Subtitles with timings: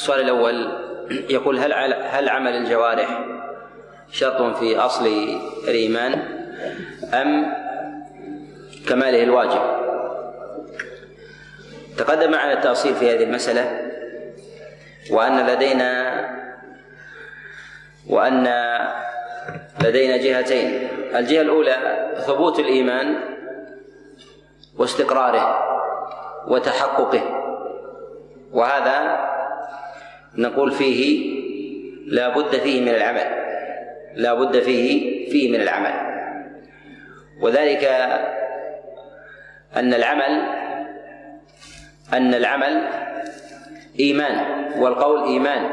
[0.00, 0.68] السؤال الأول
[1.30, 3.24] يقول هل هل عمل الجوارح
[4.12, 5.06] شرط في أصل
[5.68, 6.12] الإيمان
[7.14, 7.52] أم
[8.88, 9.60] كماله الواجب؟
[11.98, 13.90] تقدم معنا التأصيل في هذه المسألة
[15.10, 16.10] وأن لدينا
[18.08, 18.44] وأن
[19.84, 20.88] لدينا جهتين.
[21.16, 23.20] الجهة الأولى ثبوت الإيمان
[24.78, 25.64] واستقراره
[26.48, 27.22] وتحققه
[28.52, 29.29] وهذا
[30.34, 31.30] نقول فيه
[32.06, 33.40] لا بد فيه من العمل
[34.14, 36.10] لا بد فيه فيه من العمل.
[37.42, 37.84] وذلك
[39.76, 40.48] أن العمل
[42.12, 42.88] أن العمل
[44.00, 45.70] إيمان والقول إيمان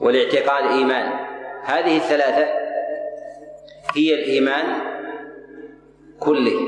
[0.00, 1.12] والاعتقاد إيمان.
[1.64, 2.48] هذه الثلاثة
[3.96, 4.64] هي الإيمان
[6.20, 6.60] كله.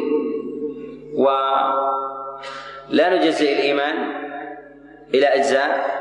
[1.14, 3.94] ولا نجزئ الإيمان
[5.14, 5.96] إلى أجزاء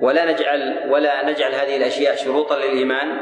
[0.00, 3.20] ولا نجعل ولا نجعل هذه الأشياء شروطا للإيمان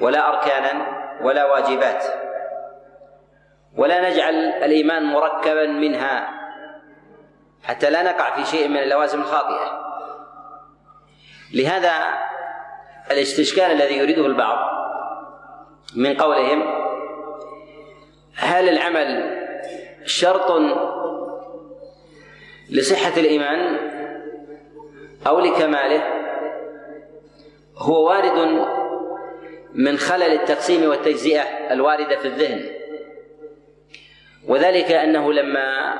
[0.00, 0.86] ولا أركانا
[1.22, 2.04] ولا واجبات.
[3.76, 6.40] ولا نجعل الإيمان مركبا منها
[7.62, 9.80] حتى لا نقع في شيء من اللوازم الخاطئة.
[11.54, 11.92] لهذا
[13.10, 14.58] الاستشكال الذي يريده البعض
[15.96, 16.62] من قولهم
[18.36, 19.38] هل العمل
[20.04, 20.52] شرط
[22.70, 23.90] لصحة الإيمان؟
[25.26, 26.02] أو لكماله
[27.76, 28.66] هو وارد
[29.74, 32.70] من خلل التقسيم والتجزئة الواردة في الذهن.
[34.48, 35.94] وذلك أنه لما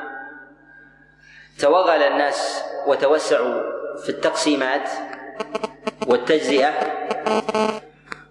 [1.59, 3.63] توغل الناس وتوسعوا
[4.03, 4.91] في التقسيمات
[6.07, 6.73] والتجزئة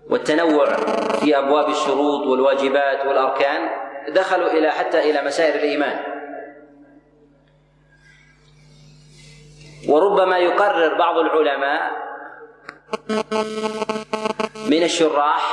[0.09, 0.75] والتنوع
[1.19, 3.69] في أبواب الشروط والواجبات والأركان
[4.09, 6.08] دخلوا إلى حتى إلى مسائل الإيمان.
[9.87, 11.91] وربما يقرر بعض العلماء
[14.69, 15.43] من الشراح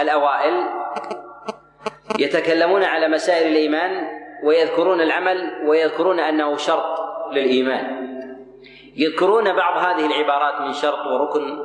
[0.00, 0.68] الأوائل
[2.18, 4.08] يتكلمون على مسائل الإيمان
[4.44, 6.98] ويذكرون العمل ويذكرون أنه شرط
[7.32, 8.06] للإيمان.
[8.96, 11.58] يذكرون بعض هذه العبارات من شرط وركن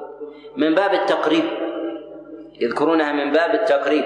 [0.58, 1.44] من باب التقريب.
[2.62, 4.06] يذكرونها من باب التقريب.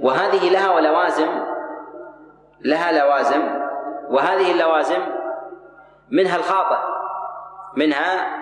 [0.00, 1.28] وهذه لها لوازم
[2.64, 3.42] لها لوازم
[4.10, 5.02] وهذه اللوازم
[6.10, 6.97] منها الخاطئ.
[7.78, 8.38] منها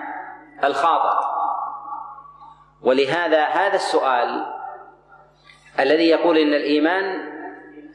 [0.65, 1.27] الخاطئ.
[2.83, 4.47] ولهذا هذا السؤال
[5.81, 7.33] الذي يقول إن الإيمان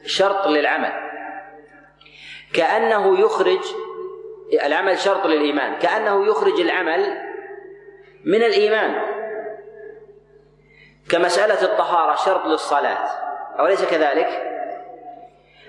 [0.06, 0.92] شرط للعمل.
[2.54, 3.60] كأنه يخرج
[4.62, 5.78] العمل شرط للإيمان.
[5.78, 7.18] كأنه يخرج العمل
[8.24, 9.02] من الإيمان.
[11.10, 13.08] كمسألة الطهارة شرط للصلاة.
[13.58, 14.48] أوليس كذلك؟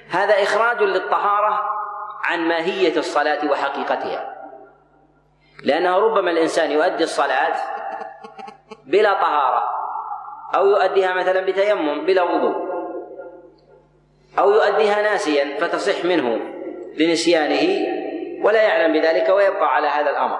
[0.09, 1.59] هذا إخراج للطهارة
[2.23, 4.32] عن ماهية الصلاة وحقيقتها.
[5.63, 7.55] لأنه ربما الإنسان يؤدي الصلاة
[8.85, 9.63] بلا طهارة
[10.55, 12.73] أو يؤديها مثلا بتيمم بلا وضوء
[14.39, 16.39] أو يؤديها ناسيا فتصح منه
[16.97, 17.93] لنسيانه
[18.43, 20.39] ولا يعلم بذلك ويبقى على هذا الأمر.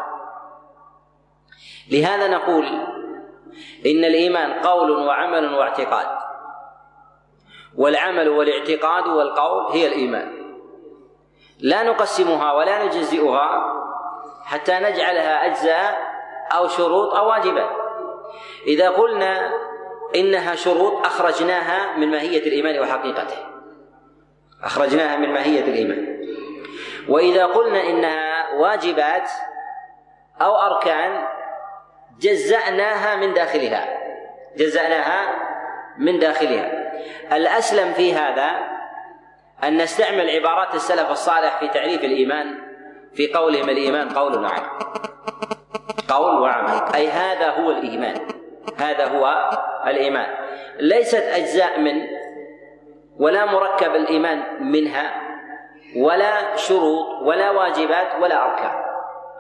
[1.92, 2.66] لهذا نقول
[3.86, 6.08] إن الإيمان قول وعمل واعتقاد
[7.78, 10.44] والعمل والاعتقاد والقول هي الإيمان.
[11.60, 13.74] لا نقسمها ولا نجزئها
[14.54, 15.98] حتى نجعلها أجزاء
[16.56, 17.70] أو شروط أو واجبات.
[18.68, 19.52] إذا قلنا
[20.16, 23.38] إنها شروط أخرجناها من ماهية الإيمان وحقيقته.
[24.64, 26.24] أخرجناها من ماهية الإيمان.
[27.10, 29.30] وإذا قلنا إنها واجبات
[30.42, 31.28] أو أركان
[32.20, 33.98] جزأناها من داخلها.
[34.58, 35.36] جزأناها
[35.98, 36.94] من داخلها.
[37.32, 38.52] الأسلم في هذا
[39.64, 42.73] أن نستعمل عبارات السلف الصالح في تعريف الإيمان
[43.16, 44.70] في قولهم الإيمان قول وعمل.
[46.10, 46.82] قول وعمل.
[46.96, 48.16] أي هذا هو الإيمان.
[48.78, 49.50] هذا هو
[49.88, 50.28] الإيمان.
[50.80, 52.08] ليست أجزاء من
[53.20, 55.14] ولا مركب الإيمان منها
[55.98, 58.84] ولا شروط ولا واجبات ولا أركان.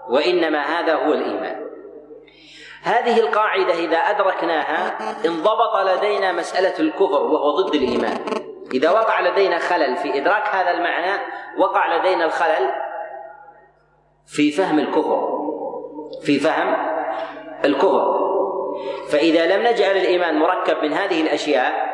[0.09, 1.63] وإنما هذا هو الإيمان.
[2.84, 8.17] هذه القاعدة إذا أدركناها انضبط لدينا مسألة الكفر وهو ضد الإيمان.
[8.73, 11.22] إذا وقع لدينا خلل في إدراك هذا المعنى
[11.58, 12.72] وقع لدينا الخلل
[14.28, 15.34] في فهم الكفر
[16.22, 16.75] في فهم
[17.66, 18.23] الكفر.
[19.09, 21.93] فإذا لم نجعل الإيمان مركب من هذه الأشياء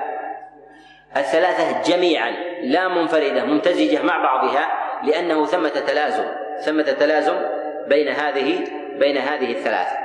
[1.17, 2.31] الثلاثة جميعا
[2.61, 4.71] لا منفردة ممتزجة مع بعضها
[5.03, 6.25] لأنه ثمة تلازم
[6.65, 7.35] ثمة تلازم
[7.87, 8.63] بين هذه
[8.99, 9.97] بين هذه الثلاثة.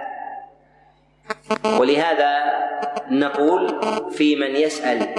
[1.80, 2.54] ولهذا
[3.10, 3.80] نقول
[4.10, 5.14] في من يسأل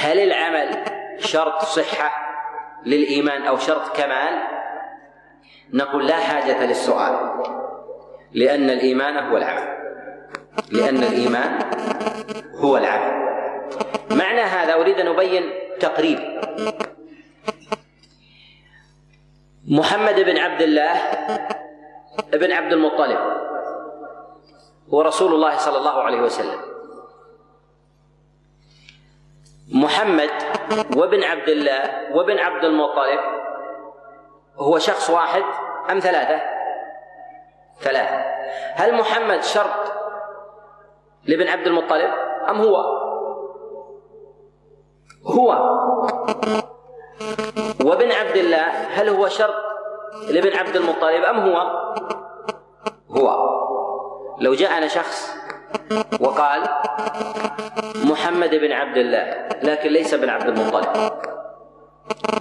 [0.00, 0.68] هل العمل
[1.18, 2.10] شرط صحة
[2.86, 4.57] للإيمان أو شرط كمال؟
[5.72, 7.14] نقول لا حاجة للسؤال.
[8.32, 9.68] لأن الإيمان هو العمل
[10.72, 11.50] لأن الإيمان
[12.54, 13.12] هو العمل
[14.10, 15.44] معنى هذا أريد أن أبين
[15.80, 16.18] تقريب.
[19.68, 20.92] محمد بن عبد الله
[22.32, 23.18] بن عبد المطلب
[24.94, 26.60] هو رسول الله صلى الله عليه وسلم.
[29.68, 30.30] محمد
[30.96, 33.20] وابن عبد الله وابن عبد المطلب
[34.58, 35.42] هو شخص واحد
[35.90, 36.40] أم ثلاثة؟
[37.80, 38.24] ثلاثة
[38.74, 39.92] هل محمد شرط
[41.24, 42.10] لابن عبد المطلب
[42.48, 42.76] أم هو؟
[45.26, 45.48] هو
[47.84, 49.54] وابن عبد الله هل هو شرط
[50.30, 51.56] لابن عبد المطلب أم هو؟
[53.10, 53.58] هو
[54.40, 55.34] لو جاءنا شخص
[56.20, 56.68] وقال
[58.04, 61.12] محمد بن عبد الله لكن ليس بن عبد المطلب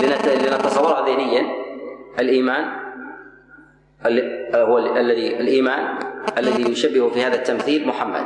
[0.01, 1.66] لنتصورها ذهنيا
[2.19, 2.87] الإيمان
[4.55, 5.99] هو الذي الإيمان
[6.37, 8.25] الذي يشبه في هذا التمثيل محمد.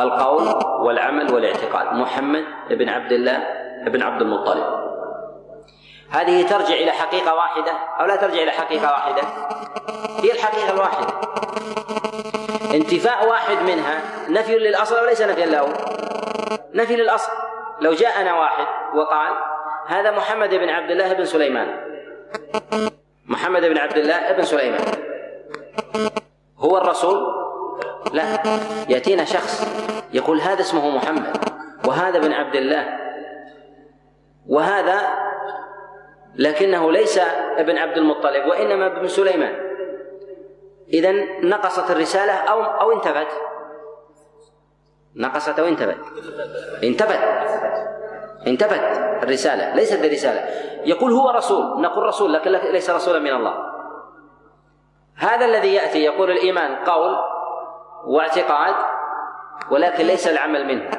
[0.00, 1.94] القول والعمل والاعتقاد.
[1.94, 3.46] محمد بن عبد الله
[3.86, 4.88] بن عبد المطلب.
[6.10, 9.22] هذه ترجع إلى حقيقة واحدة أو لا ترجع إلى حقيقة واحدة؟
[10.22, 11.06] هي الحقيقة الواحدة.
[12.74, 15.68] انتفاء واحد منها نفي للأصل وليس نفيا له.
[16.74, 17.32] نفي للأصل.
[17.80, 19.32] لو جاءنا واحد وقال
[19.88, 21.68] هذا محمد بن عبد الله بن سليمان.
[23.26, 24.84] محمد بن عبد الله بن سليمان.
[26.58, 27.16] هو الرسول؟
[28.12, 28.42] لا
[28.88, 29.68] يأتينا شخص
[30.12, 31.36] يقول هذا اسمه محمد
[31.84, 32.98] وهذا بن عبد الله
[34.46, 35.00] وهذا
[36.34, 37.18] لكنه ليس
[37.56, 39.54] ابن عبد المطلب وإنما ابن سليمان.
[40.92, 43.28] إذا نقصت الرسالة أو أو انتفت
[45.16, 45.96] نقصت أو انتفت
[46.84, 47.18] انتفت
[48.46, 48.80] انتفت
[49.22, 50.44] الرسالة ليست برسالة.
[50.84, 53.54] يقول هو رسول نقول رسول لكن ليس رسولا من الله.
[55.16, 57.16] هذا الذي يأتي يقول الإيمان قول
[58.06, 58.74] واعتقاد
[59.70, 60.90] ولكن ليس العمل منه.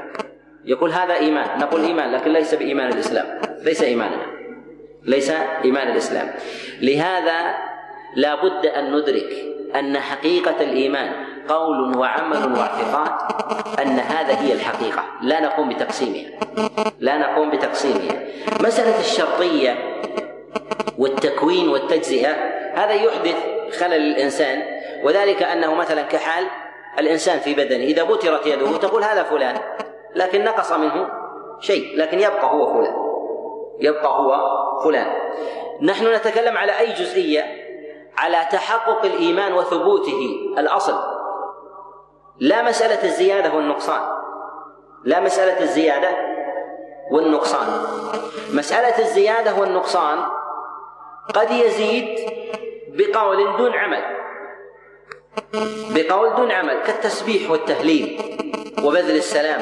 [0.66, 3.42] يقول هذا إيمان نقول إيمان لكن ليس بإيمان الإسلام.
[3.64, 4.26] ليس إيماننا.
[5.04, 5.32] ليس
[5.64, 6.30] إيمان الإسلام.
[6.82, 7.56] لهذا
[8.16, 9.34] لا بد أن ندرك
[9.76, 13.12] أن حقيقة الإيمان قول وعمل واعتقاد
[13.82, 15.04] أن هذا هي الحقيقة.
[15.22, 16.30] لا نقوم بتقسيمها.
[17.00, 18.24] لا نقوم بتقسيمها.
[18.60, 19.78] مسألة الشرطية
[20.98, 22.32] والتكوين والتجزئة
[22.74, 23.36] هذا يحدث
[23.80, 24.64] خلل الإنسان
[25.04, 26.46] وذلك أنه مثلا كحال
[27.00, 29.58] الإنسان في بدنه إذا بترت يده تقول هذا فلان
[30.16, 31.10] لكن نقص منه
[31.60, 32.94] شيء لكن يبقى هو فلان.
[33.80, 34.36] يبقى هو
[34.84, 35.08] فلان.
[35.82, 37.46] نحن نتكلم على أي جزئية؟
[38.18, 41.19] على تحقق الإيمان وثبوته الأصل.
[42.40, 44.02] لا مسألة الزيادة والنقصان.
[45.04, 46.10] لا مسألة الزيادة
[47.12, 47.68] والنقصان.
[48.54, 50.20] مسألة الزيادة والنقصان
[51.34, 52.30] قد يزيد
[52.88, 54.04] بقول دون عمل.
[55.90, 58.22] بقول دون عمل كالتسبيح والتهليل
[58.84, 59.62] وبذل السلام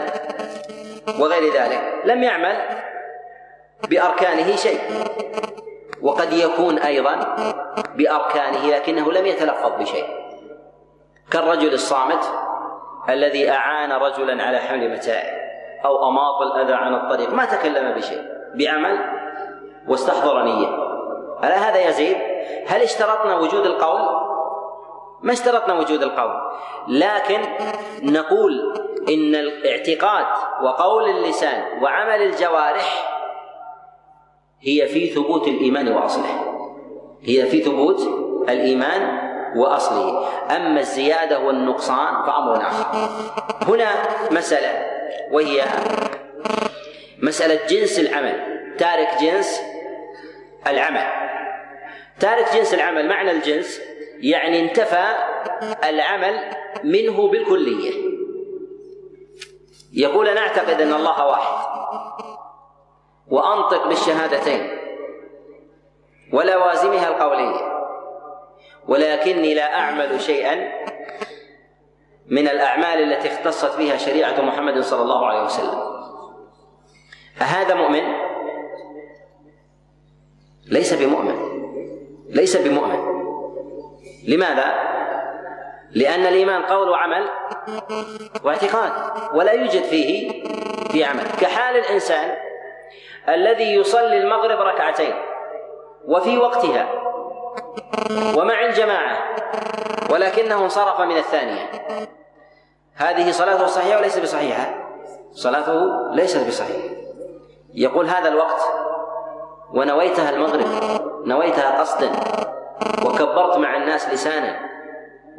[1.19, 2.01] وغير ذلك.
[2.06, 2.57] لم يعمل
[3.89, 4.79] بأركانه شيء.
[6.01, 7.35] وقد يكون أيضا
[7.95, 10.06] بأركانه لكنه لم يتلفظ بشيء.
[11.31, 12.46] كالرجل الصامت
[13.09, 15.48] الذي أعان رجلا على حمل متاعه
[15.86, 17.33] أو أماط الأذى عن الطريق.
[17.33, 18.21] ما تكلم بشيء
[18.56, 19.00] بعمل
[19.88, 20.68] واستحضر نية.
[21.44, 22.18] ألا هذا يزيد
[22.68, 24.01] هل اشترطنا وجود القول؟
[25.21, 26.33] ما اشترطنا وجود القول.
[26.88, 27.41] لكن
[28.03, 28.74] نقول
[29.10, 30.25] إن الاعتقاد
[30.63, 33.13] وقول اللسان وعمل الجوارح
[34.62, 36.58] هي في ثبوت الإيمان وأصله.
[37.22, 38.01] هي في ثبوت
[38.50, 43.10] الإيمان وأصله أما الزيادة والنقصان فأمر آخر.
[43.62, 43.89] هنا
[44.32, 44.86] مسألة
[45.32, 45.63] وهي
[47.22, 48.58] مسألة جنس العمل.
[48.77, 49.62] تارك جنس
[50.68, 51.08] العمل.
[52.20, 53.82] تارك جنس العمل معنى الجنس
[54.20, 55.06] يعني انتفى
[55.89, 56.39] العمل
[56.84, 57.92] منه بالكلية.
[59.94, 61.68] يقول أنا أعتقد أن الله واحد.
[63.27, 64.77] وأنطق بالشهادتين.
[66.34, 67.76] ولوازمها القولية.
[68.88, 70.72] ولكني لا أعمل شيئا
[72.27, 75.98] من الأعمال التي اختصت بها شريعة محمد صلى الله عليه وسلم
[77.41, 78.03] أهذا مؤمن؟
[80.65, 81.36] ليس بمؤمن
[82.29, 83.17] ليس بمؤمن
[84.27, 84.98] لماذا؟
[85.91, 87.29] لأن الإيمان قول وعمل
[88.44, 88.91] واعتقاد
[89.34, 90.44] ولا يوجد فيه
[90.91, 92.38] في عمل كحال الإنسان
[93.29, 95.13] الذي يصلي المغرب ركعتين
[96.06, 96.89] وفي وقتها
[98.38, 99.17] ومع الجماعة
[100.10, 101.69] ولكنه انصرف من الثانية.
[102.96, 104.88] هذه صلاته صحيحة وليس بصحيحة؟
[105.31, 106.96] صلاته ليست بصحيحة.
[107.74, 108.62] يقول هذا الوقت
[109.74, 110.67] ونويتها المغرب
[111.25, 112.12] نويتها قصدا
[113.05, 114.60] وكبرت مع الناس لسانا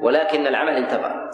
[0.00, 1.30] ولكن العمل انتفى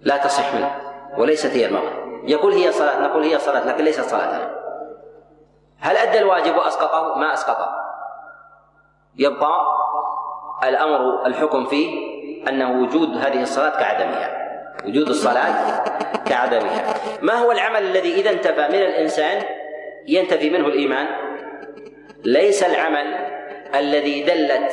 [0.00, 0.80] لا تصح منه
[1.18, 2.06] وليست هي المغرب.
[2.24, 4.50] يقول هي صلاة نقول هي صلاة لكن ليست صلاتنا
[5.80, 7.86] هل أدى الواجب وأسقطه؟ ما أسقطه.
[9.16, 9.50] يبقى
[10.64, 12.16] الأمر الحكم فيه
[12.48, 14.46] أنه وجود هذه الصلاة كعدمها.
[14.86, 15.84] وجود الصلاة
[16.26, 16.94] كعدمها.
[17.22, 19.42] ما هو العمل الذي إذا انتفى من الإنسان
[20.06, 21.06] ينتفي منه الإيمان؟
[22.24, 23.14] ليس العمل
[23.74, 24.72] الذي دلت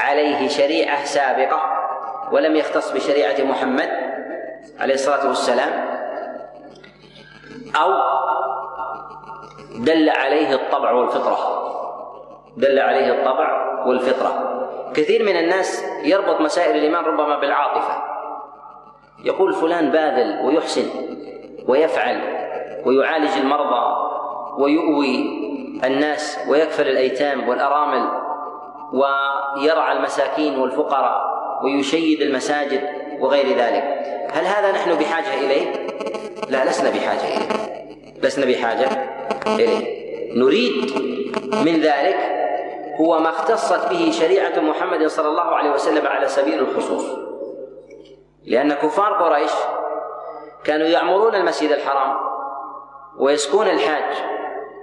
[0.00, 1.62] عليه شريعة سابقة
[2.32, 3.88] ولم يختص بشريعة محمد
[4.80, 5.72] عليه الصلاة والسلام
[7.82, 7.92] أو
[9.78, 11.62] دل عليه الطبع والفطرة.
[12.56, 14.51] دل عليه الطبع والفطرة.
[14.94, 18.02] كثير من الناس يربط مسائل الإيمان ربما بالعاطفة.
[19.24, 20.86] يقول فلان باذل ويحسن
[21.68, 22.20] ويفعل
[22.84, 23.96] ويعالج المرضى
[24.58, 25.42] ويؤوي
[25.84, 28.08] الناس ويكفل الأيتام والأرامل
[28.92, 31.20] ويرعى المساكين والفقراء
[31.64, 32.88] ويشيد المساجد
[33.20, 33.84] وغير ذلك.
[34.32, 35.72] هل هذا نحن بحاجة إليه؟
[36.48, 37.72] لا لسنا بحاجة إليه.
[38.22, 38.88] لسنا بحاجة
[39.46, 40.02] إليه.
[40.34, 40.92] نريد
[41.64, 42.41] من ذلك
[43.00, 47.04] هو ما اختصت به شريعة محمد صلى الله عليه وسلم على سبيل الخصوص.
[48.44, 49.52] لأن كفار قريش
[50.64, 52.16] كانوا يعمرون المسجد الحرام
[53.18, 54.24] ويسكون الحاج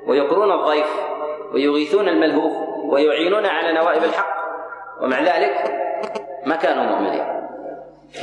[0.08, 1.00] ويقرون الضيف
[1.54, 2.54] ويغيثون الملهوف
[2.86, 4.40] ويعينون على نوائب الحق.
[5.02, 5.80] ومع ذلك
[6.46, 7.40] ما كانوا مؤمنين.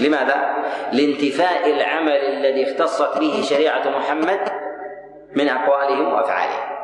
[0.01, 4.41] لماذا؟ لانتفاء العمل الذي اختصت به شريعة محمد
[5.37, 6.76] من أقوالهم وأفعالهم.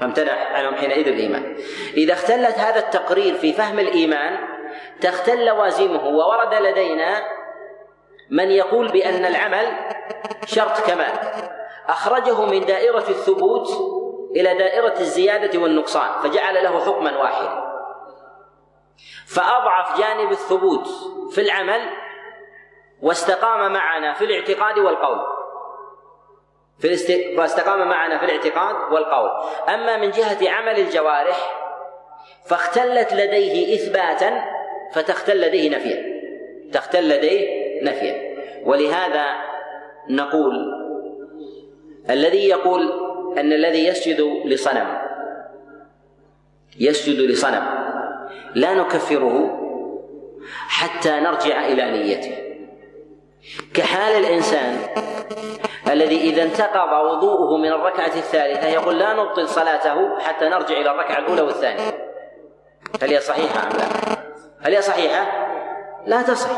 [0.00, 1.56] فامتنع عنهم حينئذ الإيمان.
[1.96, 4.38] إذا اختلت هذا التقرير في فهم الإيمان
[5.00, 7.22] تختل لوازمه وورد لدينا
[8.30, 9.66] من يقول بأن العمل
[10.46, 11.12] شرط كمال.
[11.88, 13.68] أخرجه من دائرة الثبوت
[14.36, 17.68] إلى دائرة الزيادة والنقصان فجعل له حكما واحدا.
[19.26, 20.88] فأضعف جانب الثبوت
[21.30, 21.80] في العمل
[23.02, 25.37] واستقام معنا في الاعتقاد والقول.
[26.78, 27.12] في الاست...
[27.36, 29.30] فاستقام معنا في الاعتقاد والقول.
[29.68, 31.68] أما من جهة عمل الجوارح
[32.46, 34.44] فاختلت لديه إثباتا
[34.92, 36.04] فتختل لديه نفيا.
[36.72, 37.48] تختل لديه
[37.82, 38.36] نفيا.
[38.64, 39.24] ولهذا
[40.10, 40.54] نقول
[42.10, 43.08] الذي يقول
[43.38, 44.98] أن الذي يسجد لصنم
[46.80, 47.88] يسجد لصنم
[48.54, 49.54] لا نكفره
[50.68, 52.38] حتى نرجع إلى نيته.
[53.74, 54.76] كحال الإنسان
[55.92, 61.18] الذي إذا انتقض وضوءه من الركعة الثالثة يقول لا نبطل صلاته حتى نرجع إلى الركعة
[61.18, 62.08] الأولى والثانية
[63.02, 63.84] هل هي صحيحة أم لا؟
[64.62, 65.26] هل هي صحيحة؟
[66.06, 66.50] لا تصح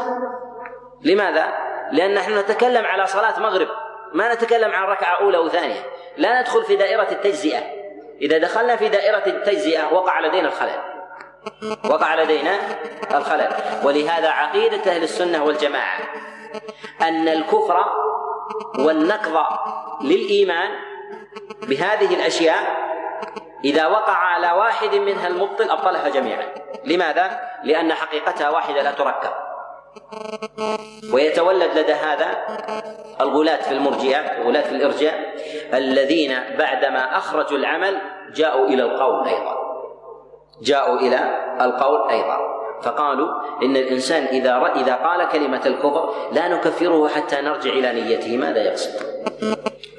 [1.04, 1.48] لماذا؟
[1.92, 3.68] لأن نحن نتكلم على صلاة مغرب
[4.14, 5.80] ما نتكلم عن ركعة أولى وثانية
[6.16, 7.62] لا ندخل في دائرة التجزئة
[8.22, 10.80] إذا دخلنا في دائرة التجزئة وقع لدينا الخلل
[11.84, 12.58] وقع لدينا
[13.14, 13.48] الخلل
[13.84, 15.98] ولهذا عقيدة أهل السنة والجماعة
[17.02, 17.84] أن الكفر
[18.78, 19.46] والنقض
[20.02, 20.70] للإيمان
[21.62, 22.90] بهذه الأشياء
[23.64, 26.46] إذا وقع على واحد منها المبطل أبطلها جميعا.
[26.84, 29.30] لماذا؟ لأن حقيقتها واحدة لا تركب.
[31.12, 32.46] ويتولد لدى هذا
[33.20, 35.34] الغلاة في المرجئة الغلاة في الإرجاء
[35.74, 38.00] الذين بعدما أخرجوا العمل
[38.34, 39.56] جاءوا إلى القول أيضا.
[40.62, 41.18] جاءوا إلى
[41.60, 42.59] القول أيضا.
[42.82, 43.28] فقالوا
[43.62, 48.36] إن الإنسان إذا إذا قال كلمة الكفر لا نكفره حتى نرجع إلى نيته.
[48.36, 48.90] ماذا يقصد؟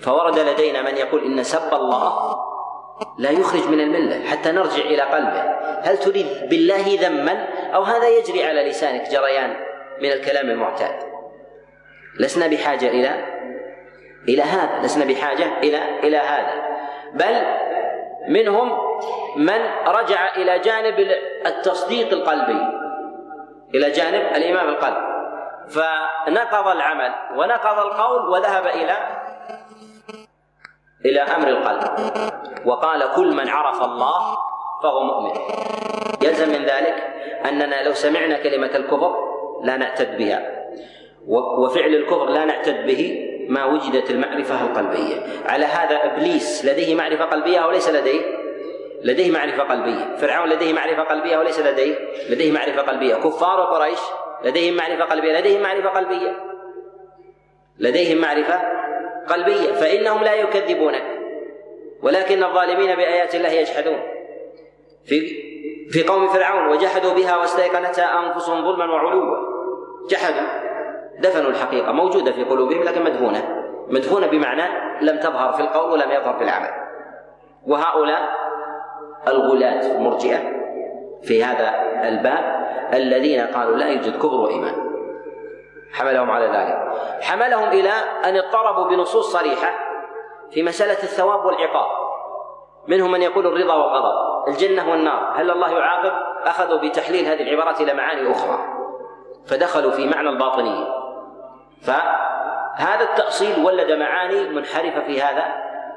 [0.01, 2.35] فورد لدينا من يقول إن سب الله
[3.17, 5.41] لا يخرج من الملة حتى نرجع إلى قلبه.
[5.81, 9.55] هل تريد بالله ذما؟ أو هذا يجري على لسانك جريان
[10.01, 10.95] من الكلام المعتاد؟
[12.19, 13.25] لسنا بحاجة إلى
[14.29, 16.53] إلى هذا لسنا بحاجة إلى إلى هذا.
[17.13, 17.41] بل
[18.27, 18.77] منهم
[19.35, 20.99] من رجع إلى جانب
[21.45, 22.61] التصديق القلبي
[23.75, 24.97] إلى جانب الايمان بالقلب
[25.69, 28.97] فنقض العمل ونقض القول وذهب إلى
[31.05, 31.81] إلى أمر القلب.
[32.65, 34.37] وقال كل من عرف الله
[34.83, 35.31] فهو مؤمن.
[36.21, 36.95] يلزم من ذلك
[37.45, 39.15] أننا لو سمعنا كلمة الكفر
[39.63, 40.41] لا نعتد بها.
[41.57, 43.30] وفعل الكفر لا نعتد به.
[43.49, 45.23] ما وجدت المعرفة القلبية.
[45.45, 48.21] على هذا إبليس لديه معرفة قلبية أو ليس لديه؟
[49.03, 50.15] لديه معرفة قلبية.
[50.17, 51.95] فرعون لديه معرفة قلبية وليس لديه؟
[52.29, 53.15] لديه معرفة قلبية.
[53.15, 53.99] كفار قريش
[54.43, 55.39] لديهم معرفة قلبية.
[55.39, 56.35] لديهم معرفة قلبية.
[57.79, 58.61] لديهم معرفة
[59.29, 59.71] قلبية.
[59.71, 61.03] فإنهم لا يكذبونك.
[62.03, 63.99] ولكن الظالمين بآيات الله يجحدون.
[65.05, 65.51] في
[65.89, 69.37] في قوم فرعون وجحدوا بها واستيقنتها أنفسهم ظلما وعلوا.
[70.09, 70.70] جحدوا.
[71.21, 73.65] دفنوا الحقيقة موجودة في قلوبهم لكن مدفونة.
[73.87, 74.63] مدفونة بمعنى
[75.01, 76.69] لم تظهر في القول ولم يظهر في العمل.
[77.67, 78.21] وهؤلاء
[79.27, 80.39] الغلاة المرجئه
[81.23, 81.71] في هذا
[82.07, 84.75] الباب الذين قالوا لا يوجد كفر وإيمان.
[85.93, 86.91] حملهم على ذلك.
[87.21, 87.91] حملهم إلى
[88.25, 89.71] أن اضطربوا بنصوص صريحة
[90.51, 91.87] في مسألة الثواب والعقاب.
[92.87, 94.47] منهم من يقول الرضا والغضب.
[94.47, 95.33] الجنة والنار.
[95.35, 96.11] هل الله يعاقب؟
[96.45, 98.59] أخذوا بتحليل هذه العبارات إلى معاني أخرى.
[99.45, 101.00] فدخلوا في معنى الباطنية
[101.83, 105.45] فهذا التأصيل ولد معاني منحرفة في هذا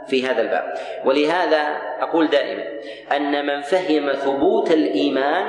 [0.07, 0.75] في هذا الباب.
[1.05, 1.63] ولهذا
[2.01, 2.65] أقول دائما
[3.17, 5.45] أن من فهم ثبوت الإيمان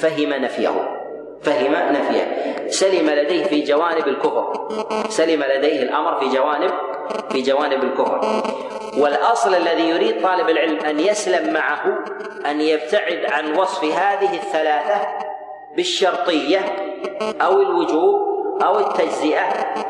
[0.00, 0.98] فهم نفيه.
[1.42, 2.26] فهم نفيه.
[2.68, 4.68] سلم لديه في جوانب الكفر.
[5.08, 6.70] سلم لديه الأمر في جوانب
[7.30, 8.20] في جوانب الكفر.
[8.98, 12.04] والأصل الذي يريد طالب العلم أن يسلم معه
[12.46, 15.08] أن يبتعد عن وصف هذه الثلاثة
[15.76, 16.60] بالشرطية
[17.40, 19.42] أو الوجوب أو التجزئة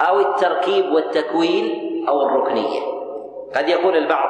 [0.08, 2.80] أو التركيب والتكوين أو الركنية.
[3.56, 4.28] قد يقول البعض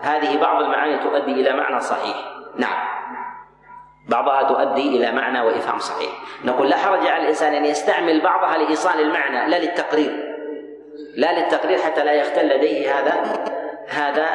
[0.00, 2.16] هذه بعض المعاني تؤدي إلى معنى صحيح.
[2.56, 2.92] نعم.
[4.08, 6.10] بعضها تؤدي إلى معنى وإفهام صحيح.
[6.44, 10.32] نقول لا حرج على الإنسان أن يستعمل بعضها لإيصال المعنى لا للتقرير.
[11.16, 13.44] لا للتقرير حتى لا يختل لديه هذا
[13.88, 14.26] هذا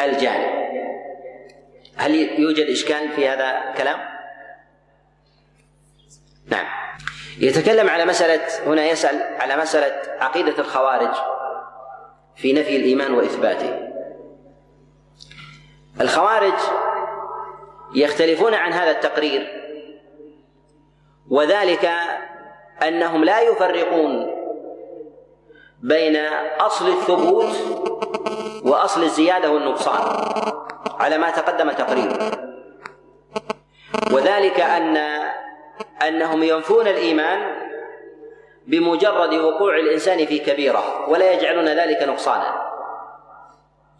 [0.00, 0.60] الجانب.
[1.96, 3.98] هل يوجد إشكال في هذا الكلام؟
[6.50, 6.66] نعم.
[7.40, 11.14] يتكلم على مسألة هنا يسأل على مسألة عقيدة الخوارج
[12.36, 13.90] في نفي الإيمان وإثباته.
[16.00, 16.58] الخوارج
[17.94, 19.60] يختلفون عن هذا التقرير
[21.30, 21.90] وذلك
[22.82, 24.40] أنهم لا يفرقون
[25.82, 26.16] بين
[26.60, 27.56] أصل الثبوت
[28.64, 30.32] وأصل الزيادة والنقصان
[30.98, 32.30] على ما تقدم تقريره
[34.12, 34.96] وذلك أن
[36.08, 37.70] أنهم ينفون الإيمان
[38.66, 42.70] بمجرد وقوع الإنسان في كبيرة ولا يجعلون ذلك نقصانا.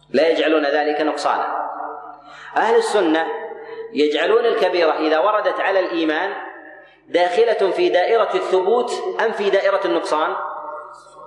[0.09, 1.69] لا يجعلون ذلك نقصانا.
[2.57, 3.27] أهل السنة
[3.93, 6.33] يجعلون الكبيرة إذا وردت على الإيمان
[7.07, 8.91] داخلة في دائرة الثبوت
[9.25, 10.35] أم في دائرة النقصان؟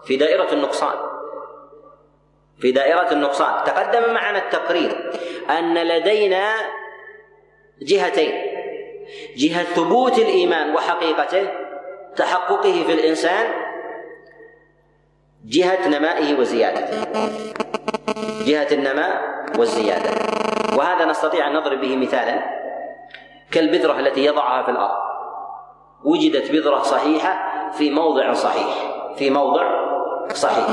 [0.06, 0.94] في دائرة النقصان.
[2.60, 3.64] في دائرة النقصان.
[3.64, 5.12] تقدم معنا التقرير
[5.50, 6.54] أن لدينا
[7.82, 8.43] جهتين.
[9.36, 11.48] جهة ثبوت الإيمان وحقيقته
[12.16, 13.46] تحققه في الإنسان
[15.44, 17.04] جهة نمائه وزيادته.
[18.46, 19.22] جهة النماء
[19.58, 20.10] والزيادة.
[20.76, 22.42] وهذا نستطيع أن نضرب به مثالا
[23.50, 25.04] كالبذرة التي يضعها في الأرض.
[26.04, 28.74] وجدت بذرة صحيحة في موضع صحيح
[29.16, 29.84] في موضع
[30.34, 30.66] صحيح.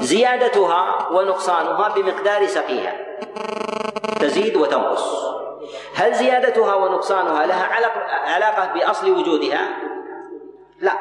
[0.00, 2.94] زيادتها ونقصانها بمقدار سقيها.
[4.20, 5.36] تزيد وتنقص.
[5.94, 7.68] هل زيادتها ونقصانها لها
[8.34, 9.68] علاقة بأصل وجودها؟
[10.80, 10.92] لا.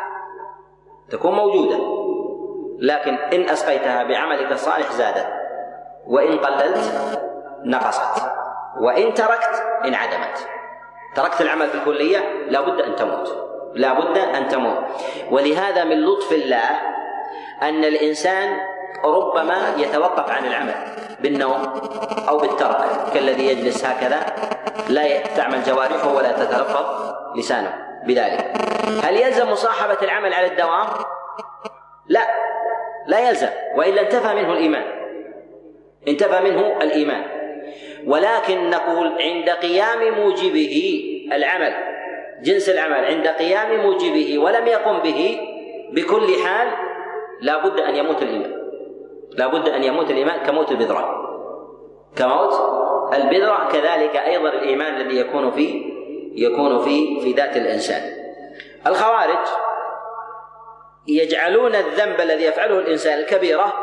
[1.09, 1.79] تكون موجودة.
[2.79, 5.27] لكن إن أسقيتها بعملك الصالح زادت.
[6.07, 7.19] وإن قللت
[7.65, 8.23] نقصت.
[8.79, 10.47] وإن تركت انعدمت
[11.15, 13.45] تركت العمل بالكلية لا بد أن تموت.
[13.73, 14.83] لا بد أن تموت.
[15.31, 16.69] ولهذا من لطف الله
[17.61, 18.57] أن الإنسان
[19.03, 20.75] ربما يتوقف عن العمل
[21.19, 21.73] بالنوم
[22.29, 24.19] أو بالترك كالذي يجلس هكذا
[24.89, 27.73] لا تعمل جوارحه ولا تتلفظ لسانه
[28.07, 28.53] بذلك.
[29.03, 30.87] هل يلزم مصاحبة العمل على الدوام؟
[32.07, 32.21] لا
[33.07, 34.83] لا يلزم وإلا انتفى منه الإيمان.
[36.07, 37.23] انتفى منه الإيمان.
[38.07, 41.73] ولكن نقول عند قيام موجبه العمل
[42.41, 45.39] جنس العمل عند قيام موجبه ولم يقم به
[45.91, 46.67] بكل حال
[47.41, 48.64] لا بد أن يموت الإيمان.
[49.31, 51.25] لا بد أن يموت الإيمان كموت البذرة
[52.15, 52.53] كموت
[53.13, 55.95] البذرة كذلك أيضا الإيمان الذي يكون في
[56.35, 58.01] يكون في في ذات الإنسان.
[58.87, 59.47] الخوارج
[61.07, 63.73] يجعلون الذنب الذي يفعله الإنسان الكبيرة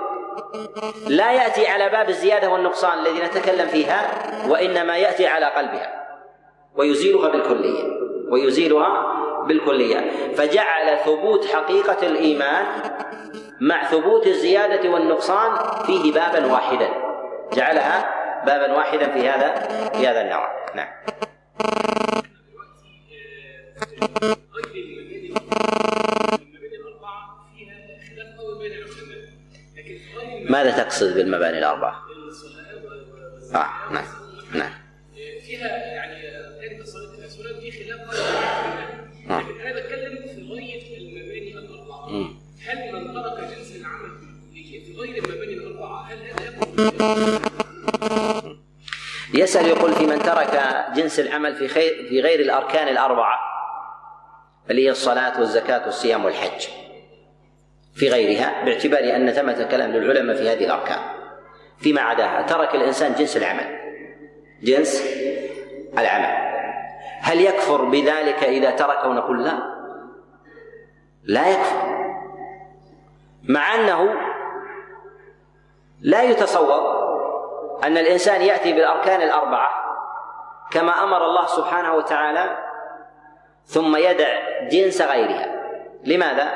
[1.09, 4.11] لا يأتي على باب الزيادة والنقصان الذي نتكلم فيها
[4.49, 6.03] وإنما يأتي على قلبها
[6.77, 7.85] ويزيلها بالكلية
[8.31, 9.13] ويزيلها
[9.49, 10.11] بالكلية.
[10.35, 12.65] فجعل ثبوت حقيقة الإيمان
[13.63, 16.89] مع ثبوت الزيادة والنقصان فيه بابا واحدا.
[17.53, 19.55] جعلها بابا واحدا في هذا
[19.89, 20.49] في هذا النوع.
[20.75, 20.89] نعم.
[30.51, 32.03] ماذا تقصد بالمباني الأربعة؟
[33.55, 34.05] آه نعم
[34.55, 34.73] نعم.
[35.47, 36.15] فيها يعني
[36.63, 38.01] عند صلاة الأسولات في خلاف.
[39.25, 39.81] لكن أنا
[49.35, 53.39] يسأل يقول في من ترك جنس العمل في خير في غير الأركان الأربعة
[54.71, 56.67] اللي هي الصلاة والزكاة والصيام والحج.
[57.95, 60.99] في غيرها باعتبار أن ثمة كلام للعلماء في هذه الأركان.
[61.79, 63.79] فيما عداها ترك الإنسان جنس العمل.
[64.63, 65.03] جنس
[65.99, 66.53] العمل.
[67.21, 69.59] هل يكفر بذلك إذا تركه نقول لا؟
[71.25, 72.03] لا يكفر.
[73.43, 74.15] مع أنه
[76.03, 77.03] لا يتصور
[77.85, 79.71] أن الإنسان يأتي بالأركان الأربعة
[80.71, 82.59] كما أمر الله سبحانه وتعالى
[83.65, 84.29] ثم يدع
[84.69, 85.47] جنس غيرها.
[86.05, 86.53] لماذا؟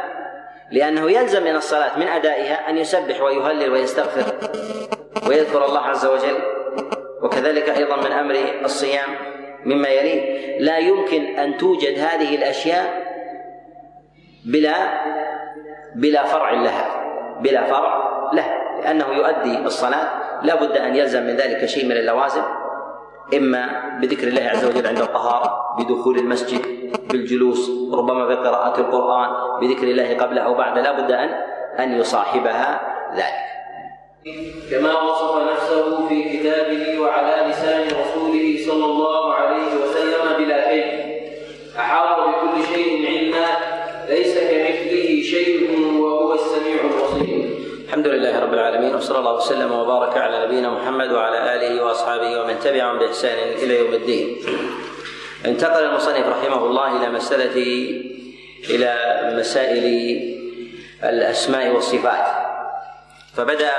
[0.70, 4.48] لأنه يلزم من الصلاة من أدائها أن يسبح ويهلل ويستغفر
[5.28, 6.38] ويذكر الله عز وجل
[7.22, 9.08] وكذلك أيضا من أمر الصيام
[9.64, 10.58] مما يليه.
[10.58, 13.06] لا يمكن أن توجد هذه الأشياء
[14.46, 14.74] بلا
[15.94, 17.04] بلا فرع لها
[17.40, 20.08] بلا فرع له لأنه يؤدي الصلاة
[20.42, 22.42] لا بد أن يلزم من ذلك شيء من اللوازم
[23.34, 26.60] إما بذكر الله عز وجل عند الطهارة بدخول المسجد
[27.10, 31.28] بالجلوس ربما بقراءة القرآن بذكر الله قبل أو بعد لا بد أن
[31.78, 32.80] أن يصاحبها
[33.14, 33.46] ذلك.
[34.70, 36.75] كما وصف نفسه في كتابه
[53.06, 54.36] باحسان إلى يوم الدين.
[55.46, 57.56] انتقل المصنف رحمه الله إلى مسألة
[58.70, 59.86] إلى مسائل
[61.04, 62.26] الأسماء والصفات
[63.36, 63.72] فبدأ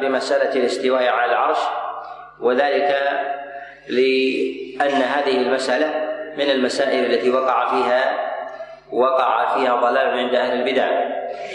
[0.00, 1.58] بمسألة الاستواء على العرش
[2.40, 2.96] وذلك
[3.88, 5.88] لأن هذه المسألة
[6.36, 8.28] من المسائل التي وقع فيها
[8.92, 10.88] وقع فيها ضلال عند أهل البدع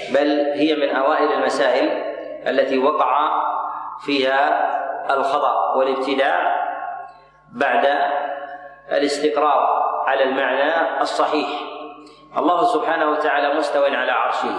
[0.10, 2.04] بل هي من أوائل المسائل
[2.48, 3.44] التي وقع
[4.06, 4.70] فيها
[5.14, 6.63] الخطا والابتداع
[7.54, 7.88] بعد
[8.92, 11.50] الاستقرار على المعنى الصحيح.
[12.38, 14.56] الله سبحانه وتعالى مستو على عرشه.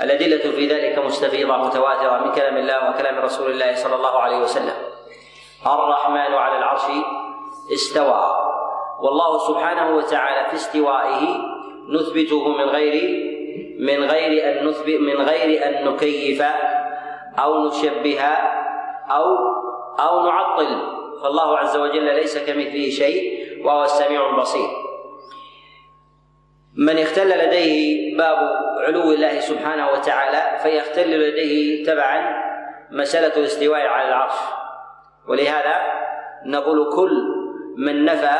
[0.00, 4.76] والأدلة في ذلك مستفيضة متواترة من كلام الله وكلام رسول الله صلى الله عليه وسلم.
[5.66, 6.82] الرحمن على العرش
[7.72, 8.36] استوى.
[9.00, 11.22] والله سبحانه وتعالى في استوائه
[11.88, 12.94] نثبته من غير
[13.80, 16.42] من غير أن نثبت من غير أن نكيف
[17.38, 18.20] أو نشبه
[19.10, 19.24] أو
[20.08, 24.68] أو نعطل فالله عز وجل ليس كمثله شيء وهو السميع البصير.
[26.76, 28.38] من اختل لديه باب
[28.86, 32.42] علو الله سبحانه وتعالى فيختل لديه تبعا
[32.90, 34.38] مسألة الاستواء على العرش.
[35.28, 35.76] ولهذا
[36.46, 37.22] نقول كل
[37.76, 38.38] من نفى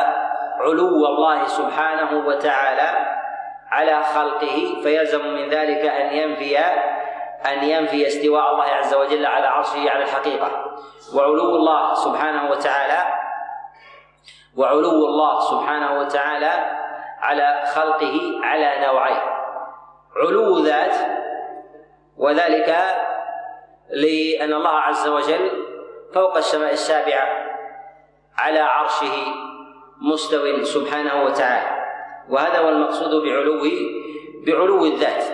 [0.61, 3.11] علو الله سبحانه وتعالى
[3.70, 6.59] على خلقه فيلزم من ذلك أن ينفي
[7.46, 10.76] أن ينفي استواء الله عز وجل على عرشه على الحقيقة.
[11.14, 13.00] وعلو الله سبحانه وتعالى
[14.57, 16.53] وعلو الله سبحانه وتعالى
[17.20, 19.22] على خلقه على نوعين.
[20.16, 20.94] علو ذات
[22.16, 22.68] وذلك
[23.90, 25.66] لأن الله عز وجل
[26.14, 27.29] فوق السماء السابعة
[28.38, 29.16] على عرشه
[30.00, 31.81] مستو سبحانه وتعالى.
[32.29, 33.62] وهذا هو المقصود بعلو
[34.46, 35.24] بعلو الذات.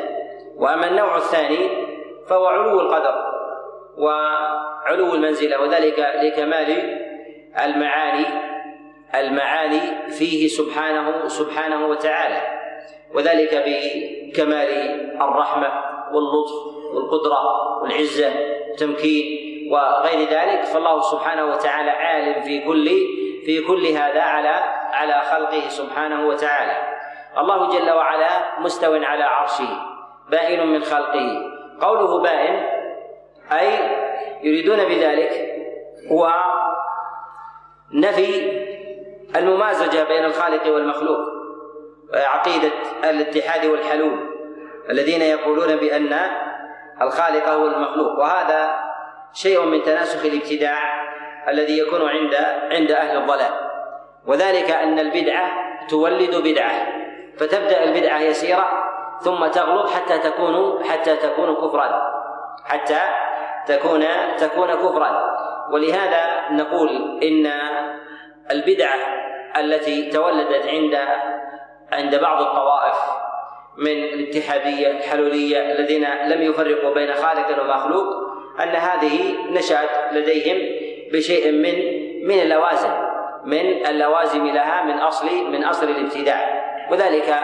[0.56, 1.85] وأما النوع الثاني
[2.28, 3.14] فهو علو القدر
[3.96, 7.00] وعلو المنزلة وذلك لكمال
[7.64, 8.26] المعاني
[9.14, 12.40] المعاني فيه سبحانه سبحانه وتعالى.
[13.14, 14.70] وذلك بكمال
[15.20, 15.68] الرحمة
[16.12, 16.52] واللطف
[16.94, 17.42] والقدرة
[17.82, 18.32] والعزة
[18.68, 20.64] والتمكين وغير ذلك.
[20.64, 22.86] فالله سبحانه وتعالى عالم في كل
[23.46, 24.62] في كل هذا على
[24.92, 26.76] على خلقه سبحانه وتعالى.
[27.38, 29.68] الله جل وعلا مستو على عرشه
[30.30, 31.55] بائن من خلقه.
[31.80, 32.66] قوله بائن
[33.52, 33.78] أي
[34.42, 35.56] يريدون بذلك
[36.12, 36.32] هو
[37.92, 38.62] نفي
[39.36, 41.18] الممازجة بين الخالق والمخلوق
[42.14, 42.72] عقيدة
[43.04, 44.36] الاتحاد والحلول
[44.90, 46.18] الذين يقولون بأن
[47.02, 48.18] الخالق هو المخلوق.
[48.18, 48.74] وهذا
[49.32, 50.78] شيء من تناسخ الابتداع
[51.48, 52.34] الذي يكون عند
[52.70, 53.52] عند أهل الضلال.
[54.26, 55.50] وذلك أن البدعة
[55.88, 56.86] تولد بدعة
[57.36, 58.85] فتبدأ البدعة يسيرة
[59.20, 62.12] ثم تغلط حتى تكون حتى تكون كفرا.
[62.64, 63.00] حتى
[63.66, 64.04] تكون
[64.38, 65.36] تكون كفرا.
[65.72, 67.52] ولهذا نقول إن
[68.50, 68.98] البدعة
[69.56, 70.98] التي تولدت عند
[71.92, 72.96] عند بعض الطوائف
[73.76, 78.06] من الاتحادية الحلولية الذين لم يفرقوا بين خالق ومخلوق
[78.62, 80.56] أن هذه نشأت لديهم
[81.12, 82.90] بشيء من من اللوازم
[83.44, 86.66] من اللوازم لها من اصل من أصل الابتداع.
[86.90, 87.34] وذلك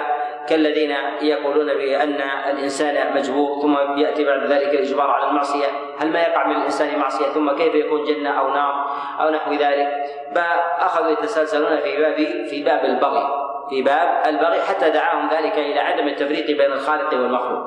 [0.49, 5.67] كالذين يقولون بأن الإنسان مجبور ثم يأتي بعد ذلك الإجبار على المعصية.
[5.99, 8.87] هل ما يقع من الإنسان معصية؟ ثم كيف يكون جنة أو نار
[9.21, 9.89] أو نحو ذلك؟
[10.35, 12.17] فأخذوا يتسلسلون في باب
[12.51, 13.27] في باب البغي
[13.71, 17.65] في باب البغي حتى دعاهم ذلك إلى عدم التفريق بين الخالق والمخلوق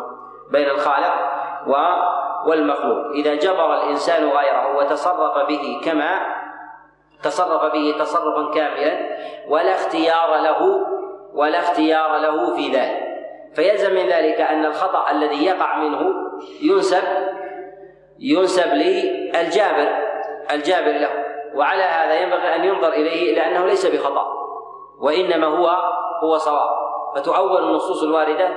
[0.51, 1.13] بين الخالق
[1.67, 1.73] و
[2.45, 3.11] والمخلوق.
[3.15, 6.19] إذا جبر الإنسان غيره وتصرف به كما
[7.23, 10.87] تصرف به تصرفا كاملا ولا اختيار له
[11.35, 13.05] ولا اختيار له في ذلك.
[13.55, 16.13] فيلزم من ذلك أن الخطأ الذي يقع منه
[16.61, 17.03] ينسب
[18.19, 19.87] ينسب للجابر
[20.53, 21.09] الجابر له.
[21.55, 24.27] وعلى هذا ينبغي أن ينظر إليه إلى أنه ليس بخطأ
[24.99, 25.67] وإنما هو
[26.23, 26.69] هو صواب.
[27.15, 28.49] فتؤول النصوص الواردة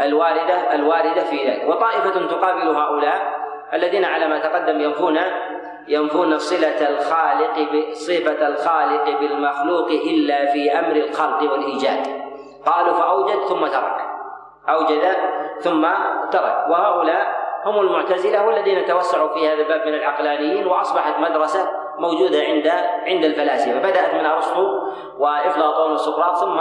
[0.00, 1.68] الواردة الواردة في ذلك.
[1.68, 3.36] وطائفة تقابل هؤلاء
[3.74, 5.18] الذين على ما تقدم ينفون
[5.88, 12.06] ينفون صلة الخالق صفة الخالق بالمخلوق إلا في أمر الخلق والإيجاد.
[12.66, 13.96] قالوا فأوجد ثم ترك.
[14.68, 15.16] أوجد
[15.60, 15.86] ثم
[16.30, 16.66] ترك.
[16.68, 22.66] وهؤلاء هم المعتزلة والذين توسعوا في هذا الباب من العقلانيين وأصبحت مدرسة موجودة عند
[23.06, 23.78] عند الفلاسفة.
[23.78, 26.60] بدأت من أرسطو وإفلاطون وسقراط ثم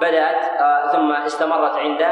[0.00, 2.02] بدأت آه، ثم استمرت عند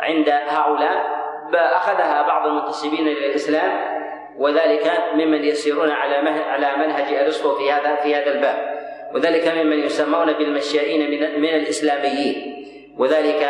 [0.00, 1.18] عند هؤلاء.
[1.54, 3.97] أخذها بعض المنتسبين للإسلام
[4.38, 8.78] وذلك ممن يسيرون على على منهج ارسطو في هذا في هذا الباب.
[9.14, 12.64] وذلك ممن يسمون بالمشائين من, من الإسلاميين.
[12.98, 13.48] وذلك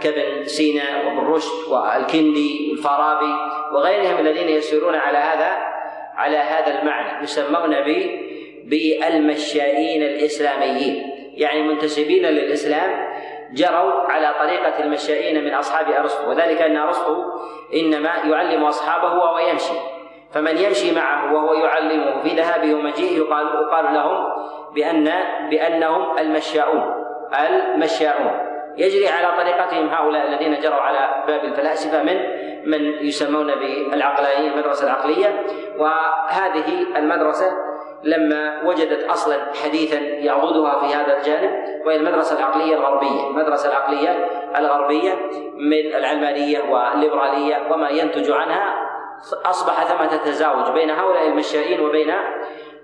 [0.00, 3.34] كابن سينا وابن رشد والكندي والفارابي
[3.72, 5.56] وغيرهم الذين يسيرون على هذا
[6.16, 7.24] على هذا المعنى.
[7.24, 7.76] يسمون
[8.64, 11.12] بالمشائين الإسلاميين.
[11.34, 13.08] يعني منتسبين للإسلام
[13.52, 17.24] جروا على طريقة المشائين من أصحاب أرسطو وذلك أن أرسطو
[17.74, 19.97] إنما يعلم أصحابه وهو يمشي.
[20.34, 24.26] فمن يمشي معه وهو يعلمه في ذهابه ومجيئه يقال يقال لهم
[24.74, 25.10] بأن
[25.50, 26.94] بأنهم المشاؤون
[27.48, 32.16] المشاؤون يجري على طريقتهم هؤلاء الذين جروا على باب الفلاسفة من
[32.64, 35.46] من يسمون بالعقلانيين المدرسة العقلية.
[35.78, 37.46] وهذه المدرسة
[38.02, 41.50] لما وجدت أصلا حديثا يعضدها في هذا الجانب
[41.86, 45.14] وهي المدرسة العقلية الغربية، المدرسة العقليه الغربية
[45.54, 48.87] من العلمانية والليبرالية وما ينتج عنها
[49.46, 52.14] أصبح ثمة تزاوج بين هؤلاء المشائين وبين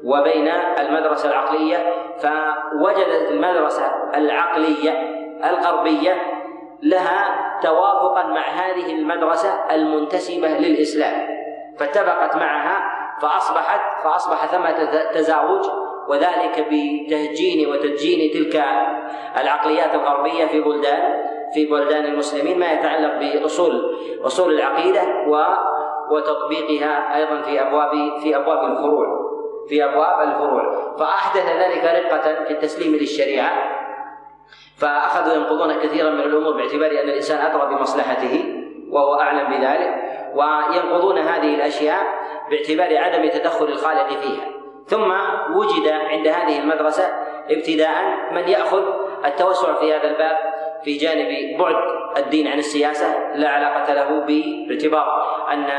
[0.04, 4.90] وبين المدرسة العقلية فوجدت المدرسة العقلية
[5.44, 6.16] الغربية
[6.82, 11.26] لها توافقا مع هذه المدرسة المنتسبة للإسلام.
[11.78, 15.64] فاتفقت معها فأصبحت فأصبح ثمة تزاوج
[16.08, 18.64] وذلك بتهجين وتدجين تلك
[19.40, 25.44] العقليات الغربية في بلدان في بلدان المسلمين ما يتعلق بأصول أصول العقيدة و
[26.10, 29.34] وتطبيقها أيضا في أبواب في أبواب الفروع
[29.68, 30.94] في أبواب الفروع.
[30.98, 33.52] فأحدث ذلك رقة في التسليم للشريعة.
[34.78, 38.44] فأخذوا ينقضون كثيرا من الأمور باعتبار أن الإنسان أدرى بمصلحته
[38.90, 39.94] وهو أعلم بذلك.
[40.34, 42.02] وينقضون هذه الأشياء
[42.50, 44.44] باعتبار عدم تدخل الخالق فيها.
[44.86, 45.12] ثم
[45.56, 47.04] وجد عند هذه المدرسة
[47.50, 48.82] ابتداء من يأخذ
[49.24, 50.53] التوسع في هذا الباب
[50.84, 51.74] في جانب بعد
[52.16, 55.06] الدين عن السياسة لا علاقة له باعتبار
[55.52, 55.70] أن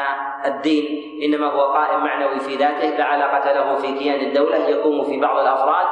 [0.46, 0.86] الدين
[1.24, 5.38] إنما هو قائم معنوي في ذاته لا علاقة له في كيان الدولة يقوم في بعض
[5.38, 5.86] الأفراد.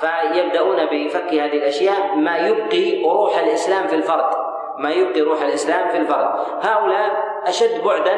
[0.00, 4.30] فيبدأون بفك هذه الأشياء ما يبقي روح الإسلام في الفرد.
[4.78, 6.30] ما يبقي روح الإسلام في الفرد.
[6.62, 7.10] هؤلاء
[7.46, 8.16] أشد بعدا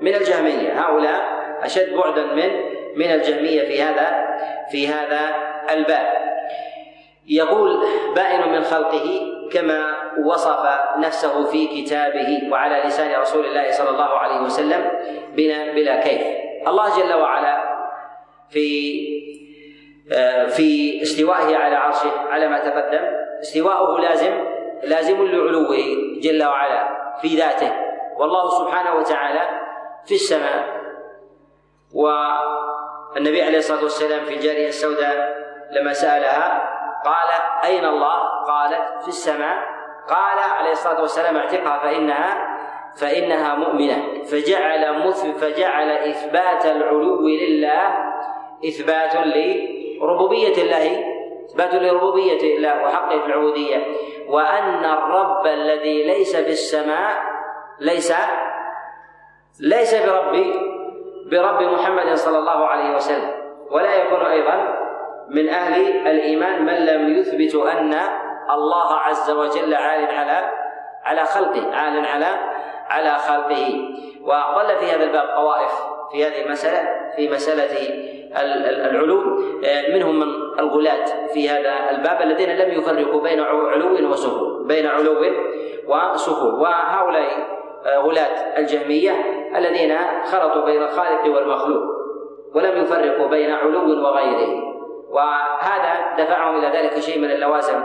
[0.00, 0.80] من الجهمية.
[0.80, 1.20] هؤلاء
[1.62, 2.50] أشد بعدا من
[2.96, 4.36] من الجهمية في هذا
[4.70, 5.34] في هذا
[5.70, 6.12] الباب.
[7.28, 7.84] يقول
[8.16, 10.66] بائن من خلقه كما وصف
[10.98, 14.90] نفسه في كتابه وعلى لسان رسول الله صلى الله عليه وسلم
[15.36, 16.22] بلا بلا كيف.
[16.68, 17.70] الله جل وعلا
[18.50, 19.00] في
[20.12, 23.04] آه، في استوائه على عرشه على ما تقدم
[23.40, 24.44] استواؤه لازم
[24.82, 25.76] لازم لعلوه
[26.20, 26.88] جل وعلا
[27.22, 27.72] في ذاته.
[28.16, 29.40] والله سبحانه وتعالى
[30.06, 30.80] في السماء
[31.94, 36.69] والنبي عليه الصلاة والسلام في الجارية السوداء لما سألها
[37.04, 37.28] قال
[37.64, 39.56] أين الله؟ قالت في السماء.
[40.08, 42.56] قال عليه الصلاة والسلام اعتقها فإنها
[43.00, 44.22] فإنها مؤمنة.
[44.22, 44.84] فجعل
[45.40, 47.88] فجعل إثبات العلو لله
[48.64, 51.04] إثبات لربوبية الله
[51.50, 53.86] إثبات لربوبية الله وحقه في العبودية.
[54.28, 57.22] وأن الرب الذي ليس في السماء
[57.80, 58.12] ليس
[59.60, 60.32] ليس برب
[61.30, 63.30] برب محمد صلى الله عليه وسلم.
[63.70, 64.79] ولا يكون أيضا
[65.30, 67.94] من أهل الإيمان من لم يثبت أن
[68.50, 70.50] الله عز وجل عال على
[71.04, 72.26] على خلقه عال على
[72.88, 73.90] على خلقه.
[74.22, 75.70] وظل في هذا الباب طوائف
[76.12, 77.70] في هذه المسألة في مسألة
[78.90, 79.40] العلو.
[79.94, 85.24] منهم من الغلاة في هذا الباب الذين لم يفرقوا بين علو وسفول بين علو
[85.88, 89.12] وسفول وهؤلاء غلاة الجهمية
[89.56, 91.82] الذين خلطوا بين الخالق والمخلوق
[92.54, 94.79] ولم يفرقوا بين علو وغيره
[95.10, 97.84] وهذا دفعهم إلى ذلك شيء من اللوازم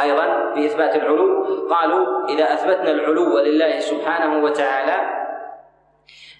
[0.00, 1.44] أيضا في اثبات العلو.
[1.70, 4.96] قالوا إذا أثبتنا العلو لله سبحانه وتعالى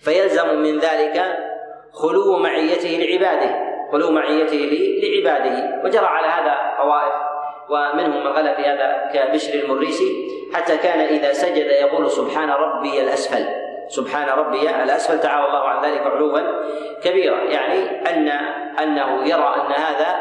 [0.04, 1.22] فيلزم من ذلك
[1.92, 4.56] خلو معيته لعباده خلو معيته
[5.02, 5.82] لعباده.
[5.84, 7.12] وجرى على هذا طوائف
[7.70, 13.61] ومنهم من غلا في هذا كبشر المريسي حتى كان إذا سجد يقول سبحان ربي الأسفل.
[13.92, 16.40] سبحان ربي الأسفل تعالى الله عن ذلك علوا
[17.04, 17.36] كبيرا.
[17.36, 18.28] يعني أن
[18.82, 20.16] أنه يرى أن هذا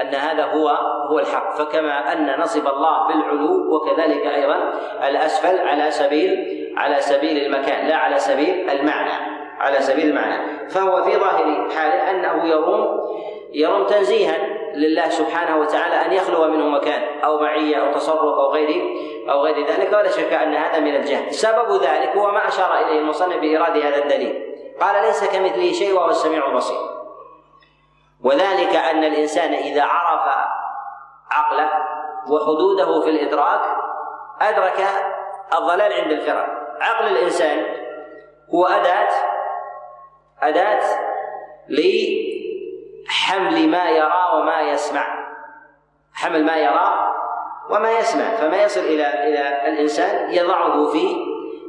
[0.00, 0.68] أن هذا هو
[1.10, 1.56] هو الحق.
[1.56, 4.72] فكما أن نصب الله بالعلو وكذلك أيضا
[5.08, 6.32] الأسفل على سبيل
[6.76, 9.14] على سبيل المكان لا على سبيل المعنى
[9.58, 10.68] على سبيل المعنى.
[10.68, 13.00] فهو في ظاهر حاله أنه يروم
[13.52, 14.55] يروم تنزيها.
[14.76, 18.96] لله سبحانه وتعالى أن يخلو منه مكان أو معية أو تصرف أو غير
[19.30, 21.34] أو غير ذلك ولا شك أن هذا من الجهل.
[21.34, 24.56] سبب ذلك هو ما أشار إليه المصنف بإيراد هذا الدليل.
[24.80, 26.78] قال ليس كمثله شيء وهو السميع البصير.
[28.24, 30.34] وذلك أن الإنسان إذا عرف
[31.30, 31.70] عقله
[32.30, 33.60] وحدوده في الإدراك
[34.40, 34.86] أدرك
[35.58, 36.46] الضلال عند الفرق
[36.80, 37.64] عقل الإنسان
[38.54, 39.08] هو أداة
[40.42, 40.82] أداة
[43.08, 45.06] لحمل ما يرى وما يسمع.
[46.14, 47.14] حمل ما يرى
[47.70, 48.24] وما يسمع.
[48.24, 51.16] فما يصل إلى إلى الإنسان يضعه في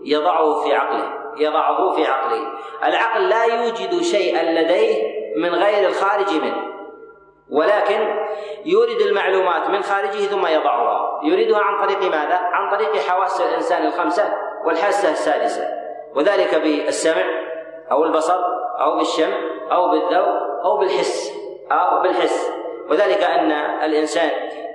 [0.03, 2.47] يضعه في عقله يضعه في عقله.
[2.83, 6.67] العقل لا يوجد شيئا لديه من غير الخارج منه.
[7.49, 7.99] ولكن
[8.65, 11.19] يورد المعلومات من خارجه ثم يضعها.
[11.23, 14.33] يريدها عن طريق ماذا؟ عن طريق حواس الإنسان الخمسة
[14.65, 15.67] والحاسة السادسة.
[16.15, 17.23] وذلك بالسمع
[17.91, 19.33] أو البصر أو بالشم
[19.71, 21.33] أو بالذوق أو بالحس
[21.71, 22.51] أو بالحس
[22.89, 23.51] وذلك أن
[23.83, 24.29] الإنسان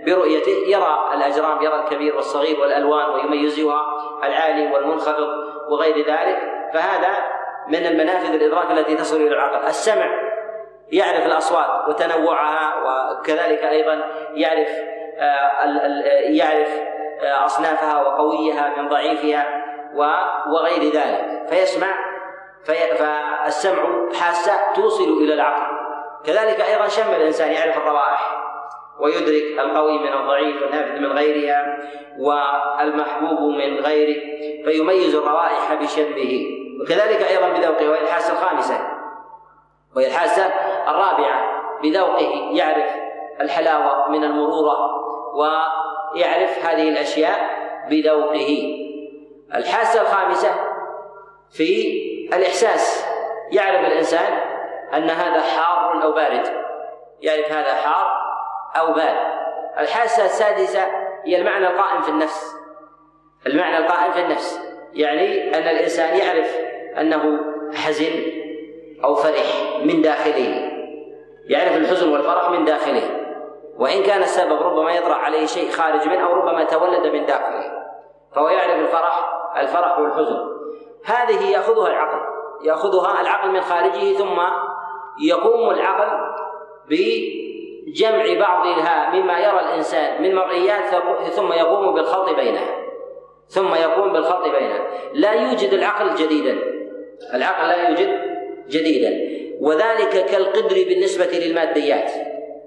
[0.07, 3.87] برؤيته يرى الأجرام يرى الكبير والصغير والألوان ويميزها
[4.25, 5.29] العالي والمنخفض
[5.69, 6.39] وغير ذلك.
[6.75, 7.11] فهذا
[7.69, 9.67] من المنافذ الإدراك التي تصل إلى العقل.
[9.67, 10.07] السمع
[10.93, 14.69] يعرف الأصوات وتنوعها وكذلك أيضا يعرف
[16.25, 16.81] يعرف
[17.23, 19.47] أصنافها وقويها من ضعيفها
[20.53, 21.47] وغير ذلك.
[21.49, 22.12] فيسمع
[22.65, 25.83] فالسمع حاسة توصل إلى العقل.
[26.25, 28.43] كذلك أيضا شم الإنسان يعرف الروائح
[29.01, 31.79] ويدرك القوي من الضعيف والنافذ من غيرها
[32.19, 34.21] والمحبوب من غيره
[34.65, 36.47] فيميز الروائح بشمه.
[36.81, 38.81] وكذلك أيضا بذوقه وهي الحاسة الخامسة.
[39.97, 40.47] وهي الحاسة
[40.89, 42.95] الرابعة بذوقه يعرف
[43.41, 44.79] الحلاوة من المرورة
[45.35, 47.39] ويعرف هذه الأشياء
[47.91, 48.79] بذوقه.
[49.55, 50.51] الحاسة الخامسة
[51.51, 53.07] في الإحساس.
[53.51, 54.33] يعرف الإنسان
[54.95, 56.47] أن هذا حار أو بارد.
[57.21, 58.07] يعرف هذا حار
[58.77, 59.17] أو بال
[59.79, 60.81] الحاسة السادسة
[61.25, 62.57] هي المعنى القائم في النفس.
[63.47, 64.61] المعنى القائم في النفس
[64.93, 66.57] يعني أن الإنسان يعرف
[66.99, 67.39] أنه
[67.75, 68.13] حزن
[69.05, 70.71] أو فرح من داخله.
[71.49, 73.03] يعرف الحزن والفرح من داخله.
[73.77, 77.83] وإن كان السبب ربما يطرأ عليه شيء خارج منه أو ربما تولد من داخله.
[78.35, 80.62] فهو يعرف الفرح الفرح والحزن.
[81.05, 82.21] هذه يأخذها العقل
[82.65, 84.41] يأخذها العقل من خارجه ثم
[85.21, 86.09] يقوم العقل
[86.89, 86.95] ب
[87.87, 90.85] جمع بعضها مما يرى الإنسان من مرئيات
[91.31, 92.83] ثم يقوم بالخلط بينها
[93.53, 94.81] ثم يقوم بالخلط بينها.
[95.15, 96.59] لا يوجد العقل جديدا
[97.35, 98.21] العقل لا يوجد
[98.69, 99.33] جديدا.
[99.61, 102.13] وذلك كالقدر بالنسبة للماديات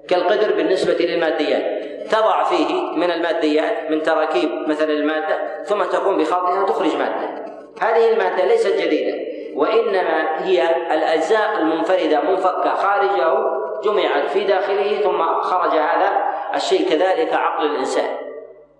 [0.08, 1.86] كالقدر بالنسبة للماديات.
[2.10, 7.45] تضع فيه من الماديات من تراكيب مثلا المادة ثم تقوم بخلطها وتخرج مادة.
[7.82, 15.70] هذه المادة ليست جديدة وإنما هي الأجزاء المنفردة منفكة خارجه جمعت في داخله ثم خرج
[15.70, 16.10] هذا
[16.54, 18.16] الشيء كذلك عقل الإنسان.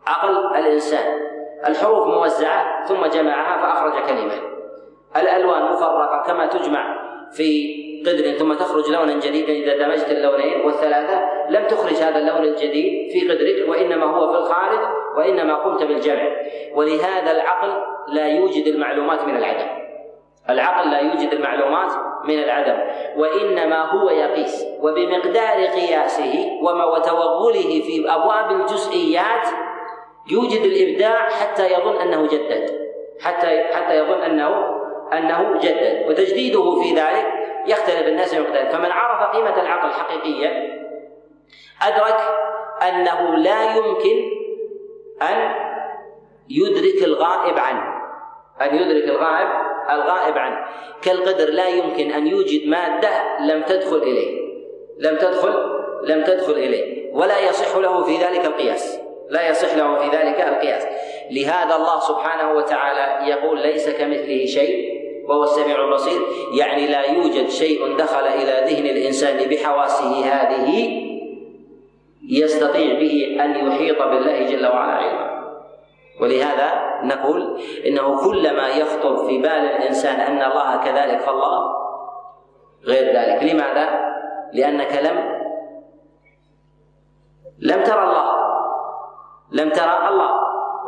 [0.07, 1.21] عقل الإنسان.
[1.67, 4.35] الحروف موزعة ثم جمعها فأخرج كلمة.
[5.17, 6.97] الألوان مفرقة كما تجمع
[7.33, 7.77] في
[8.09, 13.29] قدر ثم تخرج لونا جديدا إذا دمجت اللونين والثلاثة لم تخرج هذا اللون الجديد في
[13.29, 14.79] قدرك وإنما هو في الخارج
[15.17, 16.37] وإنما قمت بالجمع.
[16.75, 19.67] ولهذا العقل لا يوجد المعلومات من العدم.
[20.51, 21.93] العقل لا يوجد المعلومات
[22.25, 22.79] من العدم
[23.17, 24.67] وإنما هو يقيس.
[24.81, 29.49] وبمقدار قياسه وما وتوغله في أبواب الجزئيات
[30.31, 32.71] يوجد الإبداع حتى يظن أنه جدد.
[33.21, 34.77] حتى حتى يظن انه
[35.13, 36.09] أنه جدد.
[36.09, 37.36] وتجديده في ذلك
[37.67, 40.77] يختلف الناس بمقدار فمن عرف قيمة العقل الحقيقيه
[41.83, 42.21] أدرك
[42.89, 44.31] أنه لا يمكن
[45.23, 45.55] أن
[46.49, 47.83] يدرك الغائب عنه.
[48.61, 49.49] أن يدرك الغائب
[49.91, 50.67] الغائب عنه.
[51.03, 54.47] كالقدر لا يمكن أن يوجد مادة لم تدخل إليه.
[54.99, 57.13] لم تدخل لم تدخل إليه.
[57.13, 59.01] ولا يصح له في ذلك القياس.
[59.31, 60.87] لا يصح له في ذلك القياس.
[61.31, 64.96] لهذا الله سبحانه وتعالى يقول ليس كمثله شيء
[65.29, 66.21] وهو السميع البصير
[66.53, 70.89] يعني لا يوجد شيء دخل إلى ذهن الإنسان بحواسه هذه
[72.29, 75.27] يستطيع به أن يحيط بالله جل وعلا علما
[76.21, 81.77] ولهذا نقول إنه كلما يخطر في بال الإنسان أن الله كذلك فالله
[82.85, 83.53] غير ذلك.
[83.53, 84.07] لماذا؟
[84.53, 85.37] لأنك لم
[87.59, 88.37] لم ترى الله
[89.53, 90.31] لم ترى الله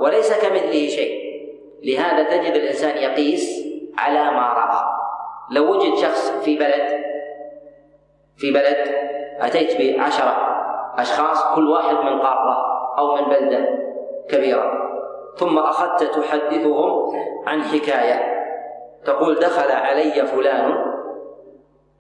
[0.00, 1.28] وليس كمثله شيء.
[1.82, 3.67] لهذا تجد الإنسان يقيس
[3.98, 4.84] على ما رأى.
[5.50, 7.04] لو وجد شخص في بلد
[8.36, 9.08] في بلد
[9.40, 10.36] أتيت بعشرة
[10.98, 12.56] أشخاص كل واحد من قارة
[12.98, 13.68] أو من بلدة
[14.30, 14.72] كبيرة.
[15.36, 17.12] ثم أخذت تحدثهم
[17.46, 18.38] عن حكاية.
[19.04, 20.72] تقول دخل علي فلان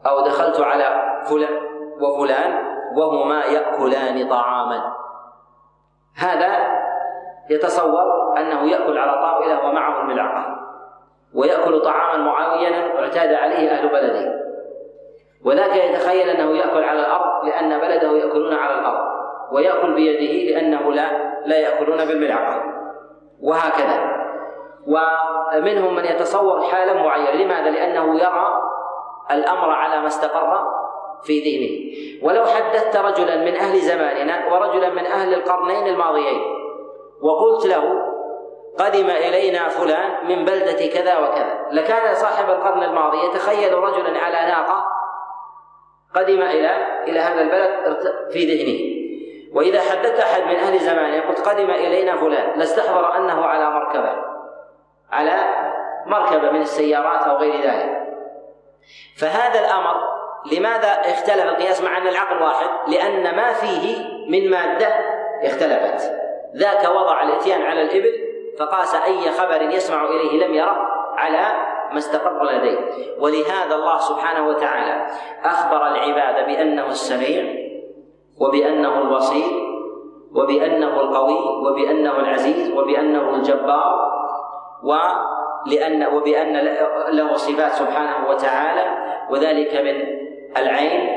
[0.06, 1.60] أو دخلت على فلان
[2.00, 4.92] وفلان وهما يأكلان طعاما.
[6.16, 6.78] هذا
[7.50, 10.67] يتصور أنه يأكل على طاولة ومعه الملعقة
[11.34, 14.48] ويأكل طعاما معينا اعتاد عليه أهل بلده.
[15.44, 19.08] وذاك يتخيل أنه يأكل على الأرض لأن بلده يأكلون على الأرض
[19.52, 22.62] ويأكل بيده لأنه لا لا يأكلون بالملعقة.
[23.42, 24.18] وهكذا.
[24.86, 28.62] ومنهم من يتصور حالا معينة لماذا؟ لأنه يرى
[29.30, 30.64] الأمر على ما استقر
[31.22, 31.88] في ذهنه.
[32.22, 36.40] ولو حدثت رجلا من أهل زماننا ورجلا من أهل القرنين الماضيين
[37.22, 38.07] وقلت له
[38.78, 41.66] قدم إلينا فلان من بلدة كذا وكذا.
[41.70, 44.86] لكان صاحب القرن الماضي يتخيل رجلا على ناقة
[46.14, 47.98] قدم إلى إلى هذا البلد
[48.30, 48.98] في ذهنه.
[49.52, 52.58] وإذا حدثت أحد من أهل زمانه قلت قدم إلينا فلان.
[52.58, 54.12] لاستحضر أنه على مركبة
[55.12, 55.36] على
[56.06, 57.98] مركبة من السيارات أو غير ذلك.
[59.18, 60.18] فهذا الأمر
[60.52, 63.96] لماذا اختلف القياس مع أن العقل واحد؟ لأن ما فيه
[64.28, 64.88] من مادة
[65.42, 66.12] اختلفت.
[66.56, 68.27] ذاك وضع الإتيان على الإبل
[68.58, 70.76] فقاس أي خبر يسمع إليه لم يره
[71.16, 71.46] على
[71.92, 72.78] ما استقر لديه.
[73.20, 75.06] ولهذا الله سبحانه وتعالى
[75.44, 77.68] أخبر العباد بأنه السميع
[78.40, 79.68] وبأنه البصير
[80.34, 84.08] وبأنه القوي وبأنه العزيز وبأنه الجبار
[84.82, 86.56] ولأن وبأن
[87.10, 88.84] له صفات سبحانه وتعالى
[89.30, 90.18] وذلك من
[90.56, 91.08] العين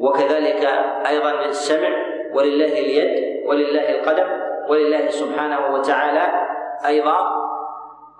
[0.00, 0.64] وكذلك
[1.08, 1.88] أيضا السمع
[2.34, 4.26] ولله اليد ولله القدم
[4.68, 6.49] ولله سبحانه وتعالى
[6.86, 7.18] أيضا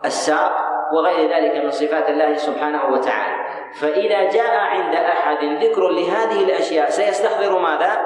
[0.04, 0.52] الساق
[0.92, 3.36] وغير ذلك من صفات الله سبحانه وتعالى.
[3.80, 7.98] فإذا جاء عند أحد ذكر لهذه الأشياء سيستحضر ماذا؟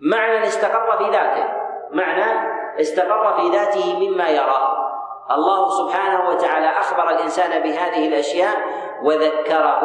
[0.00, 1.44] معنى استقر في ذاته.
[1.92, 4.74] معنى استقر في ذاته مما يراه.
[5.30, 8.56] الله سبحانه وتعالى أخبر الإنسان بهذه الأشياء
[9.02, 9.80] وذكره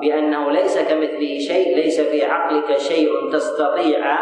[0.00, 4.18] بأنه ليس كمثله شيء ليس في عقلك شيء تستطيع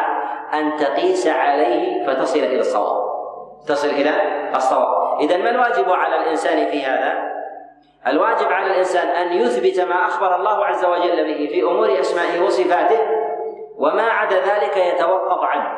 [0.54, 3.08] أن تقيس عليه فتصل إلى الصواب.
[3.68, 5.20] تصل إلى الصواب.
[5.20, 7.38] اذا ما الواجب على الإنسان في هذا؟
[8.06, 12.98] الواجب على الإنسان أن يثبت ما أخبر الله عز وجل به في أمور أسمائه وصفاته
[13.76, 15.68] وما عدا ذلك يتوقف عنه.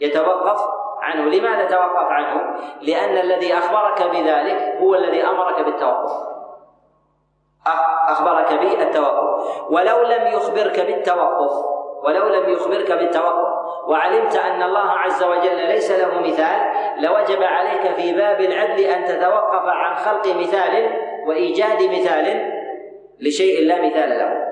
[0.00, 0.60] يتوقف
[1.02, 1.24] عنه.
[1.24, 2.42] لماذا توقف عنه؟
[2.82, 6.38] لأن الذي أخبرك بذلك هو الذي أمرك بالتوقف.
[8.08, 11.64] أخبرك بالتوقف ولو لم يخبرك بالتوقف
[12.02, 13.57] ولو لم يخبرك بالتوقف
[13.88, 16.60] وعلمت أن الله عز وجل ليس له مثال
[17.00, 20.90] لوجب عليك في باب العدل أن تتوقف عن خلق مثال
[21.26, 22.52] وإيجاد مثال
[23.20, 24.48] لشيء لا مثال له.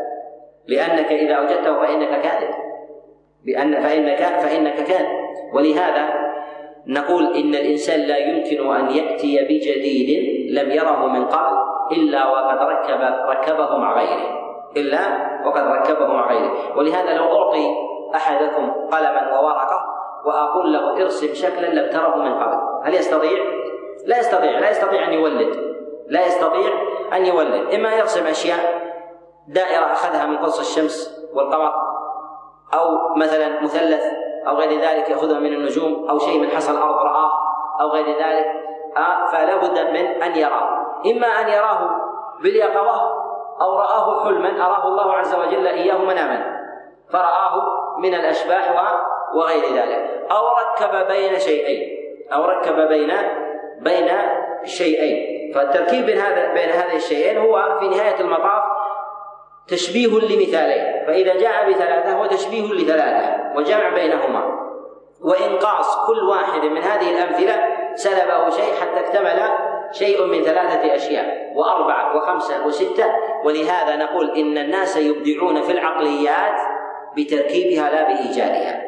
[0.69, 2.55] لأنك إذا أوجدته فإنك كاذب.
[3.47, 5.27] بان فانك فإنك كاذب.
[5.53, 6.27] ولهذا
[6.87, 10.11] نقول إن الإنسان لا يمكن أن يأتي بجديد
[10.51, 11.57] لم يره من قبل
[11.93, 14.47] إلا وقد ركب ركبه مع غيره.
[14.77, 14.99] إلا
[15.47, 16.79] وقد ركبه مع غيره.
[16.79, 17.67] ولهذا لو أعطي
[18.17, 19.87] أحدكم قلما وورقة
[20.25, 22.59] وأقول له ارسم شكلا لم تره من قبل.
[22.85, 23.39] هل يستطيع؟
[24.07, 25.57] لا يستطيع لا يستطيع أن يولد.
[26.09, 26.73] لا يستطيع
[27.13, 27.75] أن يولد.
[27.75, 28.87] إما يرسم أشياء
[29.49, 31.73] دائرة أخذها من قرص الشمس والقمر
[32.75, 34.05] أو مثلا مثلث
[34.49, 37.31] أو غير ذلك يأخذها من النجوم أو شيء من حصى الأرض رآه
[37.81, 38.47] أو غير ذلك.
[38.97, 40.69] آه فلا بد من أن يراه.
[41.07, 41.91] إما أن يراه
[42.43, 43.27] باليقظة
[43.61, 46.57] أو رآه حلما أراه الله عز وجل إياه مناما.
[47.13, 48.95] فرآه من الأشباح
[49.35, 50.27] وغير ذلك.
[50.31, 51.97] أو ركب بين شيئين.
[52.33, 53.13] أو ركب بين
[53.81, 54.09] بين
[54.65, 55.37] شيئين.
[55.55, 58.63] فالتركيب بين هذا بين هذين الشيئين هو في نهاية المطاف
[59.69, 61.07] تشبيه لمثالين.
[61.07, 64.67] فإذا جاء بثلاثة هو تشبيه لثلاثة وجمع بينهما.
[65.25, 69.43] وإنقاص كل واحد من هذه الأمثلة سلبه شيء حتى اكتمل
[69.93, 71.53] شيء من ثلاثة أشياء.
[71.55, 73.05] وأربعة وخمسة وستة.
[73.45, 76.61] ولهذا نقول إن الناس يبدعون في العقليات
[77.17, 78.83] بتركيبها لا بإيجادها.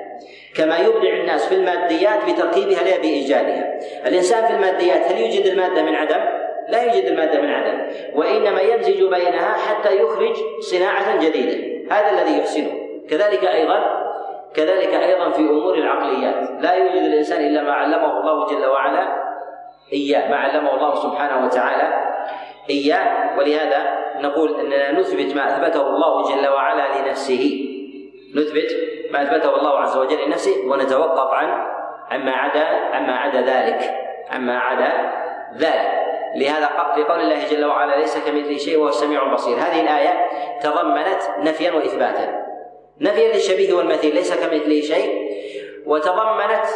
[0.55, 3.79] كما يبدع الناس في الماديات بتركيبها لا بإيجادها.
[4.07, 6.21] الإنسان في الماديات هل يوجد المادة من عدم؟
[6.69, 7.79] لا يوجد المادة من عدم.
[8.15, 11.79] وإنما يمزج بينها حتى يخرج صناعة جديدة.
[11.95, 12.73] هذا الذي يحسنه.
[13.11, 14.09] كذلك أيضا
[14.55, 16.51] كذلك أيضا في أمور العقليات.
[16.61, 19.29] لا يوجد الإنسان إلا ما علمه الله جل وعلا
[19.93, 22.15] إياه ما علمه الله سبحانه وتعالى
[22.71, 23.39] إياه.
[23.39, 27.68] ولهذا نقول أننا نثبت ما أثبته الله جل وعلا لنفسه.
[28.35, 28.77] نثبت
[29.11, 31.67] ما أثبته الله عز وجل لنفسه ونتوقف عن
[32.11, 33.95] عما عدا عما عدا ذلك
[34.31, 35.13] عما عدا
[35.57, 36.09] ذلك.
[36.37, 40.27] لهذا في قول الله جل وعلا ليس كمثله شيء وهو السميع البصير هذه الآية
[40.63, 42.47] تضمنت نفيا وإثباتا.
[43.01, 45.29] نفيا للشبيه والمثيل ليس كمثله شيء
[45.87, 46.67] وتضمنت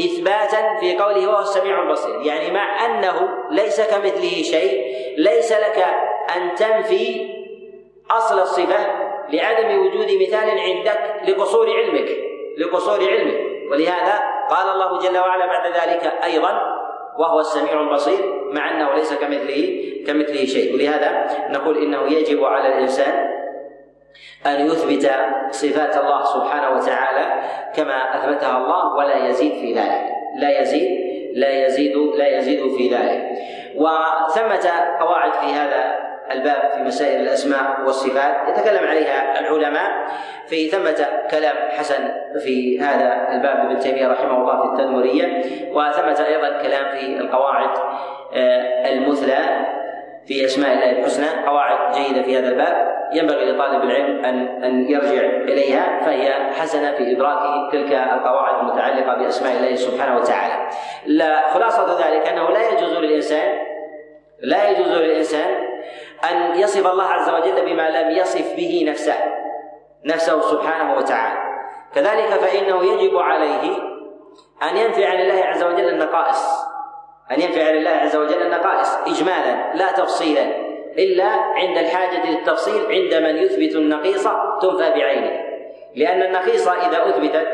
[0.00, 4.84] إثباتا في قوله وهو السميع البصير يعني مع أنه ليس كمثله شيء
[5.18, 5.86] ليس لك
[6.36, 7.34] أن تنفي
[8.10, 12.08] أصل الصفة لعدم وجود مثال عندك لقصور علمك
[12.58, 13.40] لقصور علمك.
[13.70, 16.60] ولهذا قال الله جل وعلا بعد ذلك أيضا
[17.18, 18.18] وهو السميع البصير
[18.52, 20.74] مع أنه ليس كمثله كمثله شيء.
[20.74, 23.28] ولهذا نقول إنه يجب على الإنسان
[24.46, 25.10] أن يثبت
[25.50, 27.42] صفات الله سبحانه وتعالى
[27.76, 30.04] كما أثبتها الله ولا يزيد في ذلك.
[30.36, 33.28] لا يزيد لا يزيد لا يزيد في ذلك.
[33.76, 34.70] وثمة
[35.00, 39.90] قواعد في هذا الباب في مسائل الأسماء والصفات يتكلم عليها العلماء
[40.46, 46.62] في ثمة كلام حسن في هذا الباب ابن تيمية رحمه الله في التدمرية وثمة أيضا
[46.62, 47.70] كلام في القواعد
[48.34, 49.66] آه، المثلى
[50.26, 55.22] في أسماء الله الحسنى قواعد جيدة في هذا الباب ينبغي لطالب العلم ان أن يرجع
[55.24, 60.68] إليها فهي حسنة في إدراك تلك القواعد المتعلقة بأسماء الله سبحانه وتعالى.
[61.06, 63.58] لا خلاصة ذلك أنه لا يجوز للانسان
[64.40, 65.67] لا يجوز للإنسان
[66.30, 69.14] أن يصف الله عز وجل بما لم يصف به نفسه
[70.04, 71.38] نفسه سبحانه وتعالى.
[71.94, 73.76] كذلك فإنه يجب عليه
[74.62, 76.64] أن ينفي عن الله عز وجل النقائص.
[77.30, 80.68] أن ينفع لله عز وجل النقائص إجمالا لا تفصيلا.
[80.98, 85.48] إلا عند الحاجة للتفصيل عند من يثبت النقيصة تنفى بعينها
[85.96, 87.48] لأن النقيصة إذا أثبتت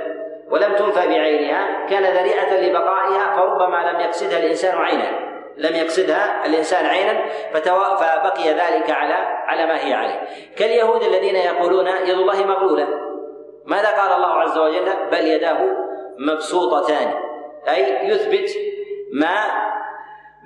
[0.51, 5.34] ولم تنفى بعينها كان ذريعة لبقائها فربما لم يقصدها الإنسان عينا.
[5.57, 9.15] لم يقصدها الإنسان عينا فبقي ذلك على
[9.47, 10.21] على ما هي عليه.
[10.57, 12.89] كاليهود الذين يقولون يد الله مغلولة.
[13.67, 15.59] ماذا قال الله عز وجل؟ بل يداه
[16.19, 17.15] مبسوطتان.
[17.69, 18.51] أي يثبت
[19.13, 19.37] ما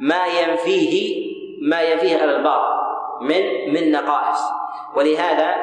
[0.00, 1.24] ما ينفيه
[1.70, 2.78] ما ينفيه على الباطل
[3.20, 4.40] من من نقائص.
[4.96, 5.54] ولهذا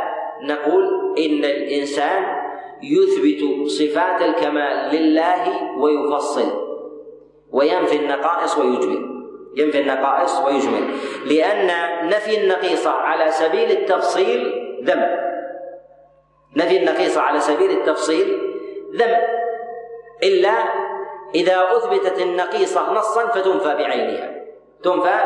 [0.42, 2.24] نقول إن الإنسان
[2.84, 6.66] يثبت صفات الكمال لله ويفصل
[7.52, 9.15] وينفي النقائص ويجمل
[9.56, 10.94] ينفي النقائص ويجمل.
[11.26, 11.68] لأن
[12.08, 14.54] نفي النقيصة على سبيل التفصيل
[14.84, 15.02] ذم.
[16.56, 18.40] نفي النقيصة على سبيل التفصيل
[18.96, 19.18] ذم.
[20.24, 20.54] إلا
[21.36, 24.32] إذا أثبتت النقيصة نصا فتنفى بعينها.
[24.84, 25.18] تنفى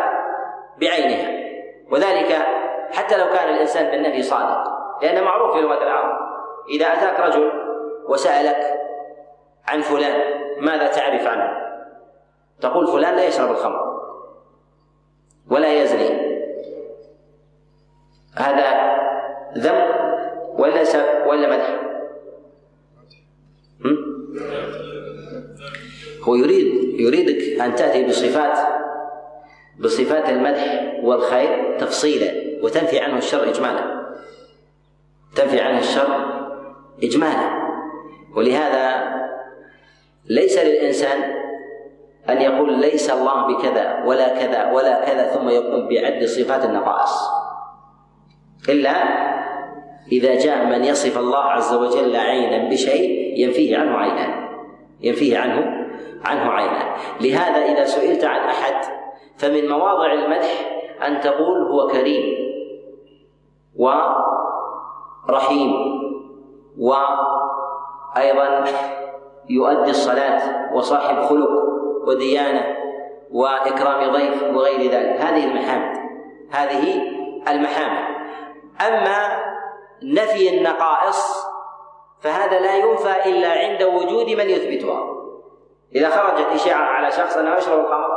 [0.82, 1.50] بعينها.
[1.92, 2.46] وذلك
[2.92, 4.64] حتى لو كان الإنسان بالنفي صادق.
[5.02, 6.20] لأن معروف في لغة العرب
[6.70, 7.52] إذا أتاك رجل
[8.08, 8.80] وسألك
[9.68, 10.22] عن فلان
[10.60, 11.52] ماذا تعرف عنه؟
[12.62, 13.89] تقول فلان لا يشرب الخمر.
[15.52, 16.30] ولا يزني.
[18.36, 18.70] هذا
[19.58, 19.82] ذم
[20.58, 20.84] ولا
[21.28, 21.80] ولا مدح
[26.22, 28.58] هو يريد يريدك أن تأتي بصفات
[29.80, 34.10] بصفات المدح والخير تفصيلا وتنفي عنه الشر إجمالا.
[35.36, 36.40] تنفي عنه الشر
[37.04, 37.70] إجمالا.
[38.36, 39.10] ولهذا
[40.26, 41.34] ليس للإنسان
[42.30, 47.30] أن يقول ليس الله بكذا ولا كذا ولا كذا ثم يقوم بعد صفات النقائص.
[48.70, 48.96] إلا
[50.12, 54.50] إذا جاء من يصف الله عز وجل عينا بشيء ينفيه عنه عينا
[55.02, 55.88] ينفيه عنه
[56.26, 58.86] عنه عينا لهذا إذا سئلت عن أحد
[59.38, 62.24] فمن مواضع المدح أن تقول هو كريم
[63.76, 65.74] ورحيم
[66.78, 68.64] وأيضا
[69.50, 71.50] يؤدي الصلاة وصاحب خلق
[72.08, 72.78] وديانة
[73.32, 75.22] وإكرام ضيف وغير ذلك.
[75.22, 75.98] هذه المحامد
[76.52, 77.02] هذه
[77.48, 78.16] المحامد
[78.88, 79.44] أما
[80.04, 81.46] نفي النقائص
[82.22, 85.08] فهذا لا ينفى إلا عند وجود من يثبتها.
[85.96, 88.10] إذا خرجت إشاعة على شخص أنه يشرب الخمر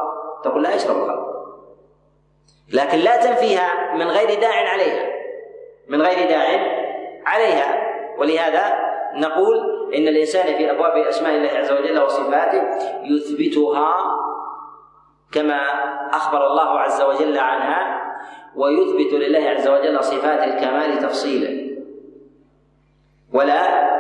[0.45, 1.33] تقول لا يشرب الخمر.
[2.73, 5.09] لكن لا تنفيها من غير داع عليها.
[5.89, 6.47] من غير داع
[7.27, 7.93] عليها.
[8.19, 9.57] ولهذا نقول
[9.95, 12.63] إن الإنسان في أبواب أسماء الله عز وجل وصفاته
[13.05, 13.95] يثبتها
[15.33, 15.61] كما
[16.13, 18.03] أخبر الله عز وجل عنها
[18.57, 21.73] ويثبت لله عز وجل صفات الكمال تفصيلا.
[23.33, 23.93] ولا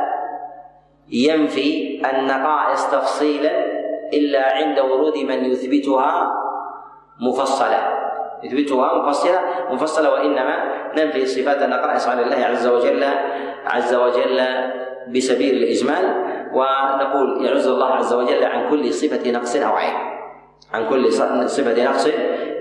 [1.08, 3.64] ينفي النقائص تفصيلا
[4.12, 6.32] إلا عند ورود من يثبتها
[7.20, 7.98] مفصلة
[8.42, 9.40] يثبتها مفصلة
[9.70, 10.56] مفصلة وإنما
[10.96, 13.04] ننفي صفات النقائص عن الله عز وجل
[13.66, 14.40] عز وجل
[15.08, 16.04] بسبيل الإجمال
[16.52, 19.94] ونقول يعز الله عز وجل عن كل صفة نقص أو عيب.
[20.72, 21.12] عن كل
[21.46, 22.08] صفة نقص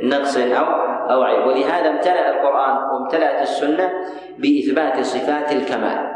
[0.03, 0.65] نقص أو
[1.11, 1.47] أو عيب.
[1.47, 3.91] ولهذا امتلأ القرآن وامتلأت السنة
[4.37, 6.11] بإثبات صفات الكمال.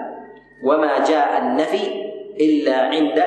[0.65, 2.05] وما جاء النفي
[2.39, 3.23] إلا عند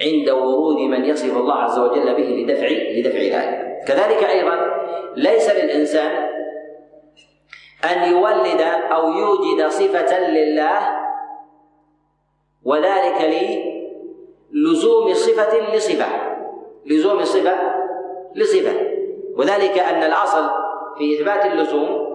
[0.00, 3.84] عند ورود من يصف الله عز وجل به لدفع لدفع ذلك.
[3.86, 4.56] كذلك أيضا
[5.16, 6.10] ليس للإنسان
[7.84, 8.60] أن يولد
[8.92, 11.03] أو يوجد صفة لله
[12.64, 13.20] وذلك
[14.52, 16.06] للزوم صفة لصفة.
[16.86, 17.56] لزوم صفة
[18.34, 18.72] لصفة.
[19.36, 20.50] وذلك أن الأصل
[20.98, 22.14] في إثبات اللزوم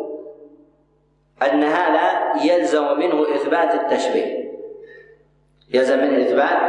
[1.42, 4.52] أن هذا يلزم منه إثبات التشبيه.
[5.74, 6.60] يلزم منه إثبات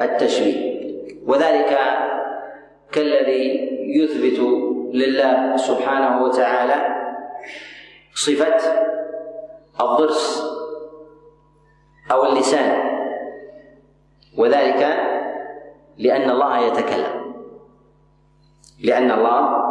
[0.00, 0.70] التشبيه.
[1.26, 1.78] وذلك
[2.92, 4.38] كالذي يثبت
[4.92, 6.96] لله سبحانه وتعالى
[8.14, 8.56] صفة
[9.80, 10.42] الضرس
[12.12, 12.89] أو اللسان.
[14.40, 14.80] وذلك
[15.98, 17.34] لأن الله يتكلم.
[18.84, 19.64] لأن الله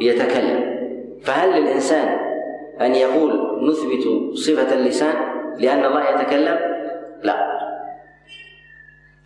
[0.00, 0.74] يتكلم.
[1.22, 2.18] فهل للإنسان
[2.80, 3.30] أن يقول
[3.68, 5.14] نثبت صفة اللسان
[5.58, 6.58] لأن الله يتكلم؟
[7.22, 7.36] لا.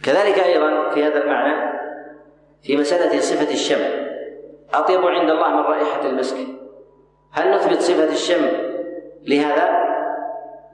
[0.05, 1.55] كذلك أيضا في هذا المعنى
[2.62, 3.84] في مسألة صفة الشم.
[4.74, 6.36] أطيب عند الله من رائحة المسك.
[7.32, 8.45] هل نثبت صفة الشم
[9.26, 9.68] لهذا؟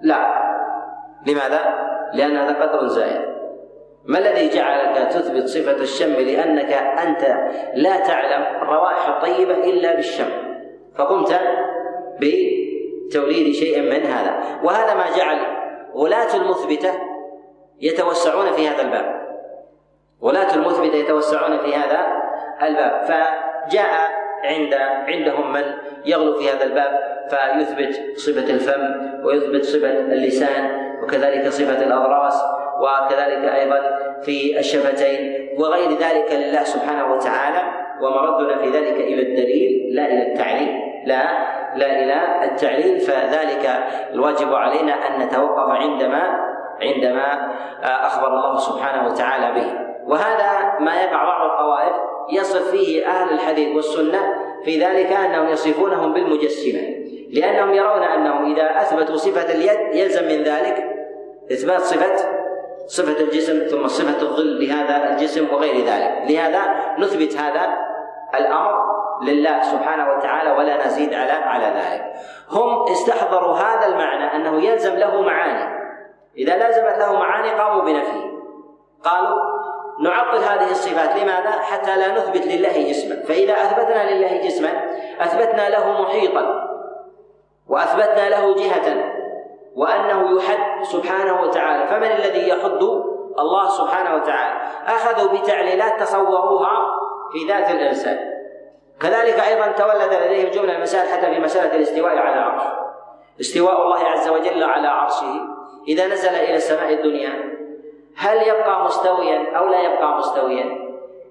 [0.02, 0.20] لا.
[1.26, 1.60] لماذا؟
[2.14, 3.33] لأن هذا قدر زائد.
[4.06, 10.30] ما الذي جعلك تثبت صفة الشم لأنك أنت لا تعلم الروائح الطيبة إلا بالشم؟
[10.98, 11.40] فقمت
[12.20, 14.60] بتوليد شيء من هذا.
[14.62, 15.38] وهذا ما جعل
[15.94, 16.90] غلاة المثبتة
[17.80, 19.24] يتوسعون في هذا الباب.
[20.20, 22.06] ولاة المثبتة يتوسعون في هذا
[22.62, 23.04] الباب.
[23.04, 24.10] فجاء
[24.44, 24.74] عند
[25.08, 25.62] عندهم من
[26.04, 30.70] يغلو في هذا الباب فيثبت صفة الفم ويثبت صفة اللسان
[31.02, 32.42] وكذلك صفة الأضراس
[32.80, 33.80] وكذلك أيضا
[34.22, 37.62] في الشفتين وغير ذلك لله سبحانه وتعالى
[38.00, 41.24] ومردنا في ذلك إلى الدليل لا إلى التعليل لا
[41.76, 43.70] لا إلى التعليل فذلك
[44.12, 47.52] الواجب علينا أن نتوقف عندما عندما
[47.82, 49.66] أخبر الله سبحانه وتعالى به.
[50.06, 51.94] وهذا ما يقع بعض الطوائف
[52.32, 54.20] يصف فيه أهل الحديث والسنة
[54.64, 56.80] في ذلك أنهم يصفونهم بالمجسمة
[57.30, 60.84] لأنهم يرون أنهم إذا أثبتوا صفة اليد يلزم من ذلك
[61.52, 62.43] إثبات صفة
[62.86, 66.30] صفة الجسم ثم صفة الظل لهذا الجسم وغير ذلك.
[66.30, 66.62] لهذا
[66.98, 67.78] نثبت هذا
[68.34, 68.72] الأمر
[69.22, 72.12] لله سبحانه وتعالى ولا نزيد على على ذلك.
[72.50, 75.84] هم استحضروا هذا المعنى أنه يلزم له معاني.
[76.38, 78.34] إذا لازمت له معاني قاموا بنفيه.
[79.04, 79.40] قالوا
[80.00, 81.16] نعطل هذه الصفات.
[81.16, 84.68] لماذا؟ حتى لا نثبت لله جسما فإذا أثبتنا لله جسما
[85.20, 86.64] أثبتنا له محيطا
[87.68, 89.13] وأثبتنا له جهة
[89.76, 91.86] وأنه يحد سبحانه وتعالى.
[91.86, 92.82] فمن الذي يحد؟
[93.38, 94.60] الله سبحانه وتعالى.
[94.86, 97.00] أخذوا بتعليلات تصوروها
[97.32, 98.18] في ذات الإنسان.
[99.00, 102.62] كذلك أيضا تولد لديهم جملة المسائل حتى في مسألة الاستواء على العرش
[103.40, 105.40] استواء الله عز وجل على عرشه.
[105.88, 107.54] إذا نزل إلى السماء الدنيا
[108.16, 110.84] هل يبقى مستويا أو لا يبقى مستويا؟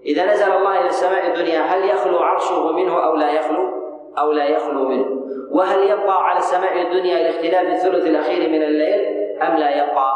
[0.05, 3.69] إذا نزل الله إلى السماء الدنيا هل يخلو عرشه منه أو لا يخلو؟
[4.17, 5.22] أو لا يخلو منه.
[5.53, 10.13] وهل يبقى على السماء الدنيا لاختلاف الثلث الأخير من الليل أم لا يبقى؟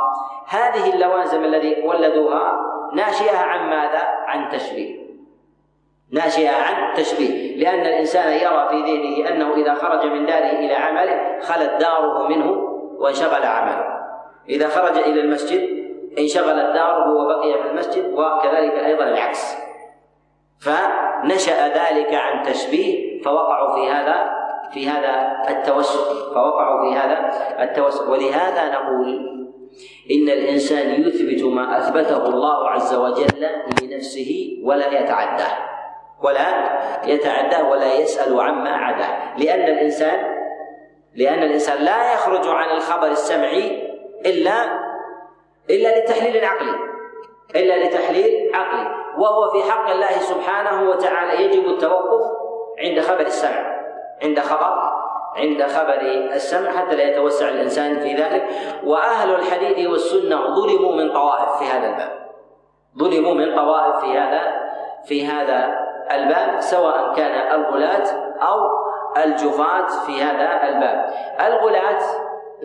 [0.48, 2.60] هذه اللوازم الذي ولدوها
[2.94, 4.96] ناشئة عن ماذا؟ عن تشبيه.
[6.12, 7.58] ناشئة عن تشبيه.
[7.58, 12.52] لأن الإنسان يرى في ذهنه أنه إذا خرج من داره إلى عمله خلت داره منه
[13.00, 13.84] وانشغل عمله.
[14.50, 15.88] إذا خرج إلى المسجد
[16.20, 19.58] انشغلت داره وبقي في المسجد وكذلك أيضا العكس.
[20.60, 24.37] فنشأ ذلك عن تشبيه فوقعوا في هذا
[24.74, 27.32] في هذا التوسل فوقعوا في هذا
[27.64, 29.38] التوسل ولهذا نقول
[30.12, 33.48] إن الإنسان يثبت ما أثبته الله عز وجل
[33.84, 35.58] لنفسه ولا يتعداه
[36.24, 39.38] ولا يتعداه ولا يسأل عما عداه.
[39.38, 40.38] لأن الإنسان
[41.16, 43.94] لأن الإنسان لا يخرج عن الخبر السمعي
[44.26, 44.64] إلا
[45.70, 46.76] إلا لتحليل عقلي
[47.56, 48.88] إلا لتحليل عقلي
[49.18, 52.22] وهو في حق الله سبحانه وتعالى يجب التوقف
[52.80, 53.77] عند خبر السمع.
[54.24, 54.98] عند خبر
[55.36, 56.02] عند خبر
[56.34, 58.50] السمع حتى لا يتوسع الإنسان في ذلك.
[58.84, 62.28] وأهل الحديث والسنة ظلموا من طوائف في هذا الباب.
[62.98, 64.42] ظلموا من طوائف في هذا
[65.06, 65.80] في هذا
[66.12, 68.04] الباب سواء كان الغلاة
[68.42, 68.60] أو
[69.24, 71.14] الجفاة في هذا الباب.
[71.48, 72.00] الغلاة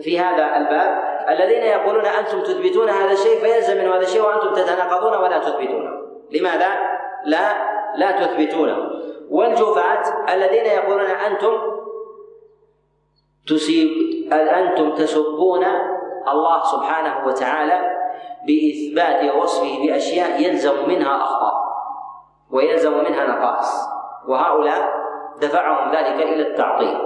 [0.01, 5.17] في هذا الباب الذين يقولون أنتم تثبتون هذا الشيء فيلزم منه هذا الشيء وأنتم تتناقضون
[5.17, 5.91] ولا تثبتونه.
[6.31, 6.67] لماذا؟
[7.25, 7.53] لا
[7.95, 8.77] لا تثبتونه.
[9.29, 11.57] والجفاة الذين يقولون أنتم
[13.47, 13.89] تسيب
[14.33, 15.65] أنتم تسبون
[16.27, 17.93] الله سبحانه وتعالى
[18.47, 21.63] بإثبات وصفه بأشياء يلزم منها أخطاء
[22.51, 23.87] ويلزم منها نقائص.
[24.27, 24.93] وهؤلاء
[25.41, 26.97] دفعهم ذلك إلى التعطيل.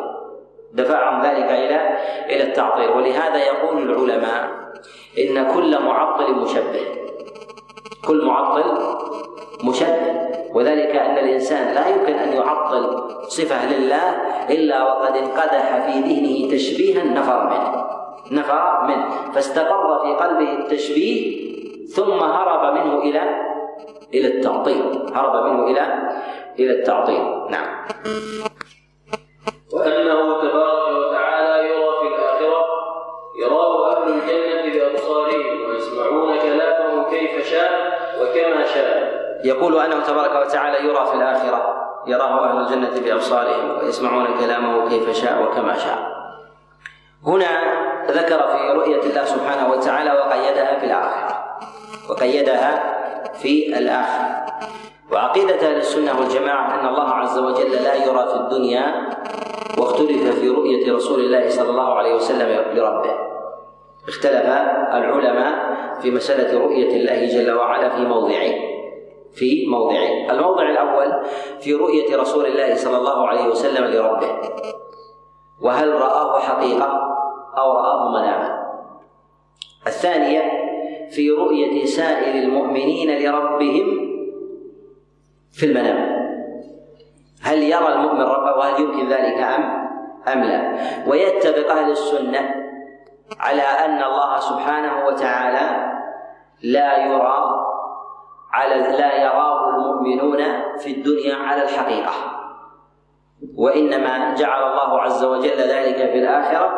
[0.74, 2.90] دفعهم ذلك إلى إلى التعطيل.
[2.90, 4.50] ولهذا يقول العلماء
[5.20, 6.86] إن كل معطل مشبه.
[8.08, 8.78] كل معطل
[9.64, 10.28] مشبه.
[10.58, 14.10] وذلك أن الإنسان لا يمكن أن يعطل صفة لله
[14.50, 17.86] إلا وقد انقدح في ذهنه تشبيها نفر منه.
[18.32, 19.32] نفر منه.
[19.34, 21.48] فاستقر في قلبه التشبيه
[21.86, 23.22] ثم هرب منه إلى
[24.14, 24.84] إلى التعطيل.
[25.14, 26.10] هرب منه إلى
[26.60, 27.24] إلى التعطيل.
[27.50, 27.86] نعم.
[29.74, 30.42] وأنه
[39.48, 41.62] يقول انه تبارك وتعالى يرى في الآخرة
[42.08, 46.18] يراه أهل الجنة بأبصارهم ويسمعون كلامه كيف شاء وكما شاء.
[47.28, 47.48] هنا
[48.08, 51.46] ذكر في رؤية الله سبحانه وتعالى وقيدها في الآخرة
[52.10, 52.98] وقيدها
[53.34, 54.46] في الآخرة.
[55.12, 59.10] وعقيدة أهل السنة والجماعة أن الله عز وجل لا يرى في الدنيا
[59.78, 63.16] واختلف في رؤية رسول الله صلى الله عليه وسلم لربه.
[64.08, 64.46] اختلف
[64.94, 68.77] العلماء في مسألة رؤية الله جل وعلا في موضعين
[69.34, 71.26] في موضعين الموضع الأول
[71.60, 74.28] في رؤية رسول الله صلى الله عليه وسلم لربه.
[75.62, 76.86] وهل رآه حقيقة
[77.58, 78.68] أو رآه مناما
[79.88, 80.52] الثانية
[81.10, 84.08] في رؤية سائر المؤمنين لربهم
[85.52, 86.18] في المنام.
[87.42, 89.88] هل يرى المؤمن ربه وهل يمكن ذلك أم؟
[90.28, 90.78] أم لا.
[91.08, 92.56] ويتفق أهل السنة
[93.40, 95.94] على أن الله سبحانه وتعالى
[96.64, 97.57] لا يرى
[98.58, 100.38] على لا يراه المؤمنون
[100.78, 102.12] في الدنيا على الحقيقة.
[103.58, 106.70] وإنما جعل الله عز وجل ذلك في الآخرة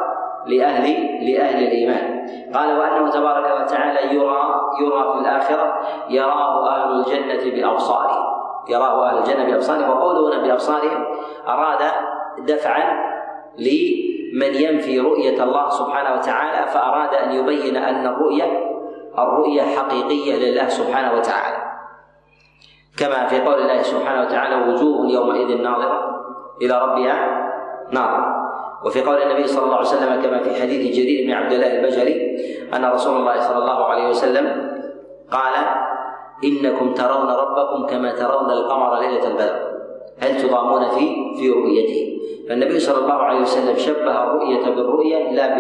[0.46, 0.86] لأهل
[1.32, 2.28] لأهل الإيمان.
[2.56, 4.40] قال وأنه تبارك وتعالى يرى
[4.82, 8.26] يرى في الآخرة يراه أهل الجنة بأبصارهم
[8.70, 9.90] يراه أهل الجنة بأبصارهم.
[9.90, 11.06] وقوله هنا بأبصارهم
[11.48, 11.92] أراد
[12.40, 12.84] دفعا
[13.58, 18.70] لمن ينفي رؤية الله سبحانه وتعالى فأراد أن يبين أن الرؤية
[19.18, 21.59] الرؤية حقيقية لله سبحانه وتعالى.
[23.00, 26.00] كما في قول الله سبحانه وتعالى وجوه يومئذ ناظرة
[26.62, 27.18] إلى ربها
[27.91, 28.26] ناظرة.
[28.86, 32.16] وفي قول النبي صلى الله عليه وسلم كما في حديث جرير بن عبد الله البجلي
[32.76, 34.45] أن رسول الله صلى الله عليه وسلم
[35.32, 35.54] قال
[36.43, 39.56] إنكم ترون ربكم كما ترون القمر ليلة البدر.
[40.20, 41.06] هل تضامون في
[41.39, 42.20] في رؤيته؟
[42.50, 45.60] فالنبي صلى الله عليه وسلم شبه الرؤية بالرؤية لا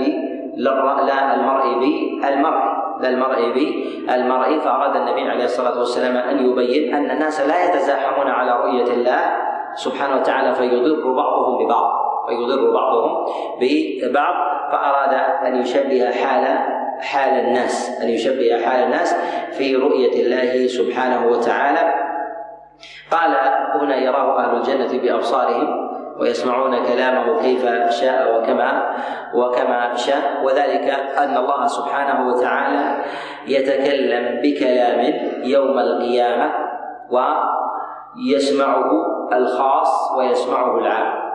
[1.07, 2.78] لا المرء بالمرء.
[2.99, 8.51] لا المرء بالمرء فأراد النبي عليه الصلاة والسلام أن يبين أن الناس لا يتزاحمون على
[8.51, 9.21] رؤية الله
[9.75, 11.91] سبحانه وتعالى فيضر بعضهم ببعض
[12.27, 13.25] فيضر بعضهم
[13.61, 14.35] ببعض
[14.71, 15.13] فأراد
[15.45, 16.57] أن يشبه حال
[17.01, 19.15] حال الناس أن يشبه حال الناس
[19.51, 21.93] في رؤية الله سبحانه وتعالى.
[23.11, 23.35] قال
[23.81, 28.95] هنا يراه أهل الجنة بأبصارهم ويسمعون كلامه كيف شاء وكما
[29.33, 33.03] وكما شاء وذلك أن الله سبحانه وتعالى
[33.47, 35.13] يتكلم بكلام
[35.43, 36.51] يوم القيامة
[37.09, 38.91] ويسمعه
[39.33, 41.29] الخاص ويسمعه العام.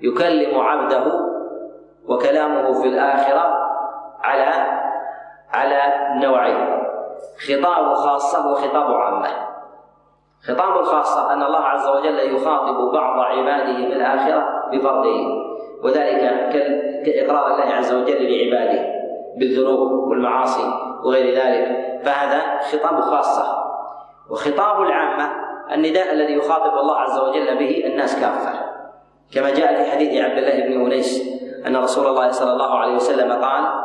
[0.00, 1.04] يكلم عبده
[2.08, 3.54] وكلامه في الآخرة
[4.22, 4.50] على
[5.52, 5.80] على
[6.26, 6.84] نوعين
[7.48, 9.53] خطاب خاصة وخطاب عامة.
[10.48, 15.44] خطاب الخاصة أن الله عز وجل يخاطب بعض عباده في الآخرة بفرضه
[15.82, 16.20] وذلك
[17.06, 18.86] كإقرار الله عز وجل لعباده
[19.36, 20.72] بالذنوب والمعاصي
[21.04, 21.84] وغير ذلك.
[22.04, 23.64] فهذا خطاب خاصة.
[24.30, 25.30] وخطاب العامة
[25.72, 28.52] النداء الذي يخاطب الله عز وجل به الناس كافة.
[29.34, 31.34] كما جاء في حديث عبد الله بن أنيس
[31.66, 33.83] أن رسول الله صلى الله عليه وسلم قال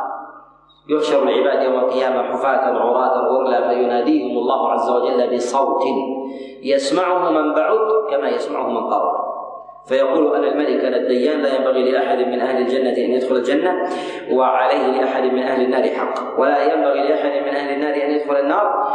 [0.90, 5.82] يحشر العباد يوم القيامة حفاة عراة غرلا فيناديهم الله عز وجل بصوت
[6.62, 7.78] يسمعه من بعد
[8.10, 9.30] كما يسمعه من قرب.
[9.88, 13.88] فيقول أنا الملك أنا الديان لا ينبغي لأحد من أهل الجنة أن يدخل الجنة
[14.32, 16.40] وعليه لأحد من أهل النار حق.
[16.40, 18.88] ولا ينبغي لأحد من أهل النار أن يدخل النار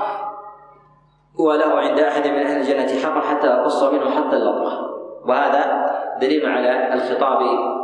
[1.39, 5.85] وله عند أحد من أهل الجنة حق حتى اقص منه حتى اللطمه وهذا
[6.21, 7.39] دليل على الخطاب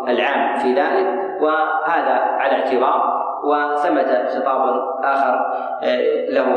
[0.07, 4.61] العام في ذلك وهذا على اعتبار وثمة خطاب
[5.03, 5.35] آخر
[5.83, 6.47] آه، له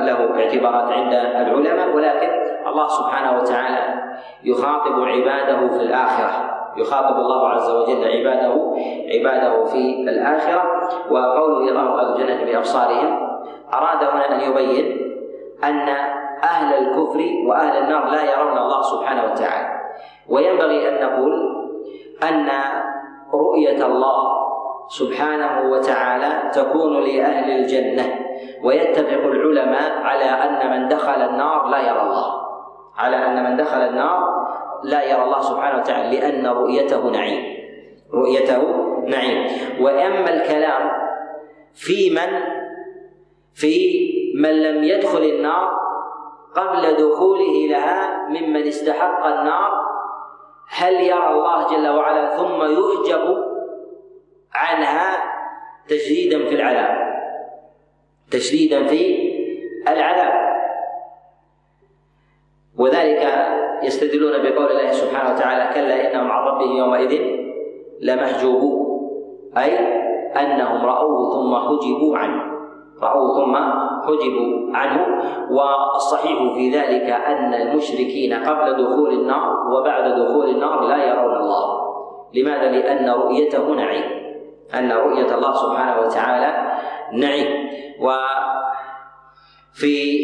[0.00, 2.30] له اعتبارات عند العلماء ولكن
[2.66, 4.02] الله سبحانه وتعالى
[4.44, 6.54] يخاطب عباده في الآخرة.
[6.76, 8.76] يخاطب الله عز وجل عباده
[9.14, 10.62] عباده في الآخرة.
[11.10, 13.38] وقوله يراه أهل الجنة بأبصارهم
[13.74, 15.14] أراد هنا أن يبين
[15.64, 15.88] أن
[16.44, 19.68] أهل الكفر وأهل النار لا يرون الله سبحانه وتعالى.
[20.28, 21.32] وينبغي أن نقول
[22.22, 22.48] أن
[23.32, 24.37] رؤية الله
[24.88, 28.18] سبحانه وتعالى تكون لأهل الجنة
[28.62, 32.48] ويتفق العلماء على أن من دخل النار لا يرى الله.
[32.96, 34.48] على أن من دخل النار
[34.84, 37.44] لا يرى الله سبحانه وتعالى لأن رؤيته نعيم.
[38.14, 38.62] رؤيته
[39.06, 39.46] نعيم.
[39.80, 40.90] وأما الكلام
[41.74, 42.40] في من؟
[43.54, 43.98] في
[44.34, 45.70] من لم يدخل النار
[46.56, 49.70] قبل دخوله لها ممن استحق النار
[50.68, 53.48] هل يرى الله جل وعلا ثم يحجب
[54.54, 55.16] عنها
[55.88, 57.08] تشديدا في العذاب
[58.30, 59.28] تشديدا في
[59.88, 60.48] العذاب
[62.78, 63.22] وذلك
[63.82, 67.20] يستدلون بقول الله سبحانه وتعالى كلا إنهم عن ربهم يومئذ
[68.00, 68.88] لمحجوبون
[69.56, 69.78] أي
[70.36, 72.42] أنهم رأوه ثم حجبوا عنه.
[73.02, 73.56] رأوه ثم
[74.06, 75.22] حجبوا عنه.
[75.50, 81.78] والصحيح في ذلك أن المشركين قبل دخول النار وبعد دخول النار لا يرون الله.
[82.34, 84.27] لماذا؟ لأن رؤيته نعيم.
[84.74, 86.78] أن رؤية الله سبحانه وتعالى
[87.12, 87.70] نعيم
[89.70, 90.18] وفي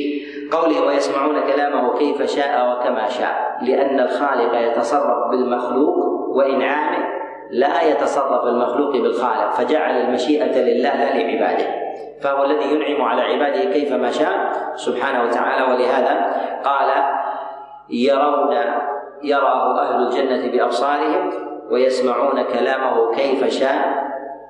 [0.53, 5.97] قوله ويسمعون كلامه كيف شاء وكما شاء لأن الخالق يتصرف بالمخلوق
[6.29, 7.15] وإنعامه
[7.51, 11.67] لا يتصرف المخلوق بالخالق فجعل المشيئة لله لا لعباده.
[12.21, 15.73] فهو الذي ينعم على عباده كيفما شاء سبحانه وتعالى.
[15.73, 16.35] ولهذا
[16.65, 16.91] قال
[17.91, 18.57] يرون
[19.23, 21.31] يراه أهل الجنة بأبصارهم
[21.71, 24.04] ويسمعون كلامه كيف شاء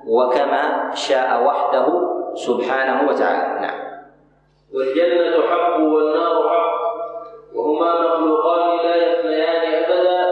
[0.07, 1.87] وكما شاء وحده
[2.35, 3.61] سبحانه وتعالى.
[3.61, 3.79] نعم.
[4.73, 6.75] والجنة حق والنار حق
[7.55, 10.25] وهما مخلوقان لا يفنيان أبدا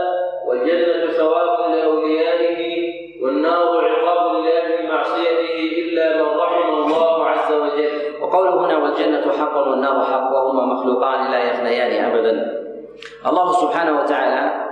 [0.47, 2.93] والجنة ثواب لأوليائه
[3.23, 8.21] والنار عقاب لأهل معصيته إلا من رحم الله عز وجل.
[8.21, 12.63] وقوله هنا والجنة حق والنار حق وهما مخلوقان لا يفنيان أبدا.
[13.27, 14.65] الله سبحانه وتعالى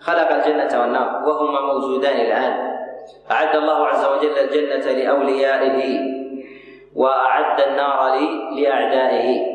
[0.00, 2.77] خلق الجنة والنار وهما موجودان الآن.
[3.30, 6.00] أعد الله عز وجل الجنة لأوليائه
[6.94, 8.18] وأعد النار
[8.56, 9.46] لأعدائه.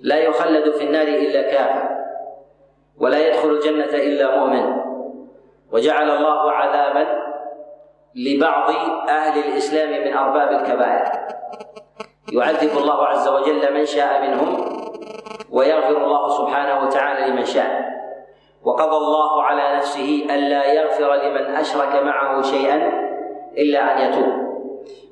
[0.00, 1.88] لا يخلد في النار إلا كافر
[2.98, 4.82] ولا يدخل الجنة إلا مؤمن.
[5.72, 7.06] وجعل الله عذابا
[8.14, 8.70] لبعض
[9.08, 11.12] أهل الإسلام من أرباب الكبائر.
[12.32, 14.56] يعذب الله عز وجل من شاء منهم
[15.50, 17.92] ويغفر الله سبحانه وتعالى لمن شاء.
[18.64, 22.76] وقضى الله على نفسه ألا يغفر لمن أشرك معه شيئا
[23.58, 24.32] إلا أن يتوب.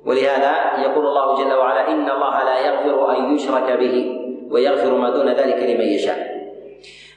[0.06, 4.20] ولهذا يقول الله جل وعلا إن الله لا يغفر أن يشرك به
[4.50, 6.18] ويغفر ما دون ذلك لمن يشاء.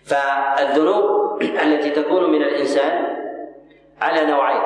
[0.05, 3.17] فالذنوب التي تكون من الإنسان
[4.01, 4.61] على نوعين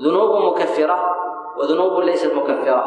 [0.00, 0.98] ذنوب مكفرة
[1.58, 2.84] وذنوب ليست مكفرة.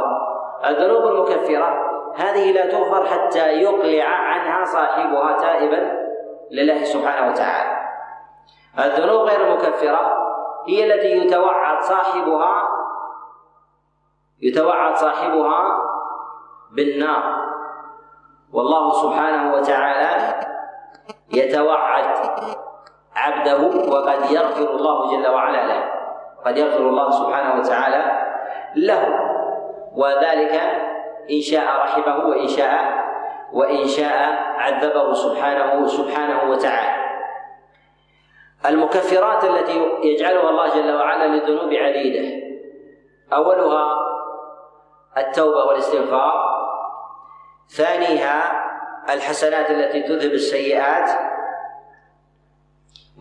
[0.67, 1.69] الذنوب المكفرة
[2.15, 6.07] هذه لا تغفر حتى يقلع عنها صاحبها تائبا
[6.51, 7.76] لله سبحانه وتعالى.
[8.79, 10.27] الذنوب غير المكفرة
[10.67, 12.67] هي التي يتوعد صاحبها
[14.41, 15.81] يتوعد صاحبها
[16.71, 17.47] بالنار.
[18.53, 20.35] والله سبحانه وتعالى
[21.33, 22.05] يتوعد
[23.15, 25.83] عبده وقد يغفر الله جل وعلا له.
[26.45, 28.27] قد يغفر الله سبحانه وتعالى
[28.75, 29.19] له.
[29.95, 30.53] وذلك
[31.31, 33.07] إن شاء رحمه وإن شاء
[33.53, 34.17] وإن شاء
[34.57, 37.06] عذبه سبحانه سبحانه وتعالى.
[38.65, 42.47] المكفرات التي يجعلها الله جل وعلا للذنوب عديدة
[43.33, 43.97] أولها
[45.17, 46.33] التوبة والاستغفار.
[47.69, 48.63] ثانيها
[49.13, 51.09] الحسنات التي تذهب السيئات.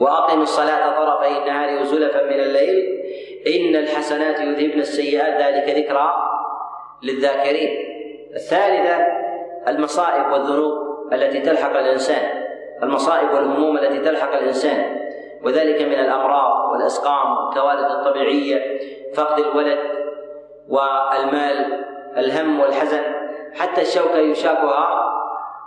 [0.01, 3.03] وأقم الصلاة طرفي النهار وزلفا من الليل.
[3.47, 5.43] إن الحسنات يذهبن السيئات.
[5.43, 6.15] ذلك ذكرى
[7.03, 7.71] للذاكرين.
[8.35, 9.07] الثالثة
[9.69, 10.73] المصائب والذنوب
[11.13, 12.45] التي تلحق الإنسان.
[12.83, 14.97] المصائب والهموم التي تلحق الإنسان.
[15.47, 18.81] وذلك من الأمراض والأسقام والكوارث الطبيعية
[19.15, 19.79] فقد الولد
[20.69, 21.85] والمال
[22.17, 23.03] الهم والحزن
[23.55, 25.13] حتى الشوكة يشاكها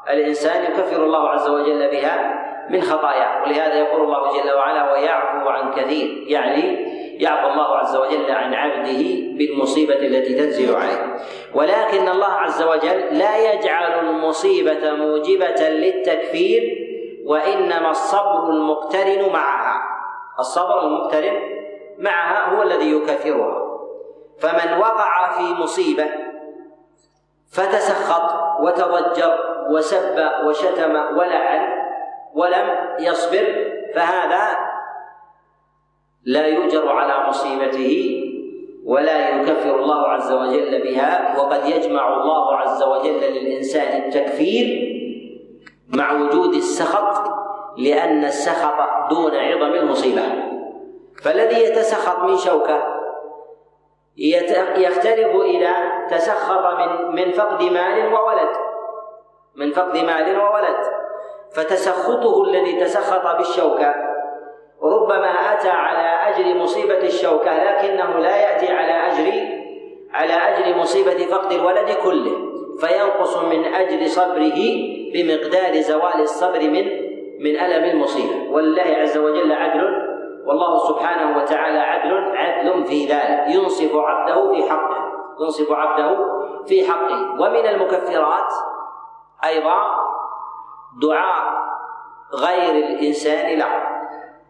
[0.09, 5.71] الإنسان يكفر الله عز وجل بها من خطاياه ولهذا يقول الله جل وعلا ويعفو عن
[5.71, 9.03] كثير يعني يعفو الله عز وجل عن عبده
[9.37, 11.17] بالمصيبة التي تنزل عليه.
[11.53, 16.78] ولكن الله عز وجل لا يجعل المصيبة موجبة للتكفير
[17.29, 19.81] وإنما الصبر المقترن معها.
[20.39, 21.39] الصبر المقترن
[21.97, 23.69] معها هو الذي يكفرها
[24.39, 26.05] فمن وقع في مصيبة
[27.51, 29.37] فتسخط وتضجر
[29.69, 31.67] وسب وشتم ولعن
[32.33, 34.57] ولم يصبر فهذا
[36.25, 38.23] لا يؤجر على مصيبته
[38.85, 44.98] ولا يكفر الله عز وجل بها وقد يجمع الله عز وجل للإنسان التكفير
[45.93, 47.29] مع وجود السخط
[47.77, 50.21] لأن السخط دون عظم المصيبة.
[51.23, 52.99] فالذي يتسخط من شوكة
[54.77, 55.75] يختلف إذا
[56.09, 58.49] تسخط من من فقد مال وولد.
[59.55, 60.77] من فقد مال وولد.
[61.55, 63.95] فتسخطه الذي تسخط بالشوكة
[64.83, 69.59] ربما أتى على أجر مصيبة الشوكة لكنه لا يأتي على أجر
[70.13, 72.49] على أجر مصيبة فقد الولد كله.
[72.79, 74.59] فينقص من أجر صبره
[75.13, 76.85] بمقدار زوال الصبر من
[77.39, 78.51] من ألم المصيبة.
[78.51, 80.09] ولله عز وجل عدل
[80.45, 83.55] والله سبحانه وتعالى عدل عدل في ذلك.
[83.55, 86.17] ينصف عبده في حقه ينصف عبده
[86.67, 87.31] في حقه.
[87.41, 88.53] ومن المكفرات
[89.45, 89.81] أيضا
[91.01, 91.59] دعاء
[92.33, 93.83] غير الإنسان له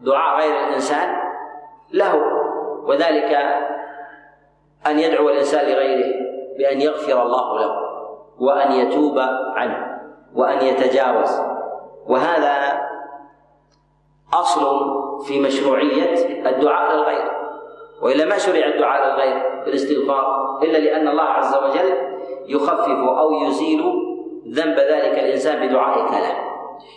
[0.01, 1.15] دعاء غير الإنسان
[1.93, 2.15] له.
[2.83, 3.31] وذلك
[4.87, 6.13] أن يدعو الإنسان لغيره
[6.57, 7.71] بأن يغفر الله له
[8.39, 9.19] وأن يتوب
[9.55, 9.88] عنه.
[10.35, 11.39] وأن يتجاوز.
[12.07, 12.81] وهذا
[14.33, 14.63] أصل
[15.23, 16.15] في مشروعية
[16.49, 17.31] الدعاء للغير.
[18.01, 21.97] وإلا ما شرع الدعاء للغير بالاستغفار إلا لأن الله عز وجل
[22.47, 23.83] يخفف أو يزيل
[24.47, 26.35] ذنب ذلك الإنسان بدعائك له.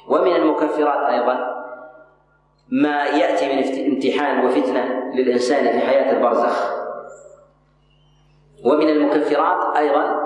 [0.09, 1.53] ومن المكفرات أيضا
[2.69, 6.73] ما يأتي من امتحان وفتنة للإنسان في حياة البرزخ.
[8.65, 10.17] ومن المكفرات أيضا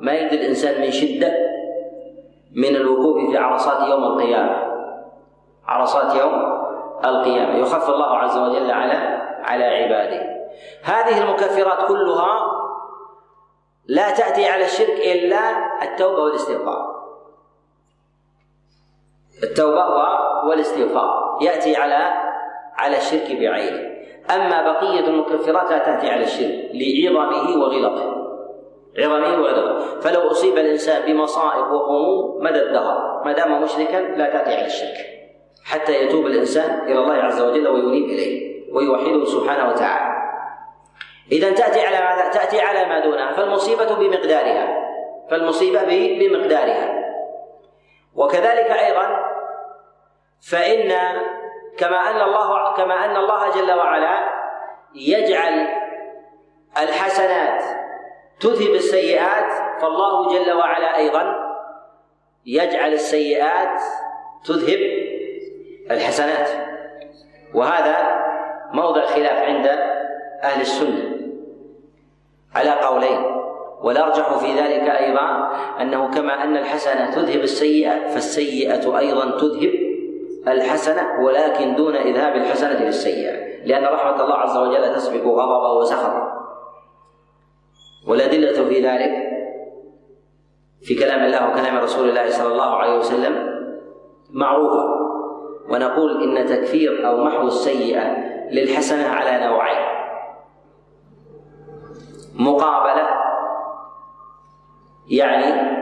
[0.00, 1.55] ما يجد الإنسان من شدة
[2.56, 4.56] من الوقوف في عرصات يوم القيامة.
[5.66, 6.62] عرصات يوم
[7.04, 7.58] القيامة.
[7.58, 8.94] يخف الله عز وجل على
[9.42, 10.36] على عباده.
[10.84, 12.40] هذه المكفرات كلها
[13.86, 15.38] لا تأتي على الشرك إلا
[15.82, 16.96] التوبة والاستغفار.
[19.42, 19.84] التوبة
[20.48, 21.38] والاستغفار.
[21.40, 22.12] يأتي على
[22.76, 23.96] على الشرك بعينه.
[24.34, 28.15] أما بقية المكفرات لا تأتي على الشرك لعظمه وغلظه.
[28.98, 34.66] عظمه وغلظه فلو أصيب الإنسان بمصائب وهموم مدى الدهر ما دام مشركا لا تأتي على
[34.66, 34.96] الشرك.
[35.64, 40.16] حتى يتوب الإنسان إلى الله عز وجل وينيب إليه ويوحده سبحانه وتعالى.
[41.32, 43.32] إذا تأتي على ماذا؟ تأتي على ما دونها.
[43.32, 44.86] فالمصيبة بمقدارها.
[45.30, 45.84] فالمصيبة
[46.20, 46.96] بمقدارها.
[48.14, 49.08] وكذلك أيضا
[50.50, 50.92] فإن
[51.78, 54.28] كما أن الله كما أن الله جل وعلا
[54.94, 55.68] يجعل
[56.82, 57.62] الحسنات
[58.40, 61.34] تذهب السيئات فالله جل وعلا أيضا
[62.46, 63.80] يجعل السيئات
[64.44, 64.78] تذهب
[65.90, 66.48] الحسنات.
[67.54, 67.96] وهذا
[68.72, 69.66] موضع خلاف عند
[70.42, 71.16] أهل السنة.
[72.54, 73.36] على قولين.
[73.82, 79.72] والأرجح في ذلك أيضا أنه كما أن الحسنة تذهب السيئة فالسيئة أيضا تذهب
[80.48, 83.46] الحسنة ولكن دون إذهاب الحسنة للسيئة.
[83.66, 86.35] لأن رحمة الله عز وجل تسبق غضبه وسخطه
[88.06, 89.12] والأدلة في ذلك
[90.82, 93.56] في كلام الله وكلام رسول الله صلى الله عليه وسلم
[94.30, 95.06] معروفة.
[95.70, 98.16] ونقول إن تكفير أو محو السيئة
[98.50, 99.86] للحسنة على نوعين.
[102.34, 103.08] مقابلة
[105.08, 105.76] يعني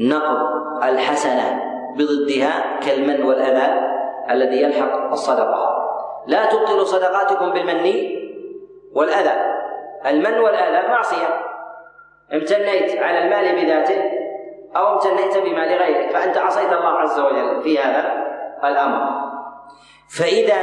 [0.00, 0.38] نقض
[0.82, 1.62] الحسنة
[1.96, 3.80] بضدها كالمن والأذى
[4.30, 5.88] الذي يلحق الصدقة.
[6.26, 8.10] لا تبطلوا صدقاتكم بالمن
[8.92, 9.53] والأذى.
[10.06, 11.44] المن والأذى معصية.
[12.32, 14.10] امتنيت على المال بذاته
[14.76, 18.24] أو امتنيت بمال غيرك فأنت عصيت الله عز وجل في هذا
[18.64, 19.24] الأمر.
[20.18, 20.62] فإذا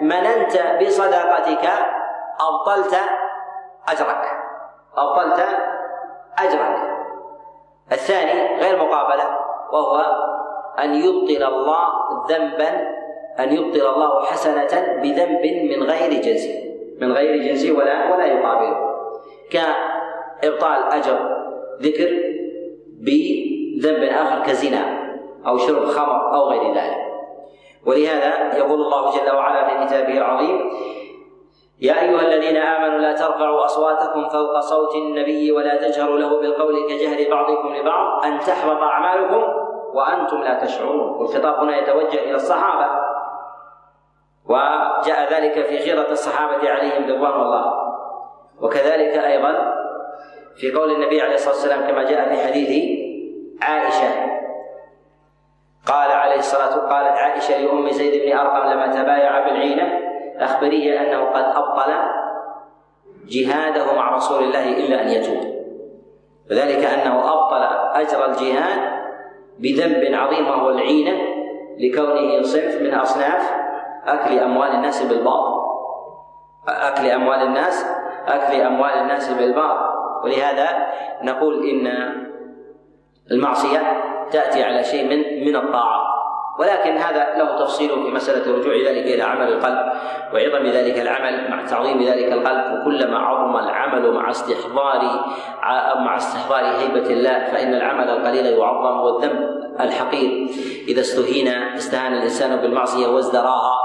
[0.00, 1.70] مننت بصدقتك
[2.40, 2.94] أبطلت
[3.88, 4.24] أجرك.
[4.96, 5.46] أبطلت
[6.38, 6.92] أجرك.
[7.92, 9.38] الثاني غير مقابلة
[9.72, 10.04] وهو
[10.78, 11.88] أن يبطل الله
[12.28, 12.68] ذنبا
[13.40, 16.71] أن يبطل الله حسنة بذنب من غير جنس
[17.02, 18.76] من غير جنس ولا ولا يقابله.
[19.50, 21.18] كإبطال أجر
[21.82, 22.10] ذكر
[23.00, 24.82] بذنب آخر كزنا
[25.46, 27.02] أو شرب خمر أو غير ذلك.
[27.86, 30.70] ولهذا يقول الله جل وعلا في كتابه العظيم
[31.80, 37.30] يا أيها الذين آمنوا لا ترفعوا أصواتكم فوق صوت النبي ولا تجهروا له بالقول كجهر
[37.30, 39.42] بعضكم لبعض أن تحبط أعمالكم
[39.94, 41.00] وأنتم لا تشعرون.
[41.00, 43.01] والخطاب هنا يتوجه إلى الصحابة
[44.52, 47.72] وجاء ذلك في خيرة الصحابة عليهم رضوان الله.
[48.60, 49.74] وكذلك أيضا
[50.56, 53.00] في قول النبي عليه الصلاة والسلام كما جاء في حديث
[53.62, 54.32] عائشة.
[55.86, 59.98] قال عليه الصلاة قالت عائشة لأم زيد بن أرقم لما تبايع بالعينة
[60.38, 61.92] أخبريه أنه قد أبطل
[63.28, 65.52] جهاده مع رسول الله إلا أن يتوب.
[66.50, 67.62] وذلك أنه أبطل
[67.94, 68.92] أجر الجهاد
[69.58, 71.12] بذنب عظيم وهو العينة
[71.78, 73.61] لكونه صنف من أصناف
[74.06, 75.62] أكل أموال الناس بالباطل.
[76.68, 77.86] أكل أموال الناس
[78.26, 79.92] أكل أموال الناس بالباطل.
[80.24, 80.68] ولهذا
[81.22, 81.86] نقول إن
[83.30, 86.12] المعصية تأتي على شيء من من الطاعات
[86.58, 89.92] ولكن هذا له تفصيل في مسألة رجوع ذلك إلى عمل القلب
[90.34, 92.80] وعظم ذلك العمل مع تعظيم ذلك القلب.
[92.80, 95.00] وكلما عظم العمل مع استحضار
[95.96, 100.48] مع استحضار هيبة الله فإن العمل القليل يعظم والذنب الحقير.
[100.88, 103.78] إذا استهين استهان الإنسان بالمعصية وازدراها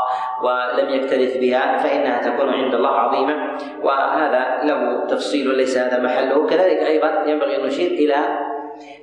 [0.43, 3.57] ولم يكترث بها فإنها تكون عند الله عظيمة.
[3.83, 6.47] وهذا له تفصيل ليس هذا محله.
[6.47, 8.15] كذلك أيضا ينبغي أن نشير إلى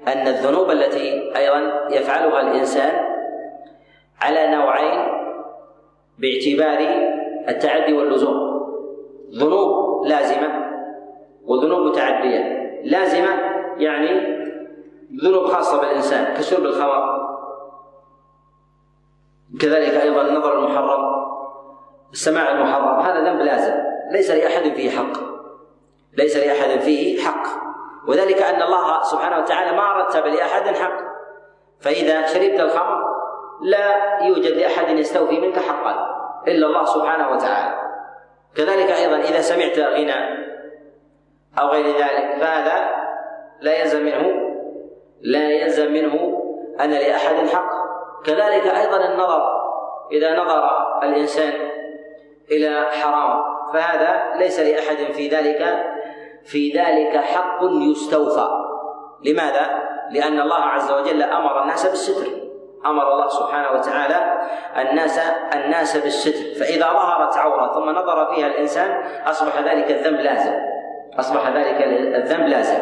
[0.09, 2.93] أن الذنوب التي أيضا يفعلها الإنسان
[4.23, 5.01] على نوعين
[6.19, 6.79] باعتبار
[7.49, 8.55] التعدي واللزوم.
[9.35, 10.49] ذنوب لازمة
[11.45, 12.65] وذنوب متعدية.
[12.85, 13.29] لازمة
[13.79, 14.35] يعني
[15.25, 17.25] ذنوب خاصة بالإنسان كشرب الخمر
[19.61, 21.14] كذلك أيضا النظر المحرم.
[22.15, 23.75] السماع المحرم هذا ذنب لازم.
[24.11, 25.13] ليس لأحد فيه حق.
[26.17, 27.47] ليس لأحد فيه حق.
[28.09, 30.99] وذلك أن الله سبحانه وتعالى ما رتب لأحد حق.
[31.81, 33.05] فإذا شربت الخمر
[33.63, 35.95] لا يوجد لأحد يستوفي منك حقا
[36.49, 37.75] إلا الله سبحانه وتعالى.
[38.57, 40.45] كذلك أيضا إذا سمعت غنى
[41.61, 42.91] أو غير ذلك فهذا
[43.61, 44.35] لا يلزم منه
[45.21, 46.43] لا يلزم منه
[46.81, 47.71] أن لأحد حق.
[48.25, 49.43] كذلك أيضا النظر
[50.13, 50.69] إذا نظر
[51.03, 51.53] الإنسان
[52.51, 53.43] إلى حرام.
[53.73, 55.85] فهذا ليس لأحد في ذلك
[56.45, 58.49] في ذلك حق يستوفى.
[59.25, 62.27] لماذا؟ لأن الله عز وجل أمر الناس بالستر.
[62.87, 65.19] أمر الله سبحانه وتعالى الناس
[65.55, 66.61] الناس بالستر.
[66.61, 70.55] فإذا ظهرت عورة ثم نظر فيها الإنسان أصبح ذلك الذنب لازم.
[71.19, 71.83] أصبح ذلك
[72.17, 72.81] الذنب لازم.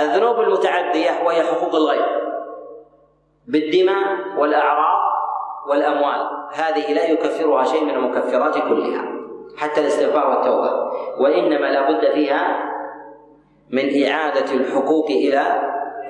[0.00, 2.18] الذنوب المتعدية وهي حقوق الغير
[3.46, 4.97] بالدماء والأعراض
[5.68, 6.28] والأموال.
[6.52, 9.04] هذه لا يكفرها شيء من المكفرات كلها
[9.56, 10.70] حتى الاستغفار والتوبة.
[11.20, 12.72] وإنما لا بد فيها
[13.70, 15.42] من إعادة الحقوق إلى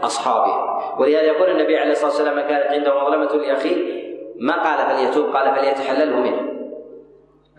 [0.02, 0.54] أصحابه.
[0.98, 4.08] ولهذا يقول النبي عليه الصلاة والسلام كانت عنده مظلمة لأخيه
[4.40, 6.48] ما قال فليتوب؟ قال فليتحلله منه.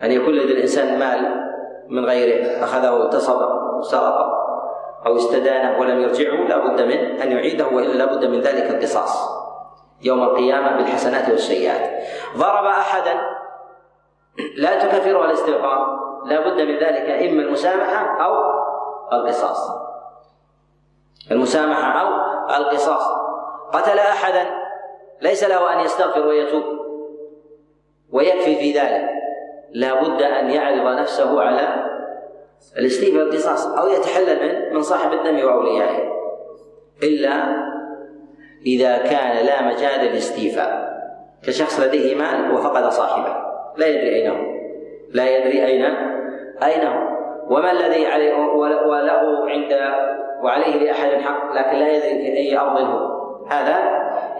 [0.03, 1.49] أن يكون لدى الإنسان مال
[1.89, 3.39] من غيره أخذه واغتصب
[3.81, 4.39] سرق
[5.05, 9.29] أو استدانه ولم يرجعه لا بد من أن يعيده وإلا لا بد من ذلك القصاص.
[10.01, 12.03] يوم القيامة بالحسنات والسيئات.
[12.37, 13.21] ضرب أحدا
[14.57, 18.33] لا تكفره الاستغفار لا بد من ذلك إما المسامحة أو
[19.13, 19.71] القصاص.
[21.31, 22.07] المسامحة أو
[22.57, 23.07] القصاص.
[23.73, 24.45] قتل أحدا
[25.21, 26.63] ليس له أن يستغفر ويتوب
[28.11, 29.09] ويكفي في ذلك.
[29.71, 31.85] لا بد أن يعرض نفسه على
[32.77, 36.09] الاستيفاء والقصاص أو يتحلل من من صاحب الدم وأوليائه.
[37.03, 37.68] إلا
[38.65, 40.99] إذا كان لا مجال للاستيفاء
[41.43, 43.35] كشخص لديه مال وفقد صاحبه.
[43.77, 44.45] لا يدري أين هو.
[45.13, 45.85] لا يدري اين
[46.63, 47.09] أين هو.
[47.49, 48.35] وما الذي عليه
[48.85, 49.77] وله عند
[50.43, 53.19] وعليه لأحد حق لكن لا يدري في أي أرض هو.
[53.47, 53.77] هذا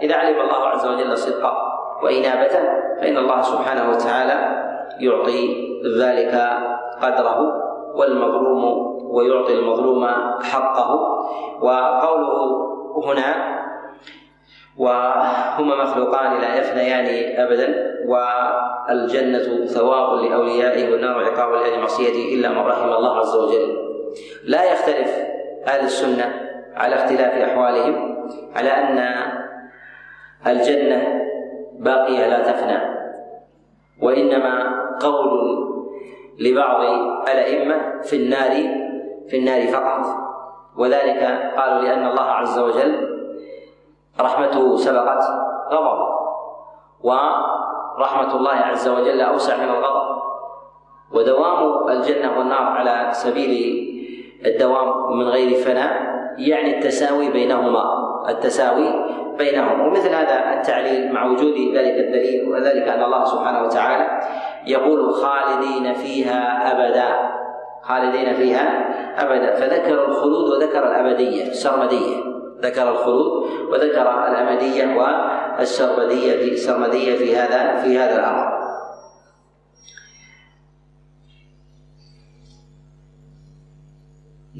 [0.02, 1.56] إذا علم الله عز وجل صدقه
[2.02, 2.62] وإنابته
[3.00, 4.64] فإن الله سبحانه وتعالى
[5.00, 6.34] يعطي ذلك
[7.02, 7.52] قدره
[7.94, 8.64] والمظلوم
[9.10, 10.06] ويعطي المظلوم
[10.42, 10.90] حقه.
[11.60, 12.66] وقوله
[13.06, 13.60] هنا
[14.76, 22.92] وهما مخلوقان لا يفنيان ابدا والجنة ثواب لأوليائه والنار عقاب لأهل معصيته إلا من رحم
[22.92, 23.76] الله عز وجل.
[24.44, 25.16] لا يختلف
[25.68, 29.04] أهل السنة على اختلاف أحوالهم على أن
[30.46, 31.20] الجنة
[31.78, 32.78] باقية لا تفنى
[34.02, 35.30] وإنما قول
[36.40, 36.84] لبعض
[37.28, 38.50] الأئمة في النار
[39.28, 40.06] في النار فقط.
[40.76, 43.09] وذلك قالوا لأن الله عز وجل
[44.20, 45.22] رحمته سبقت
[45.72, 46.10] غضبه
[47.02, 50.20] ورحمة الله عز وجل أوسع من الغضب.
[51.12, 53.52] ودوام الجنة والنار على سبيل
[54.46, 55.92] الدوام من غير فناء
[56.38, 57.84] يعني التساوي بينهما
[58.28, 58.88] التساوي
[59.38, 59.80] بينهم.
[59.80, 64.20] ومثل هذا التعليل مع وجود ذلك الدليل وذلك أن الله سبحانه وتعالى
[64.66, 67.30] يقول خالدين فيها أبدا
[67.82, 68.88] خالدين فيها
[69.18, 69.54] أبدا.
[69.54, 72.29] فذكر الخلود وذكر الأبدية السرمدية.
[72.62, 78.60] ذكر الخلود وذكر الأمدية والسرمدية في السرمدية في هذا في هذا الأمر.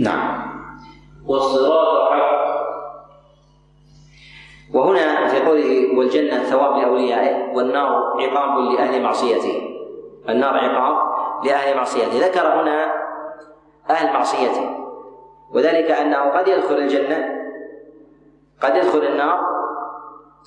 [0.01, 0.51] نعم.
[1.27, 2.40] والصراط حق.
[4.74, 7.89] وهنا في قوله والجنة ثواب لأوليائه والنار
[8.20, 9.77] عقاب لأهل معصيته.
[10.28, 11.10] النار عقاب
[11.44, 12.27] لأهل معصيته.
[12.27, 12.93] ذكر هنا
[13.90, 14.77] أهل معصيته.
[15.52, 17.40] وذلك أنه قد يدخل الجنة
[18.61, 19.41] قد يدخل النار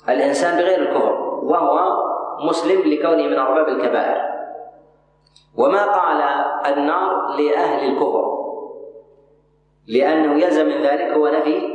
[0.08, 1.80] الإنسان بغير الكفر وهو
[2.48, 4.34] مسلم لكونه من أرباب الكبائر.
[5.58, 6.20] وما قال
[6.72, 8.44] النار لأهل الكفر
[9.88, 11.74] لأنه يلزم من ذلك هو نفي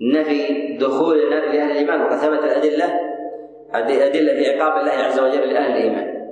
[0.00, 2.02] نفي دخول النار لأهل الإيمان.
[2.02, 3.00] وقد ثبت الأدلة
[3.74, 6.30] أدلة في عقاب الله عز وجل لأهل الإيمان.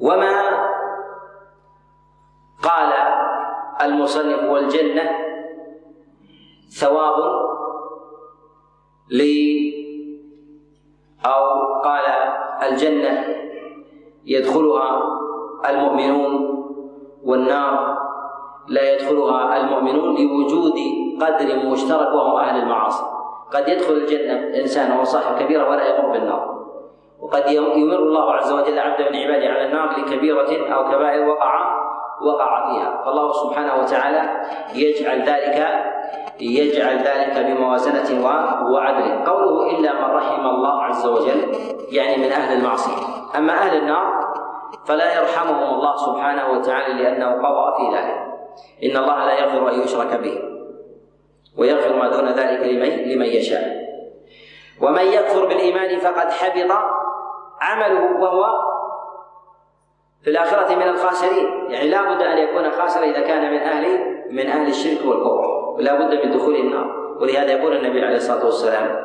[0.00, 0.68] وما
[2.62, 2.92] قال
[3.82, 5.27] المصنف والجنة
[6.70, 7.14] ثواب
[9.10, 9.72] لي
[11.26, 12.04] أو قال
[12.62, 13.24] الجنة
[14.24, 15.02] يدخلها
[15.70, 16.54] المؤمنون
[17.24, 17.98] والنار
[18.68, 20.78] لا يدخلها المؤمنون لوجود
[21.20, 23.04] قدر مشترك وهم أهل المعاصي.
[23.52, 26.58] قد يدخل الجنة إنسان وهو صاحب كبيرة ولا يمر بالنار.
[27.20, 31.78] وقد يمر الله عز وجل عبدا من عباده على النار لكبيرة أو كبائر وقع
[32.22, 33.02] وقع فيها.
[33.04, 34.40] فالله سبحانه وتعالى
[34.74, 35.88] يجعل ذلك
[36.40, 38.24] يجعل ذلك بموازنة
[38.72, 39.24] وعدل.
[39.26, 41.54] قوله إلا من رحم الله عز وجل
[41.90, 43.06] يعني من أهل المعصية.
[43.36, 44.34] أما أهل النار
[44.86, 48.28] فلا يرحمهم الله سبحانه وتعالى لأنه قضى في ذلك.
[48.84, 50.38] إن الله لا يغفر أن يشرك به
[51.58, 53.88] ويغفر ما دون ذلك لمن لمن يشاء.
[54.82, 56.72] ومن يكفر بالإيمان فقد حبط
[57.60, 58.46] عمله وهو
[60.22, 61.70] في الآخرة من الخاسرين.
[61.70, 65.57] يعني لا بد أن يكون خاسرا إذا كان من أهل من أهل الشرك والكفر.
[65.78, 67.16] ولا بد من دخول النار.
[67.20, 69.04] ولهذا يقول النبي عليه الصلاة والسلام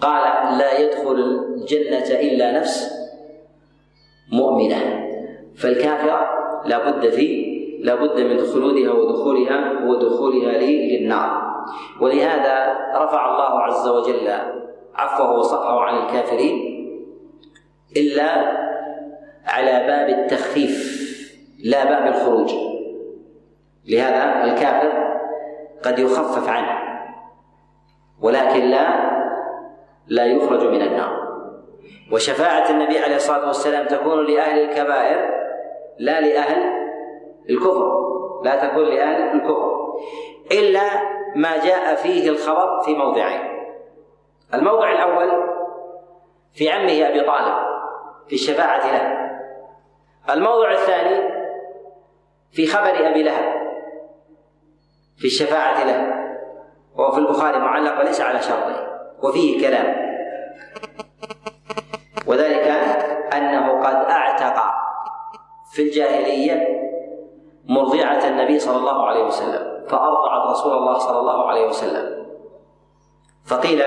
[0.00, 2.90] قال لا يدخل الجنة إلا نفس
[4.32, 5.08] مؤمنة.
[5.56, 6.28] فالكافرة
[6.66, 11.42] لا بد في لا بد من خلودها ودخولها ودخولها للنار.
[12.00, 14.28] ولهذا رفع الله عز وجل
[14.94, 16.72] عفوه وصفحه عن الكافرين
[17.96, 18.28] إلا
[19.46, 21.02] على باب التخفيف
[21.64, 22.52] لا باب الخروج.
[23.88, 25.12] لهذا الكافر
[25.84, 26.78] قد يخفف عنه
[28.20, 29.12] ولكن لا
[30.06, 31.22] لا يخرج من النار.
[32.12, 35.30] وشفاعة النبي عليه الصلاة والسلام تكون لأهل الكبائر
[35.98, 36.72] لا لأهل
[37.50, 38.12] الكفر
[38.44, 39.92] لا تكون لأهل الكفر
[40.52, 40.82] إلا
[41.36, 43.40] ما جاء فيه الخبر في موضعين.
[44.54, 45.30] الموضع الأول
[46.54, 47.54] في عمه أبي طالب
[48.28, 49.32] في الشفاعة له.
[50.34, 51.32] الموضع الثاني
[52.52, 53.61] في خبر أبي لهب.
[55.22, 56.00] في الشفاعة له.
[57.12, 58.86] في البخاري معلق وليس على شرطه.
[59.22, 59.94] وفيه كلام.
[62.26, 62.66] وذلك
[63.34, 64.62] أنه قد أعتق
[65.74, 66.68] في الجاهلية
[67.64, 72.26] مرضعة النبي صلى الله عليه وسلم فأرضعت رسول الله صلى الله عليه وسلم.
[73.46, 73.82] فقيل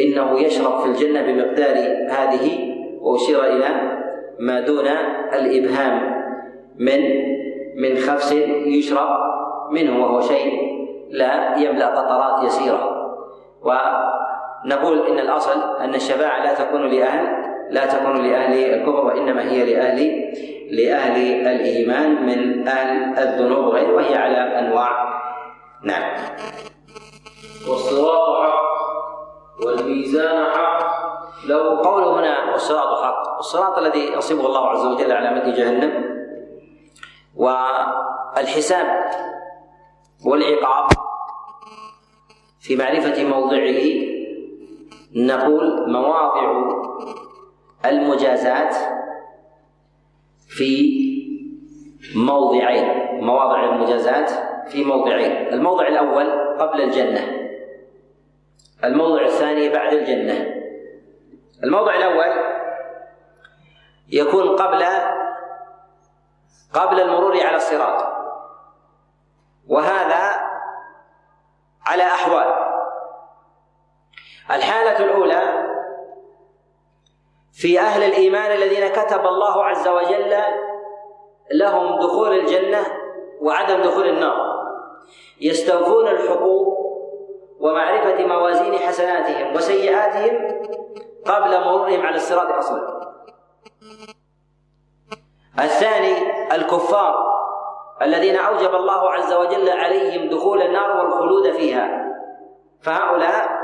[0.00, 1.76] إنه يشرب في الجنة بمقدار
[2.10, 3.68] هذه وأشير إلى
[4.38, 4.86] ما دون
[5.32, 6.24] الإبهام
[6.76, 7.00] من
[7.76, 8.32] من خفس
[8.66, 9.29] يشرب
[9.70, 10.70] منه وهو شيء
[11.10, 13.00] لا يملأ قطرات يسيرة.
[13.62, 20.30] ونقول إن الأصل أن الشفاعة لا تكون لأهل لا تكون لأهل الكفر وإنما هي لأهل
[20.70, 25.20] لأهل الإيمان من أهل الذنوب وغيره وهي على أنواع.
[25.82, 26.02] نعم.
[27.68, 28.60] والصراط حق
[29.66, 30.80] والميزان حق.
[31.48, 33.38] لو قوله هنا والصراط حق.
[33.38, 36.10] الصراط الذي يصبه الله عز وجل على مد جهنم
[37.36, 38.86] والحساب
[40.26, 40.88] والعقاب
[42.60, 44.10] في معرفة موضعه
[45.16, 46.70] نقول مواضع
[47.84, 48.76] المجازات
[50.48, 51.00] في
[52.16, 52.86] موضعين
[53.24, 54.30] مواضع المجازات
[54.68, 57.50] في موضعين الموضع الأول قبل الجنة
[58.84, 60.54] الموضع الثاني بعد الجنة
[61.64, 62.60] الموضع الأول
[64.12, 64.84] يكون قبل
[66.72, 68.09] قبل المرور على الصراط.
[69.70, 70.50] وهذا
[71.86, 72.54] على أحوال.
[74.50, 75.70] الحالة الأولى
[77.52, 80.36] في أهل الإيمان الذين كتب الله عز وجل
[81.52, 82.86] لهم دخول الجنة
[83.40, 84.50] وعدم دخول النار.
[85.40, 86.80] يستوفون الحقوق
[87.60, 90.60] ومعرفة موازين حسناتهم وسيئاتهم
[91.26, 93.00] قبل مرورهم على الصراط أصلا
[95.58, 96.14] الثاني
[96.54, 97.39] الكفار.
[98.02, 102.06] الذين أوجب الله عز وجل عليهم دخول النار والخلود فيها.
[102.82, 103.60] فهؤلاء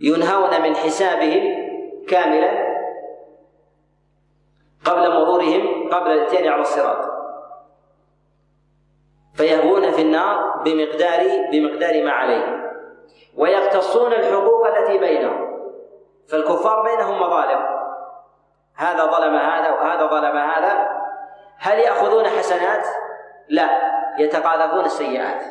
[0.00, 1.66] ينهون من حسابهم
[2.08, 2.66] كاملا
[4.84, 7.16] قبل مرورهم قبل الاتيان على الصراط.
[9.34, 11.20] فيهوون في النار بمقدار
[11.52, 12.66] بمقدار ما عليهم.
[13.36, 15.46] ويقتصون الحقوق التي بينهم.
[16.28, 17.60] فالكفار بينهم مظالم.
[18.76, 21.05] هذا ظلم هذا وهذا ظلم هذا.
[21.58, 22.86] هل يأخذون حسنات؟
[23.48, 23.96] لا.
[24.18, 25.42] يتقاذفون السيئات.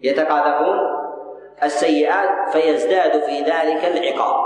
[0.00, 0.78] يتقاذفون
[1.62, 4.44] السيئات فيزداد في ذلك العقاب.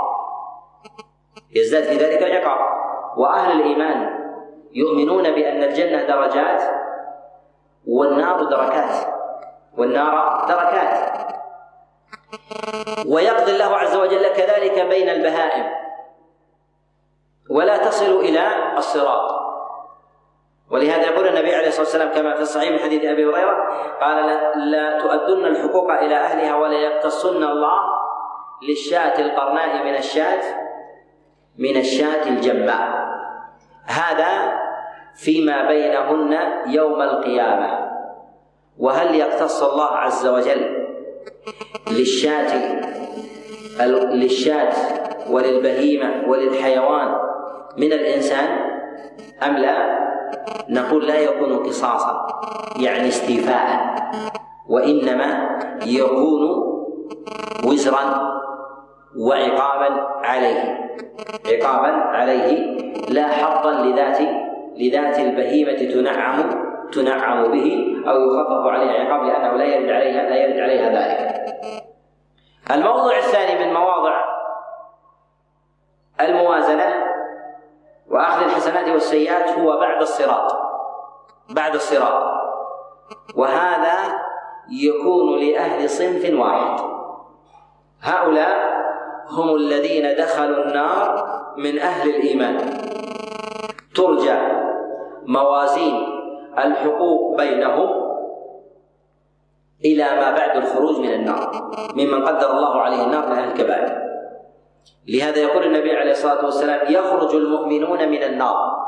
[1.55, 2.59] يزداد في ذلك العقاب.
[3.17, 4.23] وأهل الإيمان
[4.73, 6.63] يؤمنون بأن الجنة درجات
[7.87, 9.07] والنار دركات.
[9.77, 11.13] والنار دركات.
[13.07, 15.65] ويقضي الله عز وجل كذلك بين البهائم.
[17.49, 19.42] ولا تصل إلى الصراط.
[20.73, 23.55] ولهذا يقول النبي عليه الصلاة والسلام كما في الصحيح من حديث أبي هريرة
[24.01, 24.25] قال
[24.71, 27.77] لا, تؤدن الحقوق إلى أهلها ولا يقتصن الله
[28.69, 30.41] للشاة القرناء من الشاة
[31.57, 33.03] من الشاة الجماء
[33.85, 34.59] هذا
[35.15, 37.91] فيما بينهن يوم القيامة.
[38.79, 40.87] وهل يقتص الله عز وجل
[41.91, 42.81] للشاة
[44.13, 44.73] للشاة
[45.29, 47.15] وللبهيمة وللحيوان
[47.77, 48.47] من الإنسان؟
[49.43, 50.03] أم لا؟
[50.69, 52.27] نقول لا يكون قصاصا
[52.79, 53.95] يعني استيفاء
[54.69, 56.63] وإنما يكون
[57.65, 58.33] وزرا
[59.17, 60.89] وعقابا عليه
[61.45, 62.77] عقابا عليه
[63.09, 64.17] لا حظا لذات
[64.77, 70.59] لذات البهيمة تنعم تنعم به أو يخفف عليها عقاب لأنه لا يرد عليها لا يرد
[70.59, 71.43] عليها ذلك.
[72.71, 74.15] الموضوع الثاني من مواضع
[76.21, 77.12] الموازنة
[78.09, 80.51] وأخذ الحسنات والسيئات هو بعد الصراط.
[81.49, 82.23] بعد الصراط.
[83.35, 83.97] وهذا
[84.71, 86.79] يكون لأهل صنف واحد.
[88.01, 88.83] هؤلاء
[89.29, 91.25] هم الذين دخلوا النار
[91.57, 92.57] من أهل الإيمان.
[93.95, 94.63] ترجع
[95.25, 96.07] موازين
[96.57, 97.89] الحقوق بينهم
[99.85, 101.51] إلى ما بعد الخروج من النار.
[101.95, 104.12] ممن قدر الله عليه النار من أهل الكبائر.
[105.07, 108.83] لهذا يقول النبي عليه الصلاة والسلام يخرج المؤمنون من النار.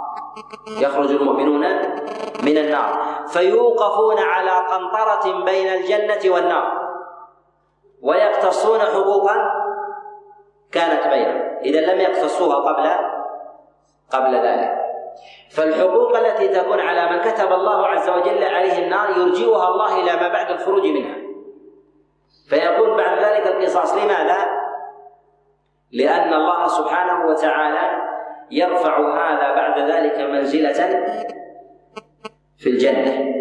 [0.67, 1.65] يخرج المؤمنون
[2.43, 3.05] من النار.
[3.27, 6.85] فيوقفون على قنطرة بين الجنة والنار.
[8.01, 9.35] ويقتصون حقوقا
[10.71, 11.57] كانت بينهم.
[11.63, 12.89] إذا لم يقتصوها قبل
[14.11, 14.75] قبل ذلك.
[15.51, 20.27] فالحقوق التي تكون على من كتب الله عز وجل عليه النار يرجئها الله إلى ما
[20.27, 21.15] بعد الخروج منها.
[22.49, 24.54] فيكون بعد ذلك القصاص لماذا؟
[25.91, 28.01] لأن الله سبحانه وتعالى
[28.51, 31.05] يرفع هذا بعد ذلك منزلة
[32.57, 33.35] في الجنة.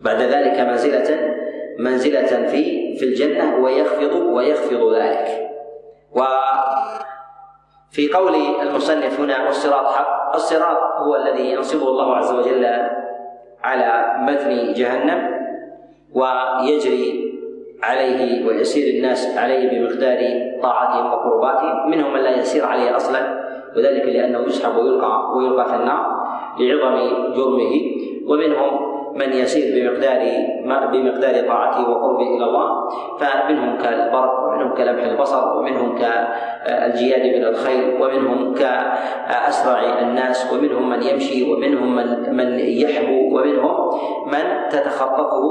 [0.00, 1.36] بعد ذلك منزلة
[1.78, 5.50] منزلة في في الجنة ويخفض ويخفض ذلك.
[6.12, 12.66] وفي قول المصنف هنا والصراط حق الصراط هو الذي ينصبه الله عز وجل
[13.62, 15.36] على متن جهنم
[16.12, 17.25] ويجري
[17.82, 20.20] عليه ويسير الناس عليه بمقدار
[20.62, 23.46] طاعتهم وقرباتهم منهم من لا يسير عليه أصلا.
[23.76, 26.06] وذلك لأنه يسحب ويلقى ويلقى في النار
[26.60, 26.96] لعظم
[27.36, 27.72] جرمه.
[28.28, 30.20] ومنهم من يسير بمقدار
[30.92, 32.88] بمقدار طاعته وقربه إلى الله.
[33.18, 41.52] فمنهم كالبرق ومنهم كلمح البصر ومنهم كالجياد من الخيل ومنهم كأسرع الناس ومنهم من يمشي
[41.52, 43.90] ومنهم من من يحبو ومنهم
[44.26, 45.42] من تتخطفه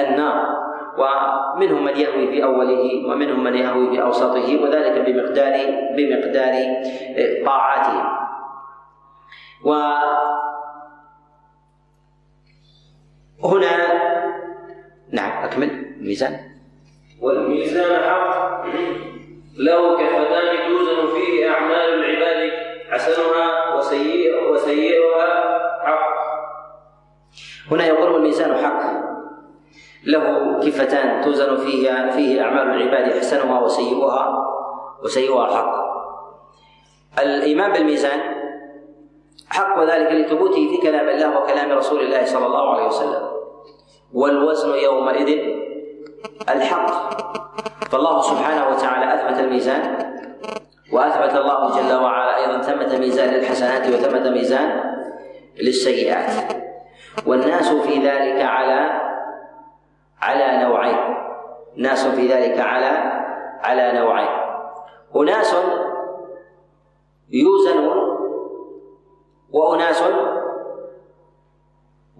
[0.00, 0.64] النار.
[0.98, 5.54] ومنهم من يهوي في أوله ومنهم من يهوي في أوسطه وذلك بمقدار
[5.96, 6.54] بمقدار
[7.46, 7.96] طاعته
[9.64, 9.72] و
[13.44, 13.74] هنا
[15.12, 15.70] نعم أكمل.
[16.00, 16.38] الميزان
[17.20, 18.64] والميزان حق.
[19.58, 22.52] له كفتان توزن فيه أعمال العباد.
[22.90, 25.28] حسنها وسيئها وسيئها
[25.86, 26.14] حق.
[27.70, 29.03] هنا يقول الميزان حق.
[30.06, 34.24] له كفتان توزن فيها فيه أعمال العباد حسنها وسيئها
[35.04, 35.74] وسيئها حق.
[37.22, 38.20] الإيمان بالميزان
[39.48, 43.22] حق وذلك لثبوته في كلام الله وكلام رسول الله صلى الله عليه وسلم.
[44.12, 45.38] والوزن يومئذ
[46.48, 46.90] الحق.
[47.90, 49.82] فالله سبحانه وتعالى أثبت الميزان
[50.92, 54.94] وأثبت الله جل وعلا أيضا ثمة ميزان للحسنات وثمة ميزان
[55.60, 56.30] للسيئات.
[57.26, 59.00] والناس في ذلك على
[60.24, 60.98] على نوعين.
[61.76, 62.90] ناس في ذلك على
[63.60, 64.28] على نوعين.
[65.16, 65.56] أناس
[67.30, 67.98] يوزنون
[69.52, 70.02] وأناس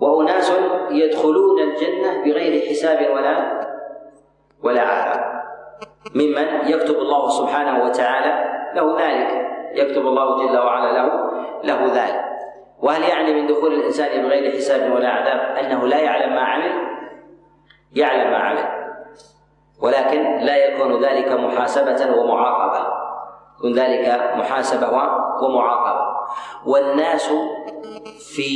[0.01, 0.53] وأناس
[0.91, 3.65] يدخلون الجنة بغير حساب ولا
[4.63, 5.43] ولا عذاب
[6.15, 8.33] ممن يكتب الله سبحانه وتعالى
[8.75, 9.31] له ذلك.
[9.75, 11.31] يكتب الله جل وعلا له
[11.65, 12.25] له ذلك.
[12.83, 16.94] وهل يعني من دخول الإنسان بغير حساب ولا عذاب أنه لا يعلم ما عمل؟
[17.95, 18.85] يعلم ما عمل
[19.83, 22.87] ولكن لا يكون ذلك محاسبة ومعاقبة.
[23.59, 24.89] يكون ذلك محاسبة
[25.43, 26.01] ومعاقبة.
[26.67, 27.33] والناس
[28.35, 28.51] في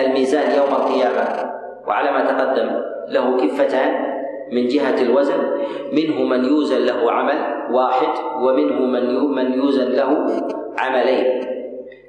[0.00, 1.52] الميزان يوم القيامة
[1.86, 4.12] وعلى ما تقدم له كفتان
[4.52, 5.40] من جهة الوزن
[5.92, 10.26] منه من يوزن له عمل واحد ومنه من من يوزن له
[10.78, 11.46] عملين.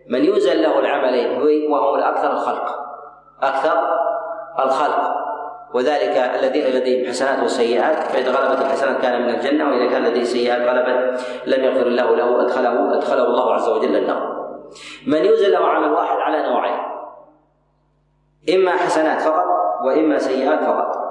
[0.10, 1.42] من يوزن له العملين
[1.72, 2.80] وهو الأكثر الخلق.
[3.44, 3.78] أكثر
[4.60, 5.23] الخلق.
[5.74, 10.62] وذلك الذين لديهم حسنات وسيئات فإذا غلبت الحسنات كان من الجنة وإذا كان لديه سيئات
[10.62, 14.44] غلبت لم يغفر الله له أدخله أدخله الله عز وجل النار.
[15.08, 16.80] من يوزن له عمل واحد على نوعين
[18.56, 19.46] إما حسنات فقط
[19.86, 21.04] وإما سيئات فقط.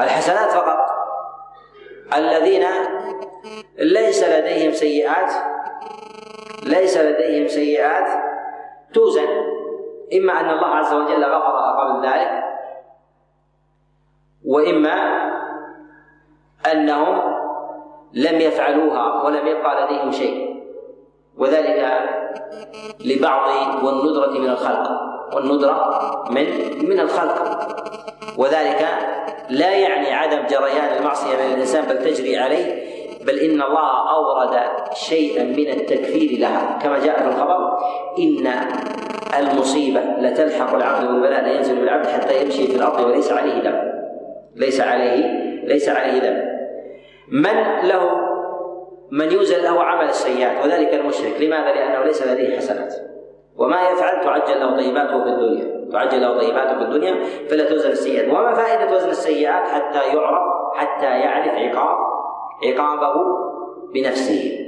[0.00, 0.78] الحسنات فقط
[2.16, 2.64] الذين
[3.78, 5.32] ليس لديهم سيئات
[6.62, 8.08] ليس لديهم سيئات
[8.94, 9.28] توزن.
[10.14, 12.45] إما أن الله عز وجل غفرها قبل ذلك
[14.46, 14.96] وإما
[16.72, 17.20] أنهم
[18.14, 20.56] لم يفعلوها ولم يبقى لديهم شيء.
[21.38, 21.90] وذلك
[23.04, 23.48] لبعض
[23.84, 24.90] والندرة من الخلق.
[25.34, 26.46] والندرة من
[26.88, 27.66] من الخلق.
[28.38, 28.86] وذلك
[29.50, 32.86] لا يعني عدم جريان المعصية من الإنسان بل تجري عليه
[33.26, 34.60] بل إن الله أورد
[34.94, 36.78] شيئا من التكفير لها.
[36.82, 37.78] كما جاء في الخبر
[38.18, 38.52] إن
[39.38, 43.95] المصيبة لتلحق العبد والبلاء لا ينزل بالعبد حتى يمشي في الأرض وليس عليه ذنب
[44.56, 46.56] ليس عليه ليس عليه ذنب.
[47.28, 48.10] من له
[49.10, 51.40] من يوزن له عمل السيئات وذلك المشرك.
[51.40, 52.94] لماذا؟ لأنه ليس لديه حسنات.
[53.56, 55.90] وما يفعل تعجل له طيباته في الدنيا.
[55.92, 58.28] تعجل له طيباته في الدنيا فلا توزن السيئات.
[58.28, 60.42] وما فائدة وزن السيئات حتى يعرف
[60.74, 61.98] حتى يعرف عقاب
[62.64, 63.14] عقابه
[63.94, 64.66] بنفسه.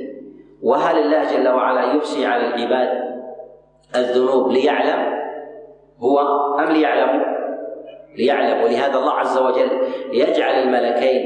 [0.63, 3.09] وهل الله جل وعلا يحصي على العباد
[3.97, 5.19] الذنوب ليعلم؟
[6.01, 6.19] هو
[6.59, 7.38] أم ليعلموا؟
[8.17, 9.71] ليعلم ولهذا الله عز وجل
[10.13, 11.25] يجعل الملكين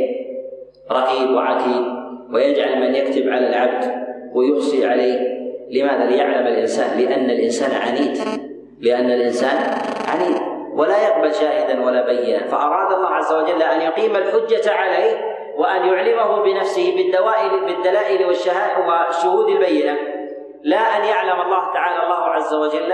[0.93, 1.85] رقيب وعتيد
[2.33, 5.33] ويجعل من يكتب على العبد ويحصي عليه.
[5.71, 8.19] لماذا؟ ليعلم الإنسان لأن الإنسان عنيد
[8.81, 9.57] لأن الإنسان
[10.09, 10.43] عنيد
[10.75, 12.47] ولا يقبل شاهدا ولا بينا.
[12.47, 19.99] فأراد الله عز وجل أن يقيم الحجة عليه وأن يعلمه بنفسه بالدوائل بالدلائل والشهود البينة.
[20.63, 22.93] لا أن يعلم الله تعالى الله عز وجل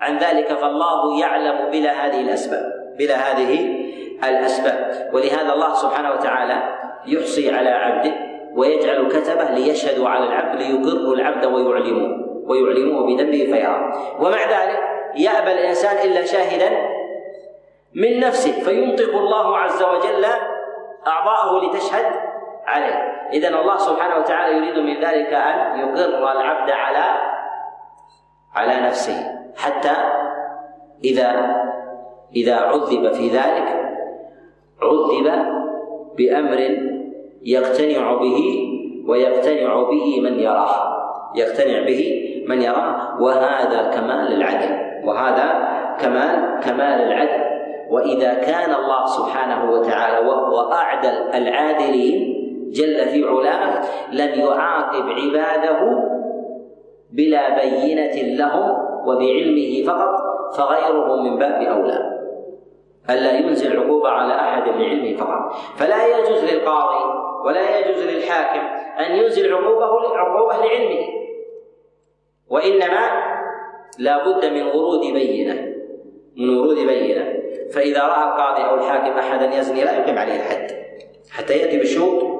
[0.00, 2.75] عن ذلك فالله يعلم بلا هذه الأسباب.
[2.98, 3.76] بلا هذه
[4.24, 5.10] الأسباب.
[5.12, 6.62] ولهذا الله سبحانه وتعالى
[7.06, 8.12] يحصي على عبده
[8.54, 13.92] ويجعل كتبه ليشهدوا على العبد ليقروا العبد ويعلموه ويعلموه بذنبه فيرى.
[14.20, 14.80] ومع ذلك
[15.16, 16.70] يأبى الإنسان إلا شاهدا
[17.94, 20.24] من نفسه فينطق الله عز وجل
[21.06, 22.06] أعضاءه لتشهد
[22.66, 23.16] عليه.
[23.32, 27.36] إذا الله سبحانه وتعالى يريد من ذلك أن يقر العبد على
[28.54, 29.92] على نفسه حتى
[31.04, 31.56] إذا
[32.36, 33.68] إذا عذب في ذلك
[34.82, 35.46] عذب
[36.16, 36.78] بأمر
[37.42, 38.68] يقتنع به
[39.08, 40.96] ويقتنع به من يراه
[41.34, 45.68] يقتنع به من يراه وهذا كمال العدل وهذا
[46.00, 47.46] كمال كمال العدل.
[47.90, 52.36] وإذا كان الله سبحانه وتعالى وهو أعدل العادلين
[52.72, 53.80] جل في علاه
[54.12, 56.08] لم يعاقب عباده
[57.12, 58.76] بلا بينة لهم
[59.06, 60.14] وبعلمه فقط
[60.56, 62.15] فغيره من باب أولى.
[63.10, 67.04] ألا ينزل عقوبة على أحد لعلمه فقط؟ فلا يجوز للقاضي
[67.44, 68.60] ولا يجوز للحاكم
[68.98, 69.84] أن ينزل عقوبة
[70.18, 71.06] عقوبة لعلمه.
[72.50, 73.10] وإنما
[73.98, 75.74] لا بد من ورود بينة
[76.36, 77.36] من ورود بينة.
[77.72, 80.70] فإذا رأى القاضي أو الحاكم أحدا يزني لا يقيم عليه الحد
[81.30, 82.36] حتى يأتي بالشهود.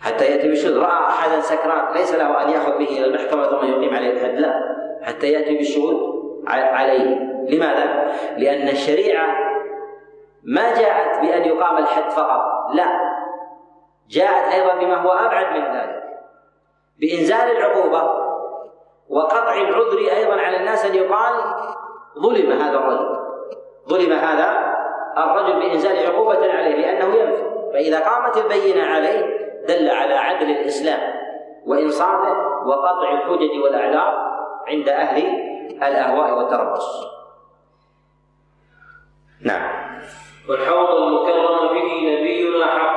[0.00, 0.76] حتى يأتي بالشهود.
[0.76, 4.76] رأى أحدا سكران ليس له أن يأخذ به إلى المحكمة ثم يقيم عليه الحد لا.
[5.02, 5.96] حتى يأتي بالشهود
[6.48, 7.18] عليه.
[7.48, 9.46] لماذا؟ لأن الشريعة
[10.46, 12.42] ما جاءت بأن يقام الحد فقط.
[12.74, 12.86] لا.
[14.08, 16.02] جاءت أيضا بما هو أبعد من ذلك.
[17.00, 18.26] بإنزال العقوبة
[19.08, 21.34] وقطع العذر أيضا على الناس أن يقال
[22.18, 23.16] ظلم هذا الرجل.
[23.88, 24.76] ظلم هذا
[25.18, 27.46] الرجل بإنزال عقوبة عليه لأنه ينفي.
[27.72, 31.14] فإذا قامت البينة عليه دل على عدل الإسلام
[31.66, 34.26] وانصافه وقطع الحجج والأعذار
[34.68, 35.22] عند أهل
[35.82, 37.16] الأهواء والتربص.
[39.44, 39.85] نعم.
[40.48, 42.96] والحوض المكرم به نبينا حق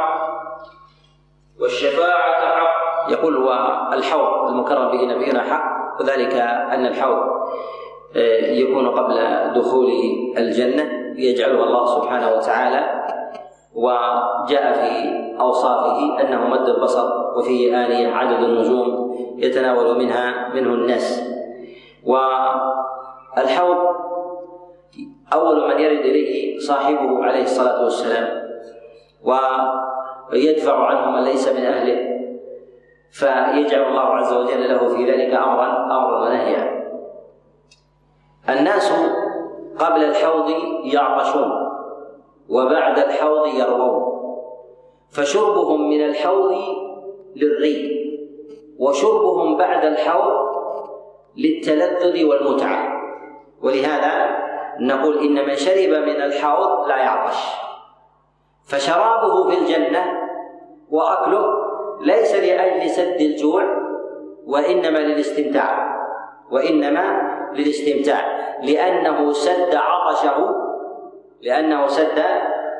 [1.62, 2.80] والشفاعة حق.
[3.12, 3.52] يقول هو
[3.94, 6.34] الحوض المكرم به نبينا حق وذلك
[6.74, 7.18] أن الحوض
[8.16, 9.16] آه، يكون قبل
[9.56, 9.90] دخول
[10.38, 13.06] الجنة يجعلها الله سبحانه وتعالى
[13.76, 21.24] وجاء في أوصافه أنه مد البصر وفيه آنية عدد النجوم يتناول منها منه الناس.
[22.06, 23.78] والحوض
[25.34, 28.50] أول من يرد إليه صاحبه عليه الصلاة والسلام
[30.32, 32.10] ويدفع عنه من ليس من أهله
[33.12, 36.80] فيجعل الله عز وجل له في ذلك أمرا أمرا ونهيا.
[38.50, 38.94] الناس
[39.80, 40.52] قبل الحوض
[40.84, 41.52] يعطشون
[42.50, 44.10] وبعد الحوض يروون
[45.12, 46.56] فشربهم من الحوض
[47.36, 48.00] للري
[48.80, 50.50] وشربهم بعد الحوض
[51.38, 53.00] للتلذذ والمتعة.
[53.62, 54.49] ولهذا
[54.80, 57.38] نقول ان من شرب من الحوض لا يعطش.
[58.68, 60.04] فشرابه في الجنة
[60.90, 61.46] وأكله
[62.02, 63.64] ليس لأجل سد الجوع
[64.46, 66.00] وإنما للاستمتاع
[66.52, 67.22] وإنما
[67.54, 68.40] للاستمتاع.
[68.64, 70.56] لأنه سد عطشه
[71.42, 72.24] لأنه سد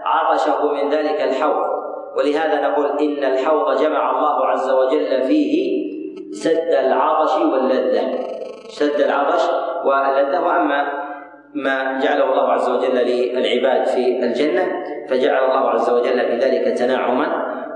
[0.04, 1.70] عطشه من ذلك الحوض.
[2.18, 5.84] ولهذا نقول إن الحوض جمع الله عز وجل فيه
[6.32, 8.30] سد العطش واللذة.
[8.70, 9.50] سد العطش
[9.86, 11.09] واللذة وأما
[11.54, 17.28] ما جعله الله عز وجل للعباد في الجنة فجعل الله عز وجل في ذلك تناعما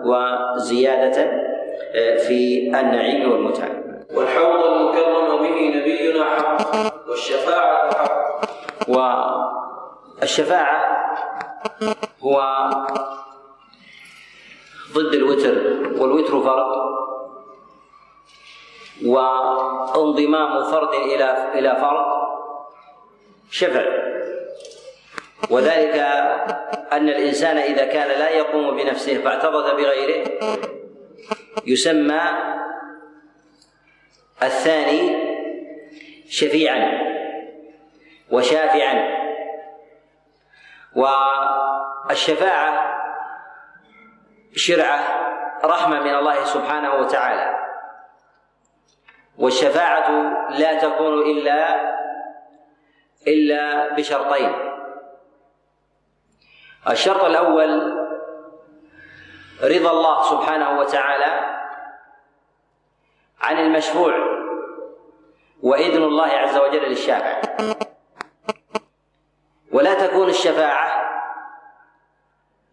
[0.06, 1.22] وزيادة
[1.95, 3.70] آه، في النعيم والمتعة.
[4.16, 8.14] والحوض المكرم به نبينا حق والشفاعة حق.
[10.22, 10.84] والشفاعة
[12.24, 12.70] هو
[14.94, 15.56] ضد الوتر
[16.02, 16.74] والوتر فرض
[19.06, 22.06] وانضمام فرد إلى إلى فرد
[23.52, 23.84] شفع
[25.49, 25.95] وذلك
[26.91, 30.28] أن الإنسان إذا كان لا يقوم بنفسه فاعترض بغيره
[31.65, 32.22] يسمى
[34.44, 35.34] الثاني
[36.30, 37.14] شفيعا
[38.32, 39.24] وشافعا.
[42.10, 42.94] والشفاعة
[44.56, 44.99] شرعة
[45.65, 47.60] رحمة من الله سبحانه وتعالى.
[49.38, 50.10] والشفاعة
[50.49, 51.94] لا تكون إلا
[53.28, 54.54] إلا بشرطين.
[56.90, 57.94] الشرط الأول
[59.64, 61.60] رضا الله سبحانه وتعالى
[63.41, 64.14] عن المشفوع
[65.62, 67.41] وإذن الله عز وجل للشافع.
[69.72, 71.04] ولا تكون الشفاعة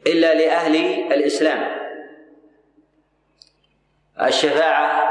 [0.07, 0.77] إلا لأهل
[1.13, 1.81] الإسلام.
[4.23, 5.11] الشفاعة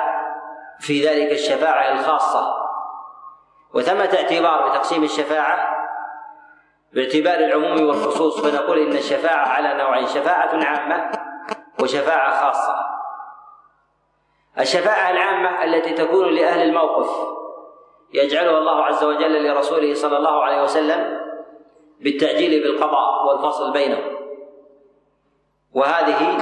[0.79, 2.58] في ذلك الشفاعة الخاصة.
[3.73, 5.79] وثمة اعتبار بتقسيم الشفاعة
[6.93, 11.11] باعتبار العموم والخصوص فنقول إن الشفاعة على نوعين شفاعة عامة
[11.81, 12.75] وشفاعة خاصة.
[14.59, 17.09] الشفاعة العامة التي تكون لأهل الموقف
[18.13, 21.19] يجعلها الله عز وجل لرسوله صلى الله عليه وسلم
[21.99, 24.19] بالتعجيل بالقضاء والفصل بينهم.
[25.73, 26.37] وهذه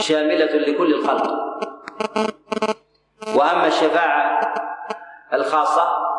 [0.00, 1.30] شاملة لكل الخلق.
[3.36, 4.40] وأما الشفاعة
[5.32, 6.09] الخاصة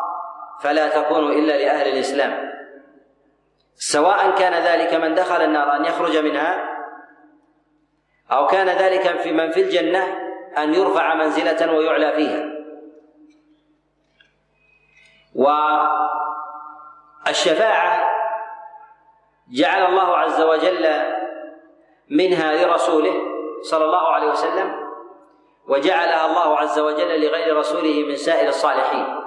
[0.62, 2.52] فلا تكون إلا لأهل الإسلام.
[3.74, 6.68] سواء كان ذلك من دخل النار أن يخرج منها
[8.32, 10.04] أو كان ذلك في من في الجنة
[10.58, 12.52] أن يرفع منزلة ويعلى فيها.
[17.26, 18.12] والشفاعة
[19.52, 21.12] جعل الله عز وجل
[22.10, 23.20] منها لرسوله
[23.62, 24.82] صلى الله عليه وسلم
[25.68, 29.21] وجعلها الله عز وجل لغير رسوله من سائر الصالحين.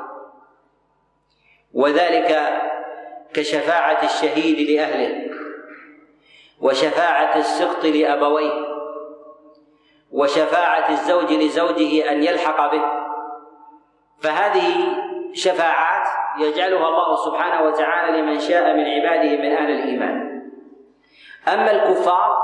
[1.75, 2.61] وذلك
[3.33, 5.31] كشفاعة الشهيد لأهله
[6.61, 8.65] وشفاعة السقط لأبويه
[10.11, 12.81] وشفاعة الزوج لزوجه أن يلحق به.
[14.21, 14.97] فهذه
[15.33, 16.07] شفاعات
[16.37, 20.41] يجعلها الله سبحانه وتعالى لمن شاء من عباده من أهل الإيمان.
[21.47, 22.37] أما الكفار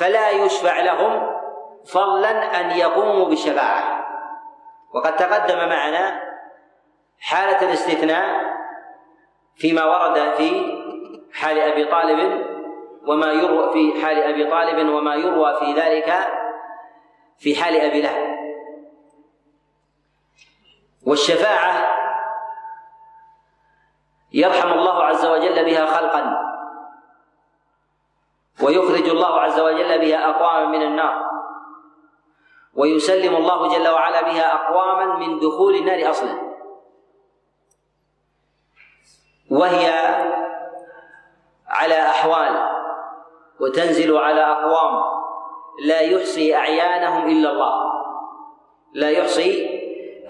[0.00, 1.36] فلا يشفع لهم
[1.92, 4.06] فضلا أن يقوموا بالشفاعة.
[4.94, 6.25] وقد تقدم معنا
[7.20, 8.56] حالة الاستثناء
[9.56, 10.76] فيما ورد في
[11.32, 12.46] حال أبي طالب
[13.06, 16.14] وما يروى في حال أبي طالب وما يروى في ذلك
[17.38, 18.36] في حال أبي لهب.
[21.06, 21.96] والشفاعة
[24.32, 26.46] يرحم الله عز وجل بها خلقا
[28.62, 31.26] ويخرج الله عز وجل بها أقواما من النار
[32.74, 36.45] ويسلم الله جل وعلا بها أقواما من دخول النار أصلا.
[39.56, 39.86] وهي
[41.68, 42.76] على أحوال
[43.60, 45.02] وتنزل على أقوام
[45.84, 47.92] لا يحصي أعيانهم إلا الله.
[48.94, 49.80] لا يحصي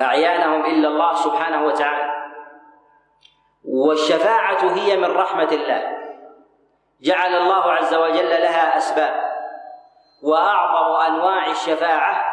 [0.03, 2.13] أعيانهم إلا الله سبحانه وتعالى.
[3.65, 5.83] والشفاعة هي من رحمة الله.
[7.01, 9.15] جعل الله عز وجل لها أسباب.
[10.23, 12.25] وأعظم أنواع الشفاعة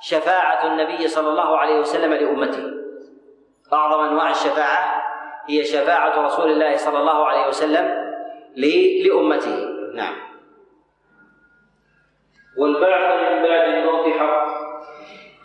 [0.00, 2.64] شفاعة النبي صلى الله عليه وسلم لأمته.
[3.72, 4.99] أعظم أنواع الشفاعة
[5.48, 8.10] هي شفاعة رسول الله صلى الله عليه وسلم
[8.56, 9.56] لأمته.
[9.94, 10.16] نعم.
[12.58, 14.46] والبعث من بعد الموت حق.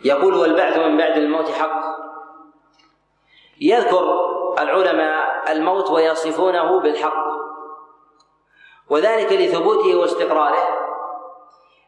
[0.04, 1.96] يقول والبعث من بعد الموت حق.
[3.60, 4.26] يذكر
[4.58, 7.26] العلماء الموت ويصفونه بالحق.
[8.90, 10.68] وذلك لثبوته واستقراره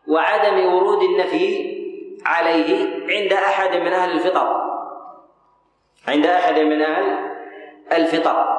[0.09, 1.78] وعدم ورود النفي
[2.26, 4.68] عليه عند أحد من أهل الفطر.
[6.09, 7.28] عند أحد من أهل
[7.93, 8.59] الفطر.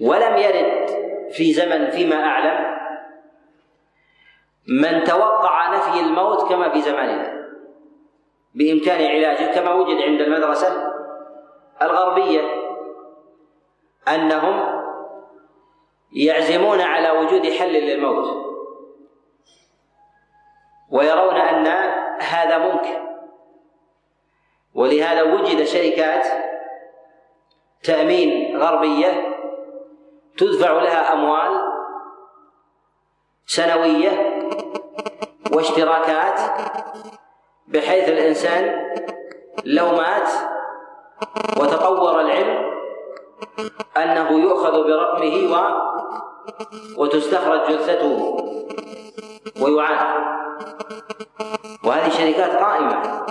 [0.00, 0.90] ولم يرد
[1.30, 2.72] في زمن فيما أعلم
[4.68, 7.48] من توقع نفي الموت كما في زماننا
[8.54, 10.92] بإمكان علاجه كما وجد عند المدرسة
[11.82, 12.40] الغربية
[14.08, 14.82] أنهم
[16.12, 18.42] يعزمون على وجود حل للموت
[20.90, 21.66] ويرون أن
[22.20, 23.02] هذا ممكن
[24.74, 26.26] ولهذا وجد شركات
[27.84, 29.36] تأمين غربية
[30.38, 31.62] تدفع لها أموال
[33.46, 34.40] سنوية
[35.52, 36.40] واشتراكات
[37.68, 38.92] بحيث الإنسان
[39.64, 40.28] لو مات
[41.60, 42.72] وتطور العلم
[43.96, 45.82] أنه يؤخذ برقمه و
[46.96, 48.36] وتستخرج جثته
[49.60, 50.22] ويعاد.
[51.84, 53.24] وهذه شركات قائمة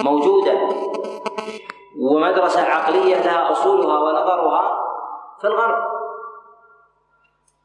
[0.00, 0.52] موجودة.
[2.00, 4.72] ومدرسة عقليه لها أصولها ونظرها
[5.40, 5.84] في الغرب.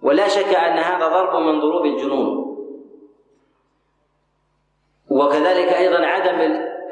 [0.02, 2.58] ولا شك أن هذا ضرب من ضروب الجنون.
[5.10, 6.40] وكذلك أيضا عدم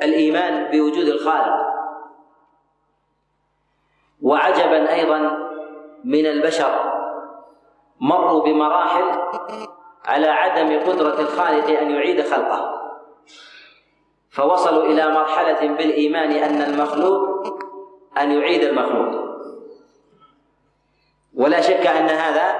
[0.03, 1.69] الإيمان بوجود الخالق.
[4.21, 5.19] وعجبا أيضا
[6.03, 6.93] من البشر
[7.99, 9.03] مروا بمراحل
[10.05, 12.78] على عدم قدرة الخالق أن يعيد خلقه.
[14.39, 17.43] فوصلوا إلى مرحلة بالإيمان أن المخلوق
[18.17, 19.29] أن يعيد المخلوق.
[21.35, 22.55] ولا شك أن هذا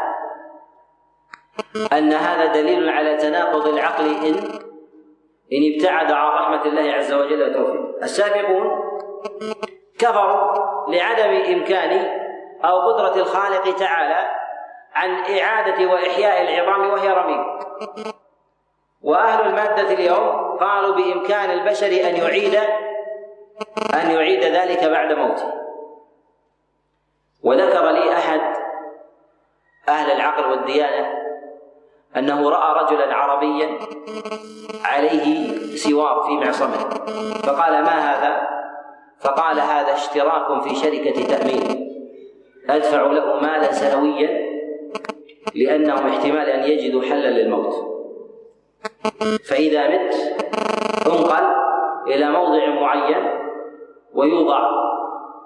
[1.93, 4.35] أن هذا دليل على تناقض العقل ان
[5.53, 8.03] إن ابتعد عن رحمة الله عز وجل وتوفيقه.
[8.03, 8.79] السابقون
[9.99, 12.19] كفروا لعدم إمكان
[12.65, 14.31] أو قدرة الخالق تعالى
[14.93, 17.59] عن إعادة وإحياء العظام وهي رميم.
[19.01, 22.55] وأهل المادة اليوم قالوا بإمكان البشر أن يعيد
[23.93, 25.53] أن يعيد ذلك بعد موته.
[27.43, 28.41] وذكر لي أحد
[29.89, 31.13] أهل العقل والديانة
[32.17, 33.79] أنه رأى رجلا عربيا
[34.83, 36.89] عليه سوار في معصمة.
[37.43, 38.47] فقال ما هذا؟
[39.19, 41.89] فقال هذا اشتراك في شركة تأمين.
[42.69, 44.49] أدفع له مالا سنويا
[45.55, 47.98] لأنهم احتمال أن يجدوا حلا للموت.
[49.49, 50.15] فإذا مت
[51.07, 51.45] انقل
[52.07, 53.39] إلى موضع معين
[54.13, 54.69] ويوضع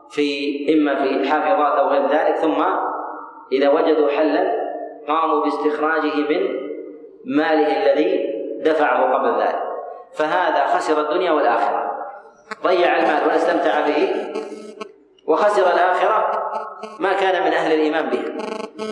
[0.09, 2.63] في إما في حافظات أو غير ذلك ثم
[3.51, 4.63] إذا وجدوا حلا
[5.07, 6.63] قاموا باستخراجه من
[7.25, 9.63] ماله الذي دفعه قبل ذلك.
[10.13, 11.91] فهذا خسر الدنيا والآخرة.
[12.63, 14.13] ضيع المال ولا استمتع به
[15.27, 16.43] وخسر الآخرة
[16.99, 18.23] ما كان من أهل الإيمان به.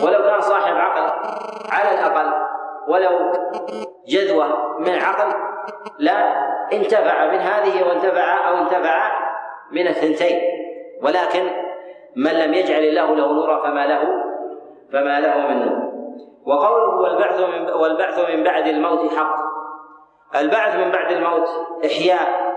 [0.04, 1.12] ولو كان صاحب عقل
[1.70, 2.32] على الأقل
[2.88, 3.32] ولو
[4.08, 5.34] جذوة من عقل
[5.98, 6.32] لا
[6.72, 9.10] انتفع من هذه وانتفع أو انتفع
[9.72, 10.40] من الثنتين.
[11.02, 11.50] ولكن
[12.16, 14.08] من لم يجعل الله له نورا فما له
[14.92, 15.92] فما له من نور.
[16.46, 19.36] وقوله والبعث من والبعث من بعد الموت حق.
[20.36, 21.48] البعث من بعد الموت
[21.84, 22.52] إحياء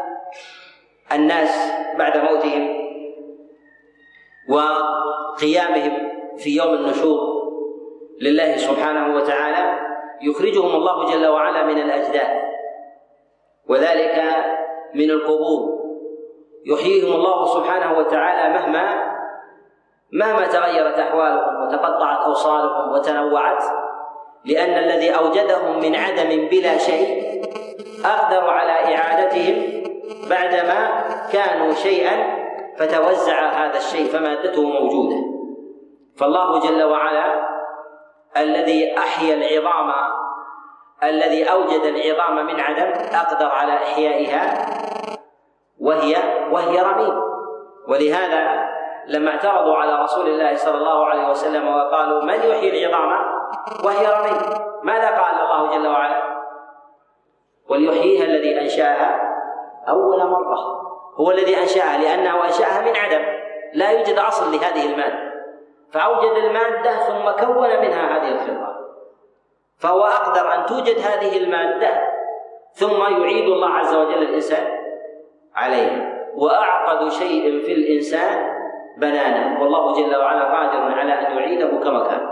[1.14, 2.86] الناس بعد موتهم
[4.50, 7.20] وقيامهم في يوم النشور
[8.22, 9.85] لله سبحانه وتعالى.
[10.22, 12.32] يخرجهم الله جل وعلا من الأجداث
[13.70, 14.46] وذلك
[14.96, 15.86] من القبور.
[16.66, 19.16] يحييهم الله سبحانه وتعالى مهما
[20.14, 23.64] مهما تغيرت أحوالهم وتقطعت أوصالهم وتنوعت
[24.46, 27.42] لأن الذي أوجدهم من عدم بلا شيء
[28.06, 29.84] أقدر على إعادتهم
[30.30, 32.36] بعدما كانوا شيئا
[32.78, 35.16] فتوزع هذا الشيء فمادته موجودة.
[36.18, 37.55] فالله جل وعلا
[38.38, 39.94] الذي أحيا العظام
[41.04, 44.66] الذي أوجد العظام من عدم أقدر على إحيائها
[45.80, 46.16] وهي
[46.52, 47.22] وهي رميم.
[47.88, 48.70] ولهذا
[49.08, 53.12] لما اعترضوا على رسول الله صلى الله عليه وسلم وقالوا من يحيي العظام؟
[53.84, 54.42] وهي رميم.
[54.84, 56.24] ماذا قال الله جل وعلا؟
[57.70, 59.22] وليحييها الذي أنشاها
[59.90, 60.58] أول مرة.
[61.20, 63.26] هو الذي أنشاها لأنه أنشاها من عدم.
[63.74, 65.25] لا يوجد أصل لهذه المادة.
[65.96, 68.76] فأوجد المادة ثم كون منها هذه الخلقه
[69.78, 71.90] فهو أقدر أن توجد هذه المادة
[72.74, 74.68] ثم يعيد الله عز وجل الإنسان
[75.56, 76.16] عليها.
[76.36, 78.56] وأعقد شيء في الإنسان
[78.98, 79.62] بنانا.
[79.62, 82.28] والله جل وعلا قادر على أن يعيده كما كان.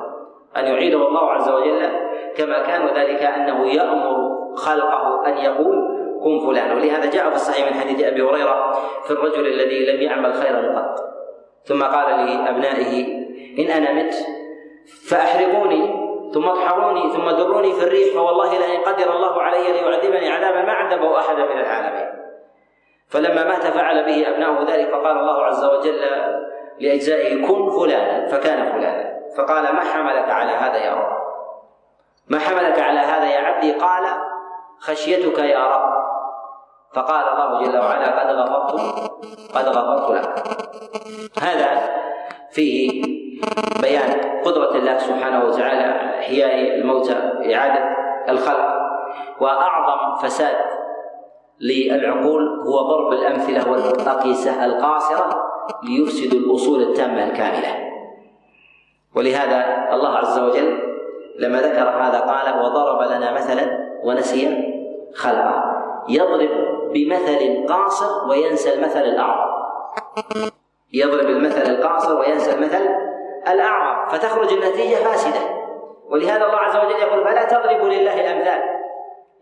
[0.58, 1.90] أن يعيده الله عز وجل
[2.36, 4.16] كما كان وذلك أنه يأمر
[4.56, 5.76] خلقه أن يقول
[6.24, 8.72] كن فلان ولهذا جاء في الصحيح من حديث أبي هريرة
[9.04, 11.00] في الرجل الذي لم يعمل خيرا قط.
[11.64, 13.23] ثم قال لأبنائه
[13.60, 14.16] إن أنا مت
[15.10, 16.04] فأحرقوني
[16.34, 21.20] ثم اطحروني ثم دروني في الريح فوالله لئن قدر الله علي ليعذبني عذابا ما عذبه
[21.20, 22.10] احدا من العالمين.
[23.10, 26.02] فلما مات فعل به ابناؤه ذلك فقال الله عز وجل
[26.80, 28.28] لأجزائه كن فلانا.
[28.28, 29.14] فكان فلانا.
[29.38, 31.24] فقال ما حملك على هذا يا رب؟
[32.28, 34.04] ما حملك على هذا يا عبدي؟ قال
[34.80, 35.94] خشيتك يا رب.
[36.94, 38.82] فقال الله جل وعلا قد غفرت
[39.56, 40.44] قد غفرت لك.
[41.42, 41.90] هذا
[42.52, 43.13] فيه
[43.82, 47.14] بيان قدرة الله سبحانه وتعالى على إحياء الموتى
[47.56, 47.84] إعادة
[48.30, 48.74] الخلق.
[49.40, 50.56] وأعظم فساد
[51.62, 55.30] للعقول هو ضرب الأمثلة والأقيسة القاصرة
[55.84, 57.90] ليفسدوا الأصول التامة الكاملة.
[59.16, 60.80] ولهذا الله عز وجل
[61.40, 63.64] لما ذكر هذا قال وضرب لنا مثلا
[64.04, 64.58] ونسي
[65.16, 65.64] خلقه.
[66.10, 66.50] يضرب
[66.94, 69.54] بمثل قاصر وينسى المثل الأعظم.
[70.94, 73.13] يضرب المثل القاصر وينسى المثل
[73.48, 75.40] الأعظم فتخرج النتيجة فاسدة.
[76.10, 78.62] ولهذا الله عز وجل يقول فلا تضربوا لله الأمثال.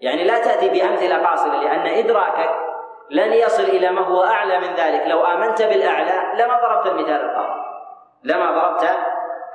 [0.01, 2.49] يعني لا تأتي بأمثلة قاصرة لأن إدراكك
[3.11, 5.07] لن يصل إلى ما هو أعلى من ذلك.
[5.07, 7.61] لو آمنت بالأعلى لما ضربت المثال القاصر.
[8.23, 8.89] لما ضربت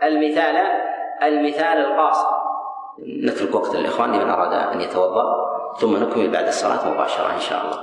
[0.03, 0.57] المثال
[1.23, 2.29] المثال القاصر.
[3.25, 5.25] نترك وقت للإخوان لمن أراد أن يتوضأ
[5.81, 7.79] ثم نكمل بعد الصلاة مباشرة إن شاء الله.